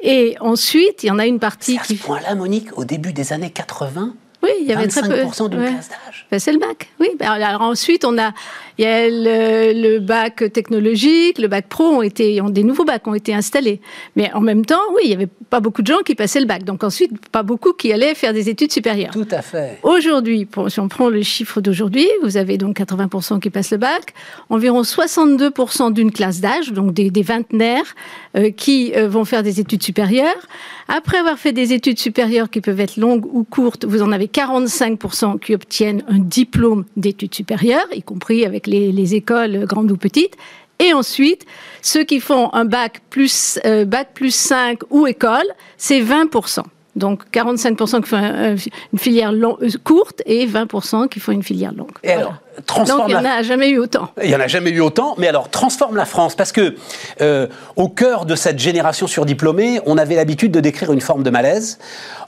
Et 0.02 0.36
ensuite, 0.40 1.02
il 1.02 1.06
y 1.06 1.10
en 1.10 1.18
a 1.18 1.26
une 1.26 1.38
partie 1.38 1.78
à 1.78 1.82
ce 1.82 1.88
qui... 1.88 1.96
point-là, 1.96 2.34
Monique, 2.34 2.76
au 2.76 2.84
début 2.84 3.12
des 3.12 3.32
années 3.32 3.50
80, 3.50 4.14
Oui, 4.42 4.50
il 4.60 4.66
y 4.66 4.72
avait 4.72 4.88
très 4.88 5.02
peu... 5.02 5.24
25% 5.24 5.50
d'une 5.50 5.60
ouais. 5.60 5.72
classe 5.72 5.88
d'âge 5.90 6.26
Ben, 6.30 6.40
c'est 6.40 6.52
le 6.52 6.58
bac, 6.58 6.88
oui. 7.00 7.08
Ben, 7.18 7.30
Alors 7.30 7.62
ensuite, 7.62 8.04
on 8.04 8.16
a, 8.18 8.32
il 8.80 8.84
y 8.84 8.86
a 8.86 9.10
le, 9.10 9.78
le 9.78 9.98
bac 9.98 10.42
technologique, 10.54 11.38
le 11.38 11.48
bac 11.48 11.66
pro 11.68 11.84
ont 11.84 12.00
été, 12.00 12.40
ont, 12.40 12.48
des 12.48 12.62
nouveaux 12.62 12.86
bacs 12.86 13.06
ont 13.06 13.12
été 13.12 13.34
installés. 13.34 13.78
Mais 14.16 14.32
en 14.32 14.40
même 14.40 14.64
temps, 14.64 14.80
oui, 14.94 15.02
il 15.04 15.10
y 15.10 15.12
avait 15.12 15.28
pas 15.50 15.60
beaucoup 15.60 15.82
de 15.82 15.86
gens 15.86 15.98
qui 16.02 16.14
passaient 16.14 16.40
le 16.40 16.46
bac. 16.46 16.64
Donc 16.64 16.82
ensuite, 16.82 17.12
pas 17.28 17.42
beaucoup 17.42 17.74
qui 17.74 17.92
allaient 17.92 18.14
faire 18.14 18.32
des 18.32 18.48
études 18.48 18.72
supérieures. 18.72 19.12
Tout 19.12 19.28
à 19.32 19.42
fait. 19.42 19.78
Aujourd'hui, 19.82 20.48
si 20.68 20.80
on 20.80 20.88
prend 20.88 21.10
le 21.10 21.20
chiffre 21.20 21.60
d'aujourd'hui, 21.60 22.08
vous 22.22 22.38
avez 22.38 22.56
donc 22.56 22.80
80% 22.80 23.38
qui 23.40 23.50
passent 23.50 23.72
le 23.72 23.76
bac, 23.76 24.14
environ 24.48 24.80
62% 24.80 25.92
d'une 25.92 26.10
classe 26.10 26.40
d'âge, 26.40 26.72
donc 26.72 26.94
des, 26.94 27.10
des 27.10 27.22
vingtenaires, 27.22 27.94
euh, 28.36 28.50
qui 28.50 28.92
euh, 28.96 29.08
vont 29.08 29.26
faire 29.26 29.42
des 29.42 29.60
études 29.60 29.82
supérieures. 29.82 30.46
Après 30.88 31.18
avoir 31.18 31.38
fait 31.38 31.52
des 31.52 31.74
études 31.74 31.98
supérieures 31.98 32.48
qui 32.48 32.62
peuvent 32.62 32.80
être 32.80 32.96
longues 32.96 33.26
ou 33.26 33.44
courtes, 33.44 33.84
vous 33.84 34.00
en 34.02 34.10
avez 34.10 34.26
45% 34.26 35.38
qui 35.38 35.54
obtiennent 35.54 36.02
un 36.08 36.18
diplôme 36.18 36.86
d'études 36.96 37.34
supérieures, 37.34 37.86
y 37.92 38.02
compris 38.02 38.46
avec 38.46 38.69
les, 38.70 38.92
les 38.92 39.14
écoles 39.14 39.56
euh, 39.56 39.66
grandes 39.66 39.90
ou 39.92 39.96
petites. 39.96 40.34
Et 40.78 40.94
ensuite, 40.94 41.44
ceux 41.82 42.04
qui 42.04 42.20
font 42.20 42.50
un 42.54 42.64
bac 42.64 43.02
plus, 43.10 43.58
euh, 43.66 43.84
bac 43.84 44.08
plus 44.14 44.34
5 44.34 44.78
ou 44.90 45.06
école, 45.06 45.48
c'est 45.76 46.00
20%. 46.00 46.62
Donc 46.96 47.22
45% 47.32 48.02
qui 48.02 48.08
font 48.08 48.16
un- 48.16 48.56
une 48.92 48.98
filière 48.98 49.30
long- 49.32 49.58
euh, 49.62 49.68
courte 49.84 50.22
et 50.26 50.44
20% 50.46 51.06
qui 51.08 51.20
font 51.20 51.32
une 51.32 51.42
filière 51.42 51.72
longue. 51.72 51.92
Et 52.02 52.10
alors, 52.12 52.34
transforme 52.66 53.00
Donc 53.02 53.10
il 53.10 53.16
n'y 53.22 53.28
en 53.28 53.30
a 53.30 53.42
jamais 53.42 53.68
eu 53.70 53.78
autant. 53.78 54.08
Il 54.22 54.28
n'y 54.28 54.34
en 54.34 54.40
a 54.40 54.48
jamais 54.48 54.70
eu 54.70 54.80
autant, 54.80 55.14
mais 55.18 55.28
alors 55.28 55.48
transforme 55.50 55.96
la 55.96 56.04
France, 56.04 56.34
parce 56.34 56.50
que 56.50 56.74
euh, 57.20 57.46
au 57.76 57.88
cœur 57.88 58.24
de 58.26 58.34
cette 58.34 58.58
génération 58.58 59.06
surdiplômée, 59.06 59.80
on 59.86 59.98
avait 59.98 60.16
l'habitude 60.16 60.50
de 60.50 60.60
décrire 60.60 60.92
une 60.92 61.00
forme 61.00 61.22
de 61.22 61.30
malaise, 61.30 61.78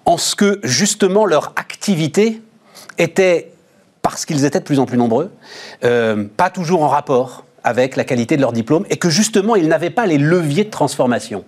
en 0.04 0.16
ce 0.16 0.36
que 0.36 0.60
justement 0.62 1.26
leur 1.26 1.52
activité 1.56 2.40
était, 2.98 3.50
parce 4.02 4.26
qu'ils 4.26 4.44
étaient 4.44 4.58
de 4.58 4.64
plus 4.64 4.80
en 4.80 4.86
plus 4.86 4.98
nombreux, 4.98 5.30
euh, 5.84 6.24
pas 6.36 6.50
toujours 6.50 6.82
en 6.82 6.88
rapport 6.88 7.44
avec 7.64 7.96
la 7.96 8.04
qualité 8.04 8.36
de 8.36 8.40
leur 8.40 8.52
diplôme, 8.52 8.84
et 8.90 8.96
que 8.96 9.08
justement 9.08 9.54
ils 9.54 9.68
n'avaient 9.68 9.90
pas 9.90 10.06
les 10.06 10.18
leviers 10.18 10.64
de 10.64 10.70
transformation. 10.70 11.44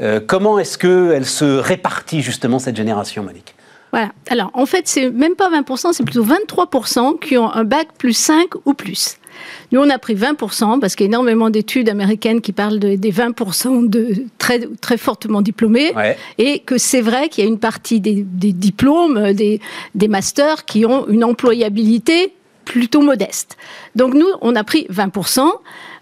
Euh, 0.00 0.20
comment 0.24 0.58
est-ce 0.58 0.78
qu'elle 0.78 1.26
se 1.26 1.44
répartit 1.44 2.22
justement 2.22 2.58
cette 2.58 2.76
génération, 2.76 3.22
Monique? 3.22 3.54
Voilà. 3.92 4.12
Alors, 4.28 4.50
en 4.54 4.66
fait, 4.66 4.86
c'est 4.86 5.10
même 5.10 5.34
pas 5.34 5.50
20%, 5.50 5.92
c'est 5.92 6.04
plutôt 6.04 6.24
23% 6.24 7.18
qui 7.18 7.36
ont 7.36 7.52
un 7.52 7.64
bac 7.64 7.88
plus 7.98 8.12
5 8.12 8.48
ou 8.64 8.74
plus. 8.74 9.16
Nous, 9.72 9.80
on 9.80 9.88
a 9.90 9.98
pris 9.98 10.14
20% 10.14 10.80
parce 10.80 10.94
qu'il 10.96 11.04
y 11.04 11.08
a 11.08 11.10
énormément 11.10 11.50
d'études 11.50 11.88
américaines 11.88 12.40
qui 12.40 12.52
parlent 12.52 12.78
de- 12.78 12.96
des 12.96 13.10
20% 13.12 13.88
de 13.88 14.14
très, 14.38 14.60
très 14.80 14.96
fortement 14.96 15.42
diplômés. 15.42 15.92
Ouais. 15.94 16.16
Et 16.38 16.60
que 16.60 16.78
c'est 16.78 17.00
vrai 17.00 17.28
qu'il 17.28 17.44
y 17.44 17.46
a 17.46 17.50
une 17.50 17.58
partie 17.58 18.00
des, 18.00 18.24
des 18.26 18.52
diplômes, 18.52 19.32
des, 19.32 19.60
des 19.94 20.08
masters 20.08 20.64
qui 20.64 20.84
ont 20.86 21.06
une 21.08 21.24
employabilité 21.24 22.32
plutôt 22.64 23.00
modeste. 23.00 23.56
Donc 23.96 24.14
nous, 24.14 24.28
on 24.42 24.54
a 24.54 24.62
pris 24.64 24.86
20%. 24.90 25.42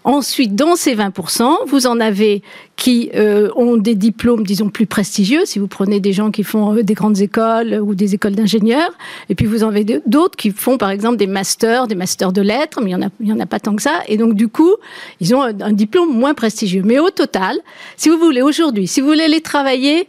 Ensuite, 0.05 0.55
dans 0.55 0.77
ces 0.77 0.95
20%, 0.95 1.67
vous 1.67 1.85
en 1.85 1.99
avez 1.99 2.41
qui 2.77 3.11
euh, 3.15 3.49
ont 3.57 3.75
des 3.75 3.95
diplômes, 3.95 4.45
disons, 4.45 4.69
plus 4.69 4.85
prestigieux, 4.85 5.41
si 5.43 5.59
vous 5.59 5.67
prenez 5.67 5.99
des 5.99 6.13
gens 6.13 6.31
qui 6.31 6.43
font 6.43 6.73
euh, 6.73 6.83
des 6.83 6.93
grandes 6.93 7.19
écoles 7.19 7.81
ou 7.81 7.95
des 7.95 8.15
écoles 8.15 8.33
d'ingénieurs, 8.33 8.91
et 9.27 9.35
puis 9.35 9.45
vous 9.45 9.65
en 9.65 9.67
avez 9.67 10.01
d'autres 10.05 10.37
qui 10.37 10.51
font, 10.51 10.77
par 10.77 10.89
exemple, 10.89 11.17
des 11.17 11.27
masters, 11.27 11.87
des 11.87 11.95
masters 11.95 12.31
de 12.31 12.41
lettres, 12.41 12.79
mais 12.81 12.91
il 12.91 13.25
n'y 13.25 13.33
en, 13.33 13.39
a, 13.41 13.45
pas 13.45 13.59
tant 13.59 13.75
que 13.75 13.81
ça, 13.81 14.01
et 14.07 14.15
donc 14.15 14.35
du 14.35 14.47
coup, 14.47 14.73
ils 15.19 15.35
ont 15.35 15.41
un, 15.41 15.73
diplôme 15.73 16.17
moins 16.17 16.33
prestigieux. 16.33 16.81
Mais 16.85 16.97
au 16.97 17.09
total, 17.09 17.57
si 17.97 18.07
vous 18.07 18.17
voulez, 18.17 18.41
aujourd'hui, 18.41 18.87
si 18.87 19.01
vous 19.01 19.07
voulez 19.07 19.27
les 19.27 19.41
travailler, 19.41 20.07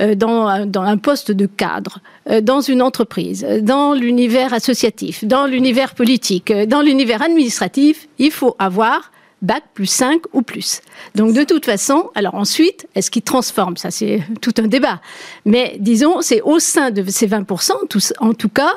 euh, 0.00 0.14
dans, 0.14 0.48
un 0.48 0.96
poste 0.98 1.30
de 1.30 1.46
cadre, 1.46 2.00
dans 2.42 2.60
une 2.60 2.82
entreprise, 2.82 3.46
dans 3.62 3.94
l'univers 3.94 4.52
associatif, 4.52 5.24
dans 5.24 5.46
l'univers 5.46 5.94
politique, 5.94 6.52
dans 6.52 6.82
l'univers 6.82 7.22
administratif, 7.22 8.08
il 8.18 8.32
faut 8.32 8.56
avoir 8.58 9.12
bac 9.44 9.62
plus 9.74 9.86
5 9.86 10.22
ou 10.32 10.42
plus. 10.42 10.80
Donc 11.14 11.34
de 11.34 11.44
toute 11.44 11.64
façon, 11.64 12.10
alors 12.14 12.34
ensuite, 12.34 12.86
est-ce 12.94 13.10
qu'il 13.10 13.22
transforme? 13.22 13.76
Ça, 13.76 13.90
c'est 13.90 14.22
tout 14.40 14.54
un 14.58 14.66
débat. 14.66 15.00
Mais 15.44 15.76
disons, 15.78 16.22
c'est 16.22 16.40
au 16.40 16.58
sein 16.58 16.90
de 16.90 17.04
ces 17.08 17.28
20%, 17.28 17.72
en 18.18 18.34
tout 18.34 18.48
cas, 18.48 18.74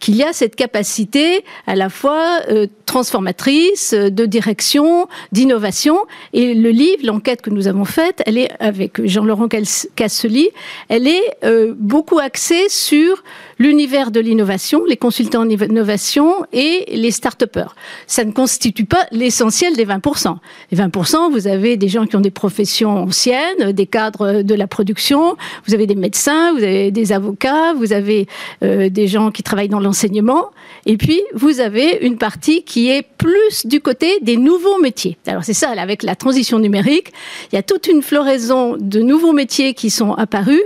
qu'il 0.00 0.16
y 0.16 0.22
a 0.22 0.32
cette 0.32 0.56
capacité 0.56 1.44
à 1.66 1.76
la 1.76 1.88
fois 1.88 2.40
euh, 2.50 2.66
transformatrice, 2.88 3.92
de 3.94 4.26
direction, 4.26 5.06
d'innovation. 5.30 5.98
Et 6.32 6.54
le 6.54 6.70
livre, 6.70 7.04
l'enquête 7.04 7.42
que 7.42 7.50
nous 7.50 7.68
avons 7.68 7.84
faite, 7.84 8.22
elle 8.26 8.38
est 8.38 8.50
avec 8.60 9.04
Jean-Laurent 9.06 9.48
Cassely, 9.94 10.48
elle 10.88 11.06
est 11.06 11.36
euh, 11.44 11.74
beaucoup 11.78 12.18
axée 12.18 12.68
sur 12.68 13.22
l'univers 13.58 14.10
de 14.10 14.20
l'innovation, 14.20 14.84
les 14.86 14.96
consultants 14.96 15.42
en 15.42 15.48
innovation 15.48 16.46
et 16.52 16.84
les 16.92 17.10
start-upers. 17.10 17.74
Ça 18.06 18.24
ne 18.24 18.32
constitue 18.32 18.84
pas 18.84 19.06
l'essentiel 19.10 19.76
des 19.76 19.84
20%. 19.84 20.36
Les 20.70 20.78
20%, 20.78 21.30
vous 21.30 21.46
avez 21.46 21.76
des 21.76 21.88
gens 21.88 22.06
qui 22.06 22.16
ont 22.16 22.20
des 22.20 22.30
professions 22.30 22.96
anciennes, 23.02 23.72
des 23.72 23.86
cadres 23.86 24.42
de 24.42 24.54
la 24.54 24.66
production, 24.66 25.36
vous 25.66 25.74
avez 25.74 25.86
des 25.86 25.96
médecins, 25.96 26.52
vous 26.52 26.62
avez 26.62 26.90
des 26.90 27.12
avocats, 27.12 27.74
vous 27.74 27.92
avez 27.92 28.28
euh, 28.62 28.88
des 28.88 29.08
gens 29.08 29.30
qui 29.30 29.42
travaillent 29.42 29.68
dans 29.68 29.80
l'enseignement, 29.80 30.50
et 30.86 30.96
puis 30.96 31.20
vous 31.34 31.60
avez 31.60 31.98
une 32.02 32.16
partie 32.16 32.62
qui 32.62 32.77
est 32.86 33.02
plus 33.02 33.66
du 33.66 33.80
côté 33.80 34.18
des 34.22 34.36
nouveaux 34.36 34.78
métiers. 34.78 35.18
Alors 35.26 35.42
c'est 35.42 35.54
ça, 35.54 35.70
avec 35.70 36.04
la 36.04 36.14
transition 36.14 36.60
numérique, 36.60 37.12
il 37.50 37.56
y 37.56 37.58
a 37.58 37.62
toute 37.64 37.88
une 37.88 38.02
floraison 38.02 38.76
de 38.78 39.00
nouveaux 39.00 39.32
métiers 39.32 39.74
qui 39.74 39.90
sont 39.90 40.12
apparus. 40.14 40.62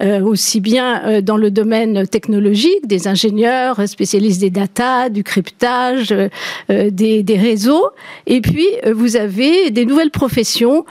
Euh, 0.00 0.20
aussi 0.20 0.60
bien 0.60 1.02
euh, 1.04 1.20
dans 1.20 1.36
le 1.36 1.50
domaine 1.50 2.06
technologique, 2.06 2.86
des 2.86 3.08
ingénieurs 3.08 3.80
spécialistes 3.88 4.40
des 4.40 4.50
data, 4.50 5.08
du 5.08 5.24
cryptage, 5.24 6.12
euh, 6.12 6.90
des, 6.90 7.24
des, 7.24 7.36
réseaux. 7.36 7.88
Et 8.26 8.40
puis, 8.40 8.66
vous 8.92 9.16
avez 9.16 9.70
des 9.70 9.84
nouvelles 9.84 10.10
professions 10.10 10.84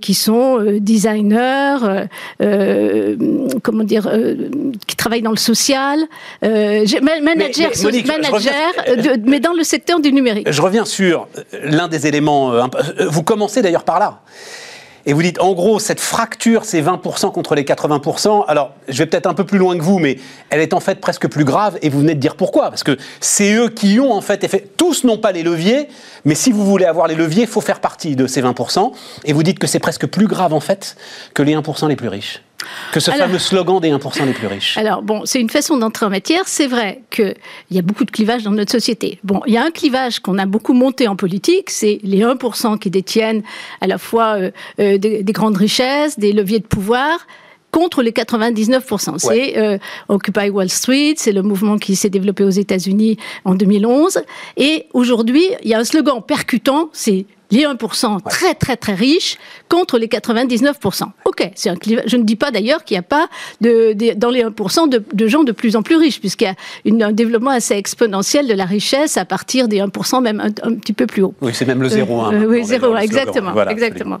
qui 0.00 0.14
sont 0.14 0.58
designers, 0.80 2.06
comment 3.62 3.84
dire, 3.84 4.10
qui 4.86 4.96
travaillent 4.96 5.22
dans 5.22 5.30
le 5.30 5.36
social, 5.36 6.00
manager, 6.42 7.00
mais, 7.02 7.20
manager 7.20 8.54
mais 9.24 9.40
dans 9.40 9.52
le 9.52 9.64
secteur 9.64 10.00
du 10.00 10.12
numérique. 10.12 10.50
Je 10.50 10.62
reviens 10.62 10.84
sur 10.84 11.28
l'un 11.62 11.88
des 11.88 12.06
éléments. 12.06 12.68
Vous 13.08 13.22
commencez 13.22 13.62
d'ailleurs 13.62 13.84
par 13.84 13.98
là. 13.98 14.20
Et 15.08 15.12
vous 15.12 15.22
dites, 15.22 15.40
en 15.40 15.52
gros, 15.54 15.78
cette 15.78 16.00
fracture, 16.00 16.64
c'est 16.64 16.82
20% 16.82 17.32
contre 17.32 17.54
les 17.54 17.62
80%. 17.62 18.44
Alors, 18.48 18.72
je 18.88 18.98
vais 18.98 19.06
peut-être 19.06 19.28
un 19.28 19.34
peu 19.34 19.44
plus 19.44 19.58
loin 19.58 19.78
que 19.78 19.82
vous, 19.82 20.00
mais 20.00 20.18
elle 20.50 20.60
est 20.60 20.74
en 20.74 20.80
fait 20.80 21.00
presque 21.00 21.28
plus 21.28 21.44
grave. 21.44 21.78
Et 21.80 21.88
vous 21.88 22.00
venez 22.00 22.14
de 22.14 22.20
dire 22.20 22.34
pourquoi. 22.34 22.70
Parce 22.70 22.82
que 22.82 22.98
c'est 23.20 23.54
eux 23.54 23.68
qui 23.68 24.00
ont 24.00 24.12
en 24.12 24.20
fait. 24.20 24.46
Tous 24.76 25.04
n'ont 25.04 25.18
pas 25.18 25.30
les 25.30 25.44
leviers, 25.44 25.88
mais 26.24 26.34
si 26.34 26.50
vous 26.50 26.66
voulez 26.66 26.84
avoir 26.84 27.06
les 27.06 27.14
leviers, 27.14 27.42
il 27.42 27.48
faut 27.48 27.60
faire 27.60 27.80
partie 27.80 28.16
de 28.16 28.26
ces 28.26 28.42
20%. 28.42 28.92
Et 29.24 29.32
vous 29.32 29.44
dites 29.44 29.60
que 29.60 29.68
c'est 29.68 29.78
presque 29.78 30.06
plus 30.06 30.26
grave 30.26 30.52
en 30.52 30.60
fait 30.60 30.96
que 31.34 31.42
les 31.42 31.54
1% 31.54 31.88
les 31.88 31.96
plus 31.96 32.08
riches. 32.08 32.42
Que 32.92 33.00
ce 33.00 33.10
fameux 33.10 33.38
slogan 33.38 33.80
des 33.80 33.90
1% 33.90 34.26
les 34.26 34.32
plus 34.32 34.46
riches. 34.46 34.76
Alors, 34.78 35.02
bon, 35.02 35.22
c'est 35.24 35.40
une 35.40 35.50
façon 35.50 35.76
d'entrer 35.76 36.06
en 36.06 36.10
matière. 36.10 36.42
C'est 36.46 36.66
vrai 36.66 37.02
qu'il 37.10 37.34
y 37.70 37.78
a 37.78 37.82
beaucoup 37.82 38.04
de 38.04 38.10
clivages 38.10 38.42
dans 38.42 38.50
notre 38.50 38.72
société. 38.72 39.18
Bon, 39.24 39.42
il 39.46 39.54
y 39.54 39.58
a 39.58 39.64
un 39.64 39.70
clivage 39.70 40.20
qu'on 40.20 40.38
a 40.38 40.46
beaucoup 40.46 40.72
monté 40.72 41.08
en 41.08 41.16
politique, 41.16 41.70
c'est 41.70 41.98
les 42.02 42.20
1% 42.20 42.78
qui 42.78 42.90
détiennent 42.90 43.42
à 43.80 43.86
la 43.86 43.98
fois 43.98 44.36
euh, 44.36 44.50
euh, 44.80 44.98
des, 44.98 45.22
grandes 45.32 45.56
richesses, 45.56 46.18
des 46.18 46.32
leviers 46.32 46.60
de 46.60 46.66
pouvoir, 46.66 47.26
contre 47.70 48.02
les 48.02 48.12
99%. 48.12 49.18
C'est 49.18 49.58
euh, 49.58 49.78
Occupy 50.08 50.48
Wall 50.48 50.70
Street, 50.70 51.14
c'est 51.18 51.32
le 51.32 51.42
mouvement 51.42 51.76
qui 51.76 51.94
s'est 51.94 52.08
développé 52.08 52.42
aux 52.42 52.50
États-Unis 52.50 53.18
en 53.44 53.54
2011. 53.54 54.22
Et 54.56 54.86
aujourd'hui, 54.94 55.44
il 55.62 55.68
y 55.68 55.74
a 55.74 55.78
un 55.78 55.84
slogan 55.84 56.22
percutant, 56.26 56.88
c'est 56.92 57.26
les 57.50 57.62
1% 57.62 58.22
très 58.28 58.54
très 58.54 58.76
très 58.76 58.94
riches 58.94 59.38
contre 59.68 59.98
les 59.98 60.08
99%. 60.08 61.04
Ok, 61.24 61.50
c'est 61.54 61.70
un 61.70 61.76
Je 61.82 62.16
ne 62.16 62.24
dis 62.24 62.36
pas 62.36 62.50
d'ailleurs 62.50 62.84
qu'il 62.84 62.94
n'y 62.94 63.00
a 63.00 63.02
pas 63.02 63.28
de, 63.60 63.94
dans 64.14 64.30
les 64.30 64.44
1% 64.44 64.88
de, 64.88 65.26
gens 65.26 65.44
de 65.44 65.52
plus 65.52 65.76
en 65.76 65.82
plus 65.82 65.96
riches, 65.96 66.20
puisqu'il 66.20 66.54
y 66.84 67.02
a 67.02 67.06
un 67.06 67.12
développement 67.12 67.50
assez 67.50 67.74
exponentiel 67.74 68.46
de 68.46 68.54
la 68.54 68.64
richesse 68.64 69.16
à 69.16 69.24
partir 69.24 69.68
des 69.68 69.78
1%, 69.78 70.22
même 70.22 70.40
un, 70.40 70.74
petit 70.74 70.92
peu 70.92 71.06
plus 71.06 71.22
haut. 71.22 71.34
Oui, 71.40 71.52
c'est 71.54 71.66
même 71.66 71.82
le 71.82 71.88
0,1. 71.88 72.34
Euh, 72.34 72.46
oui, 72.46 72.62
0,1, 72.62 73.00
exactement. 73.02 73.52
Voilà, 73.52 73.72
exactement. 73.72 74.18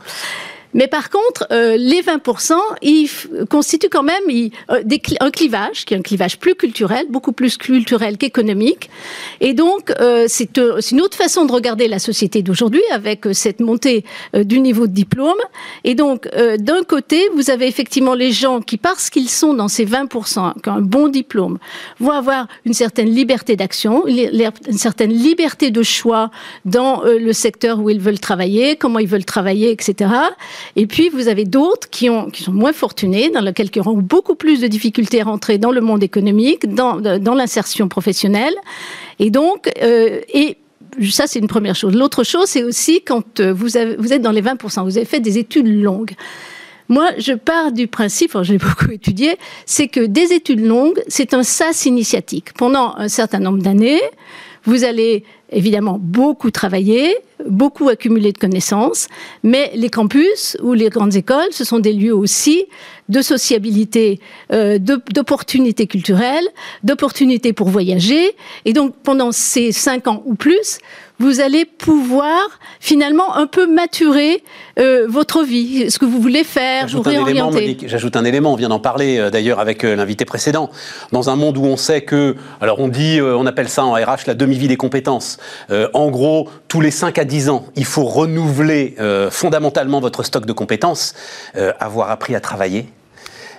Mais 0.76 0.88
par 0.88 1.08
contre, 1.08 1.46
euh, 1.52 1.76
les 1.78 2.02
20%, 2.02 2.52
ils 2.82 3.08
constituent 3.48 3.88
quand 3.88 4.02
même 4.02 4.22
euh, 4.70 4.82
un 5.20 5.30
clivage, 5.30 5.86
qui 5.86 5.94
est 5.94 5.96
un 5.96 6.02
clivage 6.02 6.38
plus 6.38 6.54
culturel, 6.54 7.06
beaucoup 7.08 7.32
plus 7.32 7.56
culturel 7.56 8.18
qu'économique. 8.18 8.90
Et 9.40 9.54
donc, 9.54 9.90
euh, 10.00 10.26
c'est 10.28 10.58
une 10.92 11.00
autre 11.00 11.16
façon 11.16 11.46
de 11.46 11.52
regarder 11.52 11.88
la 11.88 11.98
société 11.98 12.42
d'aujourd'hui, 12.42 12.82
avec 12.92 13.24
cette 13.32 13.60
montée 13.60 14.04
du 14.34 14.60
niveau 14.60 14.86
de 14.86 14.92
diplôme. 14.92 15.38
Et 15.84 15.94
donc, 15.94 16.28
d'un 16.58 16.82
côté, 16.82 17.22
vous 17.34 17.50
avez 17.50 17.66
effectivement 17.66 18.12
les 18.12 18.32
gens 18.32 18.60
qui, 18.60 18.76
parce 18.76 19.08
qu'ils 19.08 19.30
sont 19.30 19.54
dans 19.54 19.68
ces 19.68 19.86
20%, 19.86 20.60
qui 20.60 20.68
ont 20.68 20.72
un 20.74 20.82
bon 20.82 21.08
diplôme, 21.08 21.58
vont 22.00 22.10
avoir 22.10 22.48
une 22.66 22.74
certaine 22.74 23.08
liberté 23.08 23.56
d'action, 23.56 24.06
une 24.06 24.52
certaine 24.76 25.12
liberté 25.12 25.70
de 25.70 25.82
choix 25.82 26.30
dans 26.66 27.02
le 27.04 27.32
secteur 27.32 27.80
où 27.80 27.88
ils 27.88 28.00
veulent 28.00 28.20
travailler, 28.20 28.76
comment 28.76 28.98
ils 28.98 29.08
veulent 29.08 29.24
travailler, 29.24 29.70
etc. 29.70 30.10
Et 30.74 30.86
puis, 30.86 31.08
vous 31.08 31.28
avez 31.28 31.44
d'autres 31.44 31.88
qui, 31.88 32.10
ont, 32.10 32.30
qui 32.30 32.42
sont 32.42 32.52
moins 32.52 32.72
fortunés, 32.72 33.30
dans 33.30 33.40
lesquels 33.40 33.70
qui 33.70 33.80
auront 33.80 33.98
beaucoup 33.98 34.34
plus 34.34 34.60
de 34.60 34.66
difficultés 34.66 35.20
à 35.20 35.24
rentrer 35.24 35.58
dans 35.58 35.70
le 35.70 35.80
monde 35.80 36.02
économique, 36.02 36.74
dans, 36.74 37.00
l'insertion 37.34 37.88
professionnelle. 37.88 38.54
Et 39.18 39.30
donc, 39.30 39.70
euh, 39.82 40.20
ça, 41.10 41.26
c'est 41.26 41.38
une 41.38 41.48
première 41.48 41.74
chose. 41.74 41.94
L'autre 41.94 42.24
chose, 42.24 42.46
c'est 42.46 42.62
aussi 42.62 43.02
quand 43.02 43.40
euh, 43.40 43.52
vous, 43.52 43.68
vous 43.98 44.12
êtes 44.12 44.22
dans 44.22 44.32
les 44.32 44.42
20%, 44.42 44.84
vous 44.84 44.96
avez 44.96 45.06
fait 45.06 45.20
des 45.20 45.38
études 45.38 45.68
longues. 45.68 46.12
Moi, 46.88 47.10
je 47.18 47.32
pars 47.32 47.72
du 47.72 47.86
principe, 47.86 48.30
enfin, 48.30 48.42
j'ai 48.42 48.58
beaucoup 48.58 48.90
étudié, 48.90 49.38
c'est 49.64 49.88
que 49.88 50.00
des 50.00 50.32
études 50.32 50.64
longues, 50.64 51.02
c'est 51.08 51.34
un 51.34 51.42
sas 51.42 51.86
initiatique. 51.86 52.52
Pendant 52.54 52.94
un 52.96 53.08
certain 53.08 53.40
nombre 53.40 53.62
d'années, 53.62 54.00
vous 54.64 54.84
allez 54.84 55.24
évidemment 55.50 55.98
beaucoup 56.00 56.50
travailler, 56.50 57.16
beaucoup 57.48 57.88
accumuler 57.88 58.32
de 58.32 58.38
connaissances, 58.38 59.08
mais 59.42 59.70
les 59.74 59.90
campus 59.90 60.56
ou 60.62 60.72
les 60.72 60.88
grandes 60.88 61.14
écoles, 61.14 61.48
ce 61.52 61.64
sont 61.64 61.78
des 61.78 61.92
lieux 61.92 62.14
aussi 62.14 62.64
de 63.08 63.22
sociabilité, 63.22 64.20
euh, 64.52 64.78
d'opportunités 64.78 65.86
culturelles, 65.86 66.46
d'opportunités 66.82 67.52
pour 67.52 67.68
voyager. 67.68 68.32
Et 68.64 68.72
donc, 68.72 68.94
pendant 69.02 69.30
ces 69.30 69.70
cinq 69.70 70.08
ans 70.08 70.22
ou 70.26 70.34
plus, 70.34 70.80
vous 71.18 71.40
allez 71.40 71.64
pouvoir 71.64 72.60
finalement 72.78 73.36
un 73.36 73.46
peu 73.46 73.66
maturer 73.66 74.42
euh, 74.78 75.06
votre 75.08 75.42
vie, 75.42 75.90
ce 75.90 75.98
que 75.98 76.04
vous 76.04 76.20
voulez 76.20 76.44
faire, 76.44 76.88
vous 76.88 77.00
réorienter. 77.00 77.78
J'ajoute 77.86 78.16
un 78.16 78.24
élément, 78.24 78.52
on 78.52 78.56
vient 78.56 78.68
d'en 78.68 78.80
parler 78.80 79.18
euh, 79.18 79.30
d'ailleurs 79.30 79.58
avec 79.58 79.84
euh, 79.84 79.96
l'invité 79.96 80.26
précédent. 80.26 80.70
Dans 81.12 81.30
un 81.30 81.36
monde 81.36 81.56
où 81.56 81.64
on 81.64 81.78
sait 81.78 82.02
que, 82.02 82.36
alors 82.60 82.80
on 82.80 82.88
dit, 82.88 83.20
on 83.20 83.46
appelle 83.46 83.68
ça 83.68 83.84
en 83.84 83.94
RH 83.94 84.26
la 84.26 84.34
demi-vie 84.34 84.68
des 84.68 84.76
compétences. 84.76 85.35
En 85.70 86.10
gros, 86.10 86.48
tous 86.68 86.80
les 86.80 86.90
5 86.90 87.18
à 87.18 87.24
10 87.24 87.48
ans, 87.50 87.66
il 87.76 87.84
faut 87.84 88.04
renouveler 88.04 88.96
fondamentalement 89.30 90.00
votre 90.00 90.22
stock 90.22 90.46
de 90.46 90.52
compétences, 90.52 91.14
avoir 91.78 92.10
appris 92.10 92.34
à 92.34 92.40
travailler, 92.40 92.88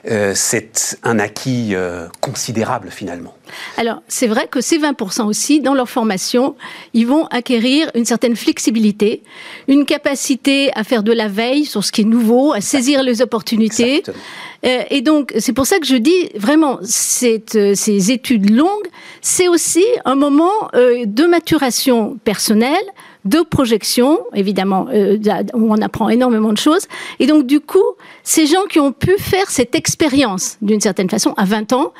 euh, 0.09 0.31
c'est 0.35 0.97
un 1.03 1.19
acquis 1.19 1.71
euh, 1.73 2.07
considérable 2.21 2.89
finalement. 2.91 3.33
Alors, 3.77 4.01
c'est 4.07 4.27
vrai 4.27 4.47
que 4.47 4.61
ces 4.61 4.77
20% 4.77 5.25
aussi, 5.25 5.59
dans 5.59 5.73
leur 5.73 5.89
formation, 5.89 6.55
ils 6.93 7.07
vont 7.07 7.25
acquérir 7.27 7.91
une 7.95 8.05
certaine 8.05 8.35
flexibilité, 8.35 9.23
une 9.67 9.85
capacité 9.85 10.71
à 10.75 10.83
faire 10.83 11.03
de 11.03 11.11
la 11.11 11.27
veille 11.27 11.65
sur 11.65 11.83
ce 11.83 11.91
qui 11.91 12.01
est 12.01 12.05
nouveau, 12.05 12.53
à 12.53 12.61
saisir 12.61 13.03
les 13.03 13.21
opportunités. 13.21 14.03
Euh, 14.65 14.83
et 14.89 15.01
donc, 15.01 15.33
c'est 15.39 15.53
pour 15.53 15.65
ça 15.65 15.79
que 15.79 15.85
je 15.85 15.95
dis 15.95 16.29
vraiment, 16.35 16.79
ces 16.83 18.11
études 18.11 18.49
longues, 18.49 18.87
c'est 19.21 19.47
aussi 19.47 19.85
un 20.05 20.15
moment 20.15 20.69
de 20.73 21.25
maturation 21.25 22.17
personnelle, 22.23 22.75
de 23.27 23.41
projection, 23.41 24.19
évidemment, 24.33 24.87
euh, 24.93 25.17
où 25.53 25.73
on 25.73 25.81
apprend 25.81 26.09
énormément 26.09 26.53
de 26.53 26.57
choses. 26.57 26.87
Et 27.19 27.27
donc, 27.27 27.45
du 27.45 27.59
coup, 27.59 27.83
ces 28.23 28.45
gens 28.45 28.65
qui 28.69 28.79
ont 28.79 28.91
pu 28.91 29.17
faire 29.17 29.49
cette 29.49 29.75
expérience, 29.75 30.57
d'une 30.61 30.81
certaine 30.81 31.09
façon, 31.09 31.33
à 31.37 31.45
20 31.45 31.73
ans, 31.73 31.93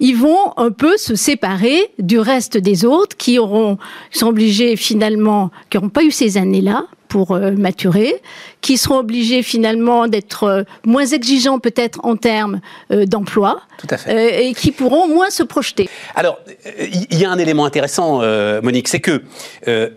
ils 0.00 0.16
vont 0.16 0.52
un 0.56 0.70
peu 0.70 0.96
se 0.96 1.14
séparer 1.14 1.90
du 1.98 2.18
reste 2.18 2.56
des 2.56 2.84
autres 2.84 3.16
qui 3.16 3.38
auront, 3.38 3.76
sont 4.10 4.28
obligés 4.28 4.76
finalement, 4.76 5.50
qui 5.68 5.76
n'auront 5.76 5.90
pas 5.90 6.02
eu 6.02 6.10
ces 6.10 6.38
années-là, 6.38 6.86
pour 7.10 7.32
euh, 7.32 7.50
maturer, 7.50 8.22
qui 8.62 8.78
seront 8.78 8.98
obligés 8.98 9.42
finalement 9.42 10.06
d'être 10.06 10.44
euh, 10.44 10.62
moins 10.86 11.04
exigeants 11.04 11.58
peut-être 11.58 12.00
en 12.04 12.16
termes 12.16 12.60
euh, 12.92 13.04
d'emploi, 13.04 13.60
et 14.08 14.54
qui 14.54 14.70
pourront 14.70 15.08
moins 15.08 15.28
se 15.30 15.42
projeter. 15.42 15.90
Alors, 16.14 16.38
il 16.78 17.18
y 17.18 17.24
a 17.24 17.30
un 17.30 17.38
élément 17.38 17.64
intéressant, 17.64 18.20
Monique, 18.62 18.88
c'est 18.88 19.00
que 19.00 19.22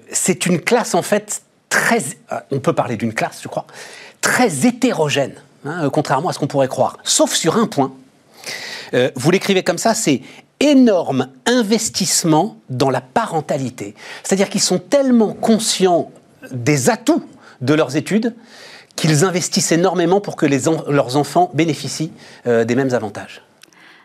c'est 0.10 0.46
une 0.46 0.62
classe 0.62 0.96
en 0.96 1.02
fait 1.02 1.44
très, 1.70 2.02
on 2.50 2.60
peut 2.60 2.74
parler 2.74 2.96
d'une 2.96 3.14
classe, 3.14 3.40
je 3.44 3.50
crois, 3.50 3.66
très 4.22 4.66
hétérogène, 4.66 5.36
hein, 5.66 5.90
contrairement 5.90 6.30
à 6.30 6.34
ce 6.34 6.40
qu'on 6.40 6.48
pourrait 6.48 6.70
croire, 6.70 6.98
sauf 7.04 7.34
sur 7.34 7.58
un 7.58 7.68
point. 7.68 7.92
vous 9.16 9.32
l'écrivez 9.32 9.64
comme 9.64 9.78
ça, 9.78 9.94
c'est 9.94 10.22
énorme 10.62 11.28
investissement 11.46 12.58
dans 12.70 12.90
la 12.90 13.02
parentalité. 13.02 13.96
C'est-à-dire 14.24 14.50
qu'ils 14.50 14.62
sont 14.62 14.80
tellement 14.80 15.34
conscients 15.34 16.10
des 16.52 16.90
atouts 16.90 17.24
de 17.62 17.74
leurs 17.74 17.96
études 17.96 18.34
qu'ils 18.96 19.26
investissent 19.26 19.72
énormément 19.72 20.22
pour 20.22 20.36
que 20.36 20.46
leurs 20.46 21.16
enfants 21.18 21.50
bénéficient 21.54 22.12
euh, 22.46 22.64
des 22.64 22.76
mêmes 22.76 22.94
avantages 22.94 23.42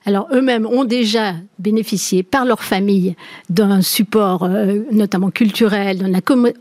alors 0.06 0.28
eux-mêmes 0.32 0.66
ont 0.66 0.84
déjà 0.84 1.34
bénéficié 1.58 2.22
par 2.22 2.44
leur 2.44 2.62
famille 2.62 3.16
d'un 3.50 3.82
support, 3.82 4.44
euh, 4.44 4.78
notamment 4.92 5.30
culturel, 5.30 5.98
d'un 5.98 6.12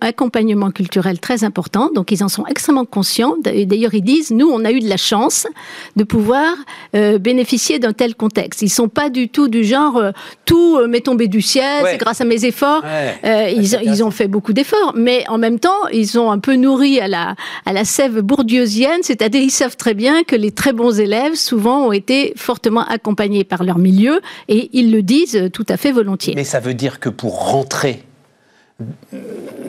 accompagnement 0.02 0.72
culturel 0.72 1.20
très 1.20 1.44
important. 1.44 1.92
Donc 1.94 2.12
ils 2.12 2.24
en 2.24 2.30
sont 2.30 2.46
extrêmement 2.48 2.86
conscients. 2.86 3.36
Et 3.46 3.66
d'ailleurs 3.66 3.94
ils 3.94 4.04
disent, 4.04 4.32
nous, 4.32 4.48
on 4.48 4.66
a 4.66 4.72
eu 4.72 4.80
de 4.80 4.90
la 4.90 4.98
chance 4.98 5.48
de 5.96 6.04
pouvoir 6.04 6.56
euh, 6.96 7.20
bénéficier 7.20 7.80
d'un 7.80 7.94
tel 7.94 8.16
contexte. 8.16 8.62
Ils 8.62 8.70
sont 8.70 8.90
pas 8.90 9.10
du 9.10 9.30
tout 9.30 9.48
du 9.48 9.64
genre, 9.64 9.98
euh, 9.98 10.12
tout 10.46 10.80
m'est 10.88 11.02
tombé 11.02 11.28
du 11.28 11.42
ciel, 11.42 11.86
c'est 11.86 11.98
grâce 11.98 12.22
à 12.22 12.26
mes 12.26 12.46
efforts. 12.46 12.84
ils, 13.24 13.80
ils, 13.84 14.04
ont 14.04 14.12
fait 14.12 14.28
beaucoup 14.28 14.54
d'efforts, 14.54 14.94
mais 14.96 15.26
en 15.28 15.38
même 15.38 15.60
temps, 15.60 15.88
ils 15.92 16.20
ont 16.20 16.32
un 16.32 16.40
peu 16.40 16.56
nourri 16.56 17.00
à 17.00 17.08
la, 17.08 17.36
à 17.66 17.74
la 17.74 17.86
sève 17.86 18.22
bourdieusienne, 18.22 19.02
c'est-à-dire 19.02 19.42
ils 19.42 19.52
savent 19.52 19.78
très 19.78 19.94
bien 19.94 20.24
que 20.24 20.36
les 20.36 20.52
très 20.52 20.74
bons 20.74 21.00
élèves, 21.00 21.36
souvent, 21.36 21.88
ont 21.88 21.92
été 21.92 22.34
fortement 22.36 22.86
accompagnés 22.86 23.27
par 23.44 23.64
leur 23.64 23.78
milieu 23.78 24.22
et 24.48 24.70
ils 24.74 24.92
le 24.92 25.04
disent 25.04 25.50
tout 25.54 25.66
à 25.70 25.78
fait 25.78 25.92
volontiers. 25.92 26.34
Mais 26.36 26.44
ça 26.44 26.60
veut 26.60 26.74
dire 26.74 27.00
que 27.00 27.10
pour 27.10 27.50
rentrer 27.52 28.04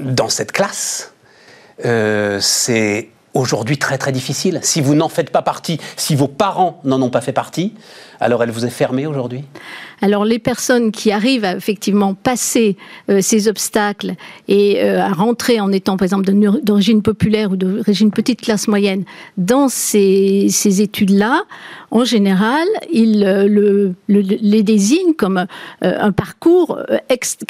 dans 0.00 0.28
cette 0.28 0.52
classe, 0.52 1.12
euh, 1.84 2.38
c'est 2.40 3.08
aujourd'hui 3.38 3.78
très 3.78 3.98
très 3.98 4.12
difficile. 4.12 4.60
Si 4.62 4.80
vous 4.80 4.94
n'en 4.94 5.08
faites 5.08 5.30
pas 5.30 5.42
partie, 5.42 5.78
si 5.96 6.14
vos 6.14 6.28
parents 6.28 6.80
n'en 6.84 7.00
ont 7.00 7.10
pas 7.10 7.20
fait 7.20 7.32
partie, 7.32 7.72
alors 8.20 8.42
elle 8.42 8.50
vous 8.50 8.64
est 8.64 8.70
fermée 8.70 9.06
aujourd'hui? 9.06 9.44
Alors 10.00 10.24
les 10.24 10.38
personnes 10.38 10.92
qui 10.92 11.10
arrivent 11.10 11.44
à 11.44 11.56
effectivement 11.56 12.14
passer 12.14 12.76
euh, 13.10 13.20
ces 13.20 13.48
obstacles 13.48 14.14
et 14.46 14.82
euh, 14.82 15.00
à 15.00 15.12
rentrer 15.12 15.60
en 15.60 15.72
étant 15.72 15.96
par 15.96 16.04
exemple 16.04 16.30
d'origine 16.62 17.02
populaire 17.02 17.50
ou 17.52 17.56
d'origine 17.56 18.10
petite 18.10 18.40
classe 18.40 18.68
moyenne 18.68 19.04
dans 19.36 19.68
ces, 19.68 20.48
études-là, 20.80 21.42
en 21.90 22.04
général, 22.04 22.66
ils 22.92 23.24
euh, 23.24 23.46
le, 23.48 23.94
les 24.08 24.62
désignent 24.62 25.14
comme 25.14 25.46
un 25.80 26.12
parcours 26.12 26.78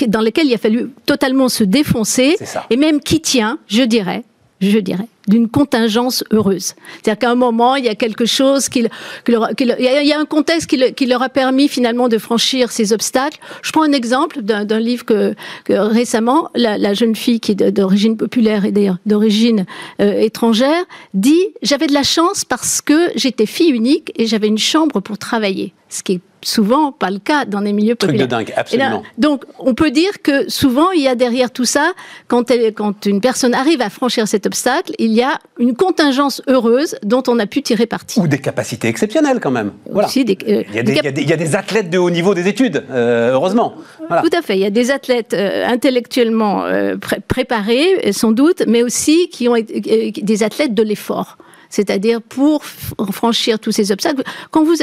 dans 0.07 0.21
lequel 0.21 0.47
il 0.47 0.55
a 0.55 0.59
fallu 0.59 0.91
totalement 1.07 1.49
se 1.49 1.65
défoncer 1.65 2.37
et 2.71 2.77
même 2.77 3.01
qui 3.01 3.21
tient, 3.21 3.59
je 3.67 3.83
dirais, 3.83 4.25
je 4.61 4.79
dirais, 4.79 5.09
d'une 5.29 5.49
contingence 5.49 6.25
heureuse. 6.33 6.75
C'est-à-dire 7.03 7.19
qu'à 7.19 7.31
un 7.31 7.35
moment, 7.35 7.77
il 7.77 7.85
y 7.85 7.89
a 7.89 7.95
quelque 7.95 8.27
chose 8.27 8.69
qui, 8.69 8.87
il 9.29 10.07
y 10.07 10.13
a 10.13 10.19
un 10.19 10.25
contexte 10.25 10.69
qui, 10.69 11.07
leur 11.07 11.23
a 11.23 11.29
permis 11.29 11.69
finalement 11.69 12.09
de 12.09 12.19
franchir 12.19 12.71
ces 12.71 12.93
obstacles. 12.93 13.39
Je 13.63 13.73
prends 13.73 13.83
un 13.83 13.93
exemple 13.93 14.43
d'un 14.43 14.81
livre 14.81 15.05
que, 15.05 15.35
récemment, 15.69 16.51
la, 16.55 16.95
jeune 16.95 17.15
fille 17.15 17.41
qui 17.41 17.53
est 17.53 17.71
d'origine 17.71 18.17
populaire 18.17 18.65
et 18.65 18.73
d'ailleurs 18.73 18.97
d'origine 19.07 19.67
euh, 20.01 20.21
étrangère 20.21 20.85
dit 21.15 21.49
j'avais 21.63 21.87
de 21.87 21.93
la 21.93 22.03
chance 22.03 22.45
parce 22.45 22.81
que 22.81 23.11
j'étais 23.15 23.47
fille 23.47 23.71
unique 23.71 24.13
et 24.17 24.27
j'avais 24.27 24.49
une 24.49 24.59
chambre 24.59 25.01
pour 25.01 25.19
travailler, 25.19 25.75
ce 25.89 26.03
qui 26.03 26.15
est 26.15 26.21
souvent 26.43 26.93
pas 26.93 27.11
le 27.11 27.19
cas 27.19 27.45
dans 27.45 27.61
les 27.61 27.73
milieux 27.73 27.95
populaires. 27.95 28.29
Truc 28.29 28.31
de 28.31 28.45
dingue, 28.45 28.53
absolument. 28.57 29.03
donc, 29.17 29.45
on 29.59 29.75
peut 29.75 29.91
dire 29.91 30.23
que 30.23 30.49
souvent, 30.49 30.91
il 30.93 31.03
y 31.03 31.09
a 31.09 31.15
derrière 31.15 31.51
tout 31.51 31.65
ça, 31.65 31.93
quand, 32.27 32.53
quand 32.75 33.07
une 33.07 33.21
personne 33.21 33.55
arrive 33.55 33.81
à 33.81 33.91
franchir 33.91 34.29
cet 34.29 34.47
obstacle, 34.47 34.93
il 34.99 35.13
y 35.13 35.18
a 35.23 35.39
une 35.59 35.75
contingence 35.75 36.43
heureuse 36.47 36.97
dont 37.03 37.23
on 37.29 37.39
a 37.39 37.47
pu 37.47 37.63
tirer 37.63 37.87
parti. 37.87 38.21
Ou 38.21 38.29
des 38.29 38.39
capacités 38.39 38.89
exceptionnelles 38.89 39.41
quand 39.41 39.51
même. 39.51 39.73
Voilà. 39.91 40.09
il, 40.15 40.29
y 40.75 41.33
a 41.33 41.37
des, 41.37 41.57
athlètes 41.57 41.91
de 41.91 41.99
haut 41.99 42.11
niveau 42.11 42.35
des 42.35 42.49
études, 42.49 42.85
euh, 42.91 43.33
heureusement. 43.33 43.75
Tout 44.09 44.37
à 44.37 44.43
fait. 44.43 44.57
Il 44.57 44.61
y 44.61 44.67
a 44.67 44.71
des 44.71 44.91
athlètes 44.91 45.35
euh, 45.35 45.67
intellectuellement 45.67 46.65
euh, 46.65 46.97
préparés, 47.29 48.13
sans 48.13 48.33
doute, 48.33 48.65
mais 48.67 48.83
aussi 48.83 49.29
qui 49.29 49.49
ont 49.49 49.57
des 49.57 50.43
athlètes 50.43 50.75
de 50.75 50.83
l'effort 50.83 51.39
c'est-à-dire 51.71 52.23
pour 52.23 52.65
franchir 53.13 53.59
tous 53.59 53.73
ces 53.73 53.93
obstacles. 53.93 54.23
Quand 54.51 54.65
vous, 54.65 54.75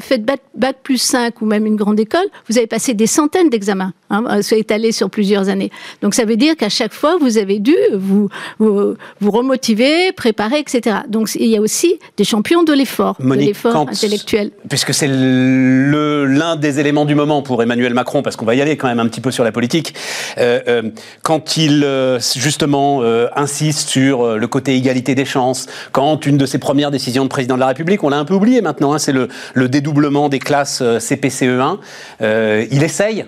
faites 0.00 0.24
bac, 0.24 0.76
plus 0.82 0.98
5 0.98 1.40
ou 1.42 1.46
même 1.46 1.66
une 1.66 1.76
grande 1.76 1.98
école, 2.00 2.26
vous 2.48 2.58
avez 2.58 2.66
passé 2.66 2.94
des 2.94 3.06
centaines 3.06 3.50
d'examens, 3.50 3.92
hein, 4.10 4.40
étalés 4.52 4.92
sur 4.92 5.10
plusieurs 5.10 5.48
années. 5.48 5.70
Donc 6.02 6.14
ça 6.14 6.24
veut 6.24 6.36
dire 6.36 6.56
qu'à 6.56 6.68
chaque 6.68 6.92
fois, 6.92 7.16
vous 7.18 7.38
avez 7.38 7.58
dû 7.58 7.76
vous, 7.94 8.28
vous, 8.58 8.96
remotiver, 9.20 10.12
préparer, 10.12 10.60
etc. 10.60 10.98
Donc 11.08 11.34
il 11.34 11.46
y 11.46 11.56
a 11.56 11.60
aussi 11.60 11.98
des 12.16 12.24
champions 12.24 12.62
de 12.62 12.72
l'effort, 12.72 13.16
de 13.20 13.34
l'effort 13.34 13.76
intellectuel. 13.76 14.50
Puisque 14.68 14.94
c'est 14.94 15.08
l'un 15.08 16.56
des 16.56 16.80
éléments 16.80 17.04
du 17.04 17.14
moment 17.14 17.42
pour 17.42 17.62
Emmanuel 17.62 17.94
Macron, 17.94 18.22
parce 18.22 18.36
qu'on 18.36 18.46
va 18.46 18.54
y 18.54 18.62
aller 18.62 18.76
quand 18.76 18.88
même 18.88 19.00
un 19.00 19.08
petit 19.08 19.20
peu 19.20 19.30
sur 19.30 19.44
la 19.44 19.52
politique, 19.52 19.94
euh, 20.38 20.60
euh, 20.68 20.82
quand 21.22 21.56
il 21.56 21.84
euh, 21.84 22.18
justement 22.36 23.02
insiste 23.34 23.88
sur 23.88 24.36
le 24.36 24.46
côté 24.46 24.76
égalité 24.76 25.14
des 25.14 25.24
chances, 25.24 25.66
quand 25.92 26.26
une 26.28 26.36
de 26.36 26.46
ses 26.46 26.58
premières 26.58 26.90
décisions 26.90 27.24
de 27.24 27.28
président 27.28 27.54
de 27.54 27.60
la 27.60 27.66
République. 27.66 28.04
On 28.04 28.10
l'a 28.10 28.18
un 28.18 28.24
peu 28.24 28.34
oublié 28.34 28.60
maintenant, 28.60 28.92
hein, 28.92 28.98
c'est 28.98 29.12
le, 29.12 29.28
dédoublement 29.68 30.28
des 30.28 30.38
classes 30.38 30.80
euh, 30.82 30.98
CPCE1. 30.98 31.78
Euh, 32.20 32.66
il 32.70 32.82
essaye 32.84 33.24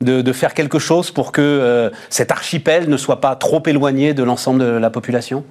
de, 0.00 0.32
faire 0.32 0.52
quelque 0.52 0.78
chose 0.78 1.10
pour 1.10 1.32
que 1.32 1.40
euh, 1.40 1.90
cet 2.10 2.30
archipel 2.30 2.90
ne 2.90 2.96
soit 2.96 3.20
pas 3.20 3.36
trop 3.36 3.62
éloigné 3.64 4.12
de 4.12 4.22
l'ensemble 4.22 4.60
de 4.60 4.66
la 4.66 4.90
population? 4.90 5.44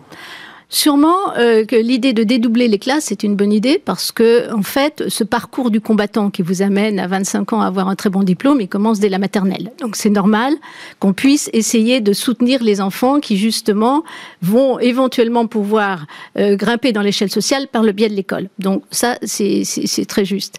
Sûrement 0.69 1.35
euh, 1.37 1.65
que 1.65 1.75
l'idée 1.75 2.13
de 2.13 2.23
dédoubler 2.23 2.67
les 2.67 2.79
classes 2.79 3.11
est 3.11 3.23
une 3.23 3.35
bonne 3.35 3.53
idée 3.53 3.81
parce 3.83 4.11
que, 4.11 4.51
en 4.53 4.63
fait, 4.63 5.03
ce 5.07 5.23
parcours 5.23 5.71
du 5.71 5.81
combattant 5.81 6.29
qui 6.29 6.41
vous 6.41 6.61
amène 6.61 6.99
à 6.99 7.07
25 7.07 7.53
ans 7.53 7.61
à 7.61 7.67
avoir 7.67 7.89
un 7.89 7.95
très 7.95 8.09
bon 8.09 8.23
diplôme, 8.23 8.61
il 8.61 8.67
commence 8.67 8.99
dès 8.99 9.09
la 9.09 9.19
maternelle. 9.19 9.71
Donc 9.79 9.95
c'est 9.95 10.09
normal 10.09 10.53
qu'on 10.99 11.13
puisse 11.13 11.49
essayer 11.53 12.01
de 12.01 12.13
soutenir 12.13 12.63
les 12.63 12.81
enfants 12.81 13.19
qui, 13.19 13.37
justement, 13.37 14.03
vont 14.41 14.79
éventuellement 14.79 15.47
pouvoir 15.47 16.05
euh, 16.37 16.55
grimper 16.55 16.91
dans 16.91 17.01
l'échelle 17.01 17.29
sociale 17.29 17.67
par 17.67 17.83
le 17.83 17.91
biais 17.91 18.09
de 18.09 18.15
l'école. 18.15 18.49
Donc 18.59 18.83
ça, 18.91 19.17
c'est 19.23 19.63
très 20.07 20.25
juste. 20.25 20.57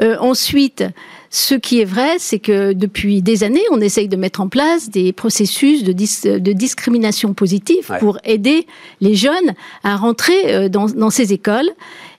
Euh, 0.00 0.16
ensuite, 0.20 0.84
ce 1.30 1.54
qui 1.54 1.80
est 1.80 1.84
vrai, 1.84 2.16
c'est 2.18 2.38
que 2.38 2.72
depuis 2.72 3.22
des 3.22 3.44
années, 3.44 3.62
on 3.70 3.80
essaye 3.80 4.08
de 4.08 4.16
mettre 4.16 4.40
en 4.40 4.48
place 4.48 4.90
des 4.90 5.12
processus 5.12 5.82
de, 5.82 5.92
de 5.92 6.52
discrimination 6.52 7.34
positive 7.34 7.92
pour 8.00 8.18
aider 8.24 8.66
les 9.00 9.14
jeunes 9.14 9.54
à 9.84 9.96
rentrer 9.96 10.54
euh, 10.54 10.68
dans, 10.68 10.86
dans 10.86 11.10
ces 11.10 11.32
écoles. 11.32 11.70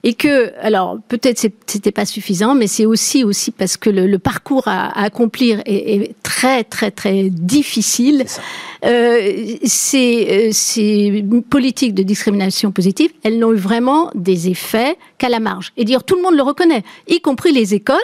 Et 0.04 0.14
que, 0.14 0.52
alors 0.60 0.98
peut-être 1.08 1.50
c'était 1.66 1.92
pas 1.92 2.06
suffisant, 2.06 2.54
mais 2.54 2.68
c'est 2.68 2.86
aussi 2.86 3.24
aussi 3.24 3.50
parce 3.50 3.76
que 3.76 3.90
le, 3.90 4.18
parcours 4.18 4.68
à, 4.68 4.96
accomplir 4.96 5.60
est, 5.66 6.14
très 6.22 6.62
très 6.62 6.90
très 6.92 7.30
difficile. 7.30 8.24
Euh, 8.84 9.56
ces, 9.64 10.28
euh, 10.30 10.48
ces, 10.52 11.24
politiques 11.50 11.94
de 11.94 12.02
discrimination 12.02 12.70
positive, 12.70 13.10
elles 13.22 13.38
n'ont 13.38 13.52
eu 13.52 13.56
vraiment 13.56 14.10
des 14.14 14.48
effets 14.48 14.96
qu'à 15.18 15.28
la 15.28 15.40
marge. 15.40 15.72
Et 15.76 15.84
dire 15.84 16.04
tout 16.04 16.16
le 16.16 16.22
monde 16.22 16.34
le 16.34 16.42
reconnaît, 16.42 16.84
y 17.06 17.20
compris 17.20 17.52
les 17.52 17.74
écoles 17.74 17.96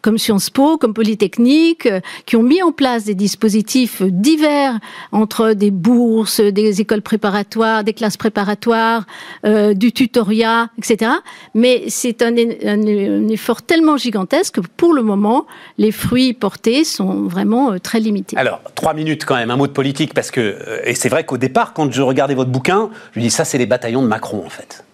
comme 0.00 0.18
Sciences 0.18 0.50
Po, 0.50 0.78
comme 0.78 0.94
Polytechnique, 0.94 1.86
euh, 1.86 2.00
qui 2.26 2.36
ont 2.36 2.42
mis 2.42 2.62
en 2.62 2.72
place 2.72 3.04
des 3.04 3.14
dispositifs 3.14 4.02
divers 4.02 4.78
entre 5.12 5.52
des 5.52 5.70
bourses, 5.70 6.40
des 6.40 6.80
écoles 6.80 7.02
préparatoires, 7.02 7.84
des 7.84 7.92
classes 7.92 8.16
préparatoires, 8.16 9.06
euh, 9.44 9.74
du 9.74 9.92
tutorat, 9.92 10.68
etc 10.78 11.12
mais 11.54 11.84
c'est 11.88 12.22
un, 12.22 12.34
effort 12.36 13.62
tellement 13.62 13.96
gigantesque 13.96 14.56
que 14.56 14.60
pour 14.76 14.94
le 14.94 15.02
moment, 15.02 15.46
les 15.78 15.92
fruits 15.92 16.32
portés 16.32 16.84
sont 16.84 17.24
vraiment 17.24 17.78
très 17.78 18.00
limités. 18.00 18.36
Alors, 18.36 18.60
trois 18.74 18.94
minutes 18.94 19.24
quand 19.24 19.36
même, 19.36 19.50
un 19.50 19.56
mot 19.56 19.66
de 19.66 19.72
politique, 19.72 20.14
que, 20.30 20.40
euh, 20.40 20.80
et 20.84 20.94
c'est 20.94 21.08
vrai 21.08 21.24
qu'au 21.24 21.38
départ, 21.38 21.72
quand 21.72 21.92
je 21.92 22.02
regardais 22.02 22.34
votre 22.34 22.50
bouquin, 22.50 22.90
je 23.12 23.20
me 23.20 23.24
dis, 23.24 23.30
ça, 23.30 23.44
c'est 23.44 23.58
les 23.58 23.66
bataillons 23.66 24.02
de 24.02 24.08
Macron, 24.08 24.42
en 24.44 24.50
fait. 24.50 24.84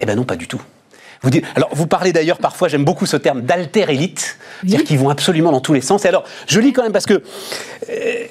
Eh 0.00 0.06
bien 0.06 0.14
non, 0.14 0.24
pas 0.24 0.36
du 0.36 0.46
tout. 0.46 0.60
Vous 1.22 1.30
dites, 1.30 1.44
alors, 1.54 1.70
vous 1.72 1.86
parlez 1.86 2.12
d'ailleurs 2.12 2.38
parfois, 2.38 2.68
j'aime 2.68 2.84
beaucoup 2.84 3.06
ce 3.06 3.16
terme 3.16 3.40
d'alter 3.40 3.90
élite, 3.90 4.38
c'est-à-dire 4.60 4.84
qu'ils 4.84 4.98
vont 4.98 5.08
absolument 5.08 5.50
dans 5.50 5.60
tous 5.60 5.72
les 5.72 5.80
sens. 5.80 6.04
Et 6.04 6.08
alors, 6.08 6.24
je 6.46 6.60
lis 6.60 6.72
quand 6.72 6.82
même 6.82 6.92
parce 6.92 7.06
que 7.06 7.22
euh, 7.90 8.24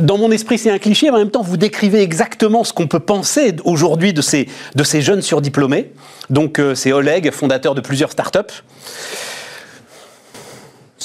dans 0.00 0.18
mon 0.18 0.30
esprit, 0.30 0.58
c'est 0.58 0.70
un 0.70 0.78
cliché, 0.78 1.06
mais 1.06 1.16
en 1.16 1.18
même 1.18 1.30
temps, 1.30 1.42
vous 1.42 1.56
décrivez 1.56 2.02
exactement 2.02 2.64
ce 2.64 2.72
qu'on 2.72 2.88
peut 2.88 3.00
penser 3.00 3.54
aujourd'hui 3.64 4.12
de 4.12 4.22
ces, 4.22 4.48
de 4.74 4.84
ces 4.84 5.02
jeunes 5.02 5.22
surdiplômés. 5.22 5.92
Donc, 6.30 6.58
euh, 6.58 6.74
c'est 6.74 6.92
Oleg, 6.92 7.30
fondateur 7.30 7.74
de 7.74 7.80
plusieurs 7.80 8.10
startups. 8.10 8.62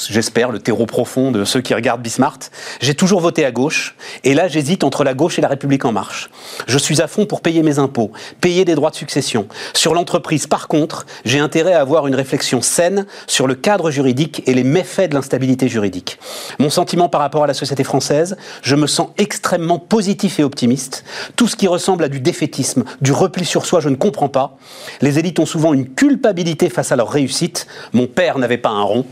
J'espère, 0.08 0.50
le 0.50 0.58
terreau 0.58 0.86
profond 0.86 1.30
de 1.30 1.44
ceux 1.44 1.60
qui 1.60 1.74
regardent 1.74 2.02
Bismart. 2.02 2.38
J'ai 2.80 2.94
toujours 2.94 3.20
voté 3.20 3.44
à 3.44 3.50
gauche, 3.50 3.96
et 4.24 4.34
là 4.34 4.48
j'hésite 4.48 4.84
entre 4.84 5.04
la 5.04 5.14
gauche 5.14 5.38
et 5.38 5.42
la 5.42 5.48
République 5.48 5.84
en 5.84 5.92
marche. 5.92 6.30
Je 6.66 6.78
suis 6.78 7.00
à 7.02 7.08
fond 7.08 7.26
pour 7.26 7.40
payer 7.40 7.62
mes 7.62 7.78
impôts, 7.78 8.12
payer 8.40 8.64
des 8.64 8.74
droits 8.74 8.90
de 8.90 8.96
succession. 8.96 9.48
Sur 9.74 9.94
l'entreprise, 9.94 10.46
par 10.46 10.68
contre, 10.68 11.06
j'ai 11.24 11.38
intérêt 11.38 11.72
à 11.72 11.80
avoir 11.80 12.06
une 12.06 12.14
réflexion 12.14 12.62
saine 12.62 13.06
sur 13.26 13.46
le 13.46 13.54
cadre 13.54 13.90
juridique 13.90 14.42
et 14.46 14.54
les 14.54 14.64
méfaits 14.64 15.08
de 15.10 15.14
l'instabilité 15.14 15.68
juridique. 15.68 16.18
Mon 16.58 16.70
sentiment 16.70 17.08
par 17.08 17.20
rapport 17.20 17.44
à 17.44 17.46
la 17.46 17.54
société 17.54 17.84
française, 17.84 18.36
je 18.62 18.76
me 18.76 18.86
sens 18.86 19.08
extrêmement 19.18 19.78
positif 19.78 20.38
et 20.40 20.44
optimiste. 20.44 21.04
Tout 21.36 21.48
ce 21.48 21.56
qui 21.56 21.66
ressemble 21.66 22.04
à 22.04 22.08
du 22.08 22.20
défaitisme, 22.20 22.84
du 23.00 23.12
repli 23.12 23.44
sur 23.44 23.66
soi, 23.66 23.80
je 23.80 23.88
ne 23.88 23.96
comprends 23.96 24.28
pas. 24.28 24.56
Les 25.00 25.18
élites 25.18 25.38
ont 25.38 25.46
souvent 25.46 25.72
une 25.72 25.88
culpabilité 25.88 26.68
face 26.68 26.92
à 26.92 26.96
leur 26.96 27.10
réussite. 27.10 27.66
Mon 27.92 28.06
père 28.06 28.38
n'avait 28.38 28.58
pas 28.58 28.70
un 28.70 28.82
rond. 28.82 29.04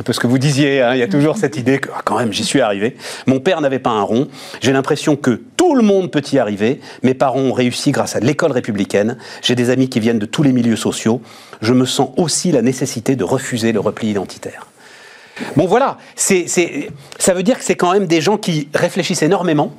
Un 0.00 0.02
peu 0.02 0.14
ce 0.14 0.20
que 0.20 0.26
vous 0.26 0.38
disiez, 0.38 0.80
hein, 0.80 0.94
il 0.94 0.98
y 0.98 1.02
a 1.02 1.08
toujours 1.08 1.36
cette 1.36 1.58
idée 1.58 1.78
que 1.78 1.90
ah, 1.94 2.00
quand 2.02 2.18
même 2.18 2.32
j'y 2.32 2.42
suis 2.42 2.62
arrivé. 2.62 2.96
Mon 3.26 3.38
père 3.38 3.60
n'avait 3.60 3.78
pas 3.78 3.90
un 3.90 4.00
rond. 4.00 4.28
J'ai 4.62 4.72
l'impression 4.72 5.14
que 5.14 5.42
tout 5.58 5.74
le 5.74 5.82
monde 5.82 6.10
peut 6.10 6.22
y 6.32 6.38
arriver. 6.38 6.80
Mes 7.02 7.12
parents 7.12 7.40
ont 7.40 7.52
réussi 7.52 7.90
grâce 7.90 8.16
à 8.16 8.20
l'école 8.20 8.52
républicaine. 8.52 9.18
J'ai 9.42 9.54
des 9.54 9.68
amis 9.68 9.90
qui 9.90 10.00
viennent 10.00 10.18
de 10.18 10.24
tous 10.24 10.42
les 10.42 10.52
milieux 10.52 10.76
sociaux. 10.76 11.20
Je 11.60 11.74
me 11.74 11.84
sens 11.84 12.12
aussi 12.16 12.50
la 12.50 12.62
nécessité 12.62 13.14
de 13.14 13.24
refuser 13.24 13.72
le 13.72 13.80
repli 13.80 14.08
identitaire. 14.08 14.68
Bon 15.56 15.66
voilà, 15.66 15.98
ça 16.16 17.34
veut 17.34 17.42
dire 17.42 17.58
que 17.58 17.64
c'est 17.64 17.76
quand 17.76 17.92
même 17.92 18.06
des 18.06 18.22
gens 18.22 18.38
qui 18.38 18.68
réfléchissent 18.74 19.22
énormément, 19.22 19.74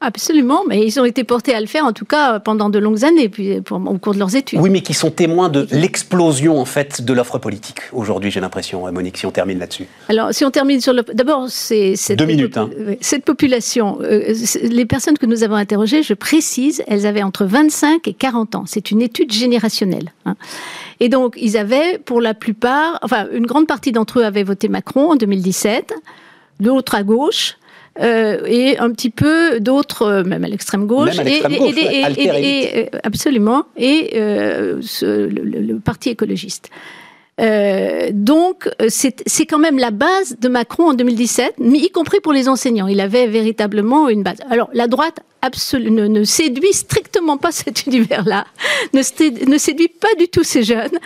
Absolument, 0.00 0.62
mais 0.66 0.84
ils 0.86 1.00
ont 1.00 1.04
été 1.04 1.24
portés 1.24 1.54
à 1.54 1.60
le 1.60 1.66
faire 1.66 1.84
en 1.84 1.92
tout 1.92 2.04
cas 2.04 2.38
pendant 2.38 2.70
de 2.70 2.78
longues 2.78 3.04
années, 3.04 3.28
puis 3.28 3.60
pour, 3.60 3.78
au 3.78 3.98
cours 3.98 4.14
de 4.14 4.18
leurs 4.18 4.36
études. 4.36 4.60
Oui, 4.60 4.70
mais 4.70 4.80
qui 4.80 4.94
sont 4.94 5.10
témoins 5.10 5.48
de 5.48 5.66
l'explosion 5.72 6.58
en 6.60 6.64
fait 6.64 7.02
de 7.02 7.12
l'offre 7.12 7.38
politique 7.38 7.80
aujourd'hui, 7.92 8.30
j'ai 8.30 8.40
l'impression, 8.40 8.90
Monique, 8.92 9.16
si 9.16 9.26
on 9.26 9.30
termine 9.30 9.58
là-dessus. 9.58 9.86
Alors, 10.08 10.32
si 10.32 10.44
on 10.44 10.50
termine 10.50 10.80
sur 10.80 10.92
le, 10.92 11.02
d'abord, 11.02 11.46
c'est 11.48 11.96
cette, 11.96 12.18
Deux 12.18 12.26
minutes, 12.26 12.56
hein. 12.56 12.70
cette 13.00 13.24
population, 13.24 13.98
euh, 14.02 14.34
les 14.62 14.86
personnes 14.86 15.18
que 15.18 15.26
nous 15.26 15.42
avons 15.42 15.56
interrogées, 15.56 16.02
je 16.02 16.14
précise, 16.14 16.82
elles 16.86 17.06
avaient 17.06 17.22
entre 17.22 17.44
25 17.44 18.06
et 18.08 18.14
40 18.14 18.54
ans. 18.54 18.64
C'est 18.66 18.90
une 18.90 19.02
étude 19.02 19.32
générationnelle. 19.32 20.12
Hein. 20.24 20.36
Et 21.00 21.08
donc, 21.08 21.34
ils 21.40 21.56
avaient, 21.56 21.98
pour 21.98 22.20
la 22.20 22.34
plupart, 22.34 22.98
enfin, 23.02 23.26
une 23.32 23.46
grande 23.46 23.66
partie 23.66 23.92
d'entre 23.92 24.20
eux 24.20 24.24
avaient 24.24 24.42
voté 24.42 24.68
Macron 24.68 25.12
en 25.12 25.16
2017, 25.16 25.94
l'autre 26.60 26.94
à 26.94 27.02
gauche. 27.02 27.56
Euh, 28.00 28.38
et 28.46 28.78
un 28.78 28.90
petit 28.92 29.10
peu 29.10 29.58
d'autres, 29.60 30.02
euh, 30.02 30.22
même 30.24 30.44
à 30.44 30.48
l'extrême 30.48 30.86
gauche, 30.86 31.10
et, 31.26 31.40
et- 32.22 32.80
et- 32.80 32.88
absolument, 33.02 33.64
et 33.76 34.10
euh, 34.14 34.78
ce- 34.82 35.26
le, 35.26 35.78
parti 35.80 36.10
écologiste. 36.10 36.70
Euh, 37.40 38.08
donc, 38.12 38.68
euh, 38.82 38.86
c'est 38.88 39.22
c'est 39.26 39.46
quand 39.46 39.60
même 39.60 39.78
la 39.78 39.92
base 39.92 40.36
de 40.40 40.48
Macron 40.48 40.90
en 40.90 40.94
2017, 40.94 41.54
mais 41.60 41.78
y 41.78 41.90
compris 41.90 42.18
pour 42.20 42.32
les 42.32 42.48
enseignants. 42.48 42.88
Il 42.88 43.00
avait 43.00 43.28
véritablement 43.28 44.08
une 44.08 44.24
base. 44.24 44.38
Alors, 44.50 44.68
la 44.74 44.88
droite 44.88 45.20
absolue, 45.40 45.92
ne, 45.92 46.08
ne 46.08 46.24
séduit 46.24 46.72
strictement 46.72 47.36
pas 47.36 47.52
cet 47.52 47.86
univers-là, 47.86 48.44
ne, 48.92 49.02
sé- 49.02 49.46
ne 49.46 49.56
séduit 49.56 49.86
pas 49.86 50.08
du 50.18 50.26
tout 50.28 50.42
ces 50.42 50.64
jeunes, 50.64 50.98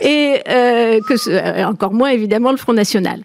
et 0.00 0.36
euh, 0.48 1.00
que 1.08 1.14
euh, 1.28 1.64
encore 1.66 1.92
moins 1.92 2.10
évidemment 2.10 2.52
le 2.52 2.56
Front 2.56 2.72
National. 2.72 3.22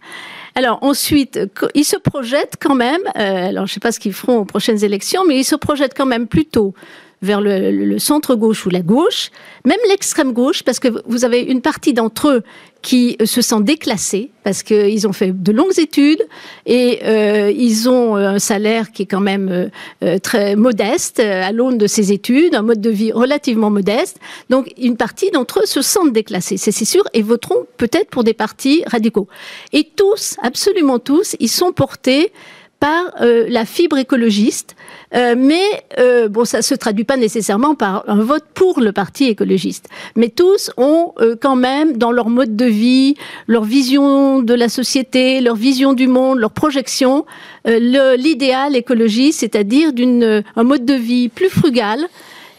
Alors 0.56 0.80
ensuite, 0.82 1.38
ils 1.74 1.84
se 1.84 1.98
projettent 1.98 2.56
quand 2.60 2.76
même, 2.76 3.02
euh, 3.18 3.50
alors 3.50 3.66
je 3.66 3.72
ne 3.72 3.74
sais 3.74 3.80
pas 3.82 3.92
ce 3.92 4.00
qu'ils 4.00 4.14
feront 4.14 4.38
aux 4.40 4.46
prochaines 4.46 4.84
élections, 4.86 5.24
mais 5.28 5.38
ils 5.38 5.44
se 5.44 5.56
projettent 5.56 5.94
quand 5.96 6.06
même 6.06 6.28
plutôt 6.28 6.74
vers 7.22 7.42
le, 7.42 7.98
centre-gauche 8.00 8.66
ou 8.66 8.70
la 8.70 8.82
gauche, 8.82 9.32
même 9.66 9.80
l'extrême 9.90 10.32
gauche, 10.32 10.64
parce 10.64 10.80
que 10.80 10.88
vous 11.08 11.26
avez 11.26 11.42
une 11.42 11.62
partie 11.62 11.94
d'entre 11.94 12.30
eux 12.30 12.44
qui 12.86 13.18
euh, 13.20 13.26
se 13.26 13.42
sent 13.42 13.62
déclassés 13.62 14.30
parce 14.44 14.62
qu'ils 14.62 15.08
ont 15.08 15.12
fait 15.12 15.32
de 15.32 15.52
longues 15.52 15.80
études 15.80 16.24
et 16.68 17.00
euh, 17.04 17.52
ils 17.52 17.90
ont 17.90 18.16
euh, 18.16 18.36
un 18.36 18.40
salaire 18.40 18.92
qui 18.92 19.02
est 19.02 19.06
quand 19.08 19.26
même 19.34 19.50
euh, 19.50 19.68
euh, 20.04 20.20
très 20.20 20.56
modeste 20.56 21.20
à 21.20 21.52
l'aune 21.52 21.80
de 21.80 21.88
ces 21.88 22.12
études, 22.12 22.54
un 22.54 22.62
mode 22.62 22.82
de 22.82 22.92
vie 22.92 23.12
relativement 23.12 23.72
modeste. 23.72 24.20
Donc 24.52 24.72
une 24.78 24.98
partie 24.98 25.32
d'entre 25.32 25.62
eux 25.64 25.66
se 25.66 25.82
sentent 25.82 26.14
déclassés, 26.14 26.58
c'est 26.58 26.72
c'est 26.72 26.86
sûr, 26.86 27.04
et 27.16 27.24
voteront 27.24 27.66
peut-être 27.78 28.12
pour 28.12 28.24
des 28.24 28.36
partis 28.36 28.84
radicaux. 28.86 29.28
Et 29.74 29.90
tous, 29.96 30.36
absolument 30.44 31.00
tous, 31.00 31.36
ils 31.40 31.50
sont 31.50 31.72
portés 31.72 32.32
par 32.80 33.16
euh, 33.22 33.46
la 33.50 33.66
fibre 33.66 33.98
écologiste, 33.98 34.76
euh, 35.14 35.36
mais 35.38 35.84
euh, 36.00 36.28
bon, 36.28 36.46
ça 36.46 36.62
se 36.62 36.74
traduit 36.76 37.04
pas 37.04 37.18
nécessairement 37.18 37.76
par 37.76 38.04
un 38.08 38.22
vote 38.22 38.46
pour 38.54 38.80
le 38.80 38.92
parti 38.92 39.26
écologiste. 39.26 39.88
Mais 40.16 40.30
tous 40.30 40.72
ont 40.78 41.14
euh, 41.20 41.36
quand 41.40 41.56
même 41.56 41.98
dans 41.98 42.12
leur 42.12 42.30
mode 42.30 42.56
de 42.56 42.66
vie, 42.66 43.16
leur 43.48 43.64
vision 43.64 44.42
de 44.42 44.54
la 44.54 44.70
société, 44.70 45.42
leur 45.42 45.56
vision 45.56 45.94
du 45.94 46.08
monde, 46.08 46.40
leur 46.40 46.52
projection, 46.52 47.26
euh, 47.68 48.16
l'idéal 48.18 48.76
écologiste, 48.76 49.42
c'est-à-dire 49.42 49.94
d'une 49.94 50.44
un 50.56 50.64
mode 50.64 50.86
de 50.86 50.94
vie 50.94 51.30
plus 51.30 51.50
frugal 51.50 52.08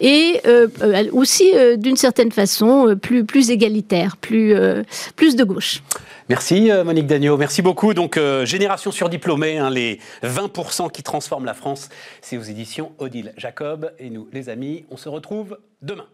et 0.00 0.40
euh, 0.46 0.68
euh, 0.82 1.04
aussi 1.12 1.52
euh, 1.54 1.76
d'une 1.76 1.96
certaine 1.96 2.32
façon 2.32 2.88
euh, 2.88 2.96
plus 2.96 3.24
plus 3.24 3.50
égalitaire, 3.50 4.16
plus 4.16 4.54
euh, 4.54 4.82
plus 5.16 5.36
de 5.36 5.44
gauche. 5.44 5.82
Merci 6.28 6.72
euh, 6.72 6.82
Monique 6.82 7.06
Dagneau, 7.06 7.36
merci 7.36 7.62
beaucoup. 7.62 7.94
Donc 7.94 8.16
euh, 8.16 8.44
Génération 8.44 8.90
surdiplômée, 8.90 9.58
hein, 9.58 9.70
les 9.70 10.00
20% 10.24 10.90
qui 10.90 11.04
transforment 11.04 11.44
la 11.44 11.54
France, 11.54 11.88
c'est 12.20 12.36
aux 12.36 12.42
éditions 12.42 12.90
Odile 12.98 13.32
Jacob. 13.36 13.92
Et 14.00 14.10
nous, 14.10 14.28
les 14.32 14.48
amis, 14.48 14.84
on 14.90 14.96
se 14.96 15.08
retrouve 15.08 15.58
demain. 15.82 16.06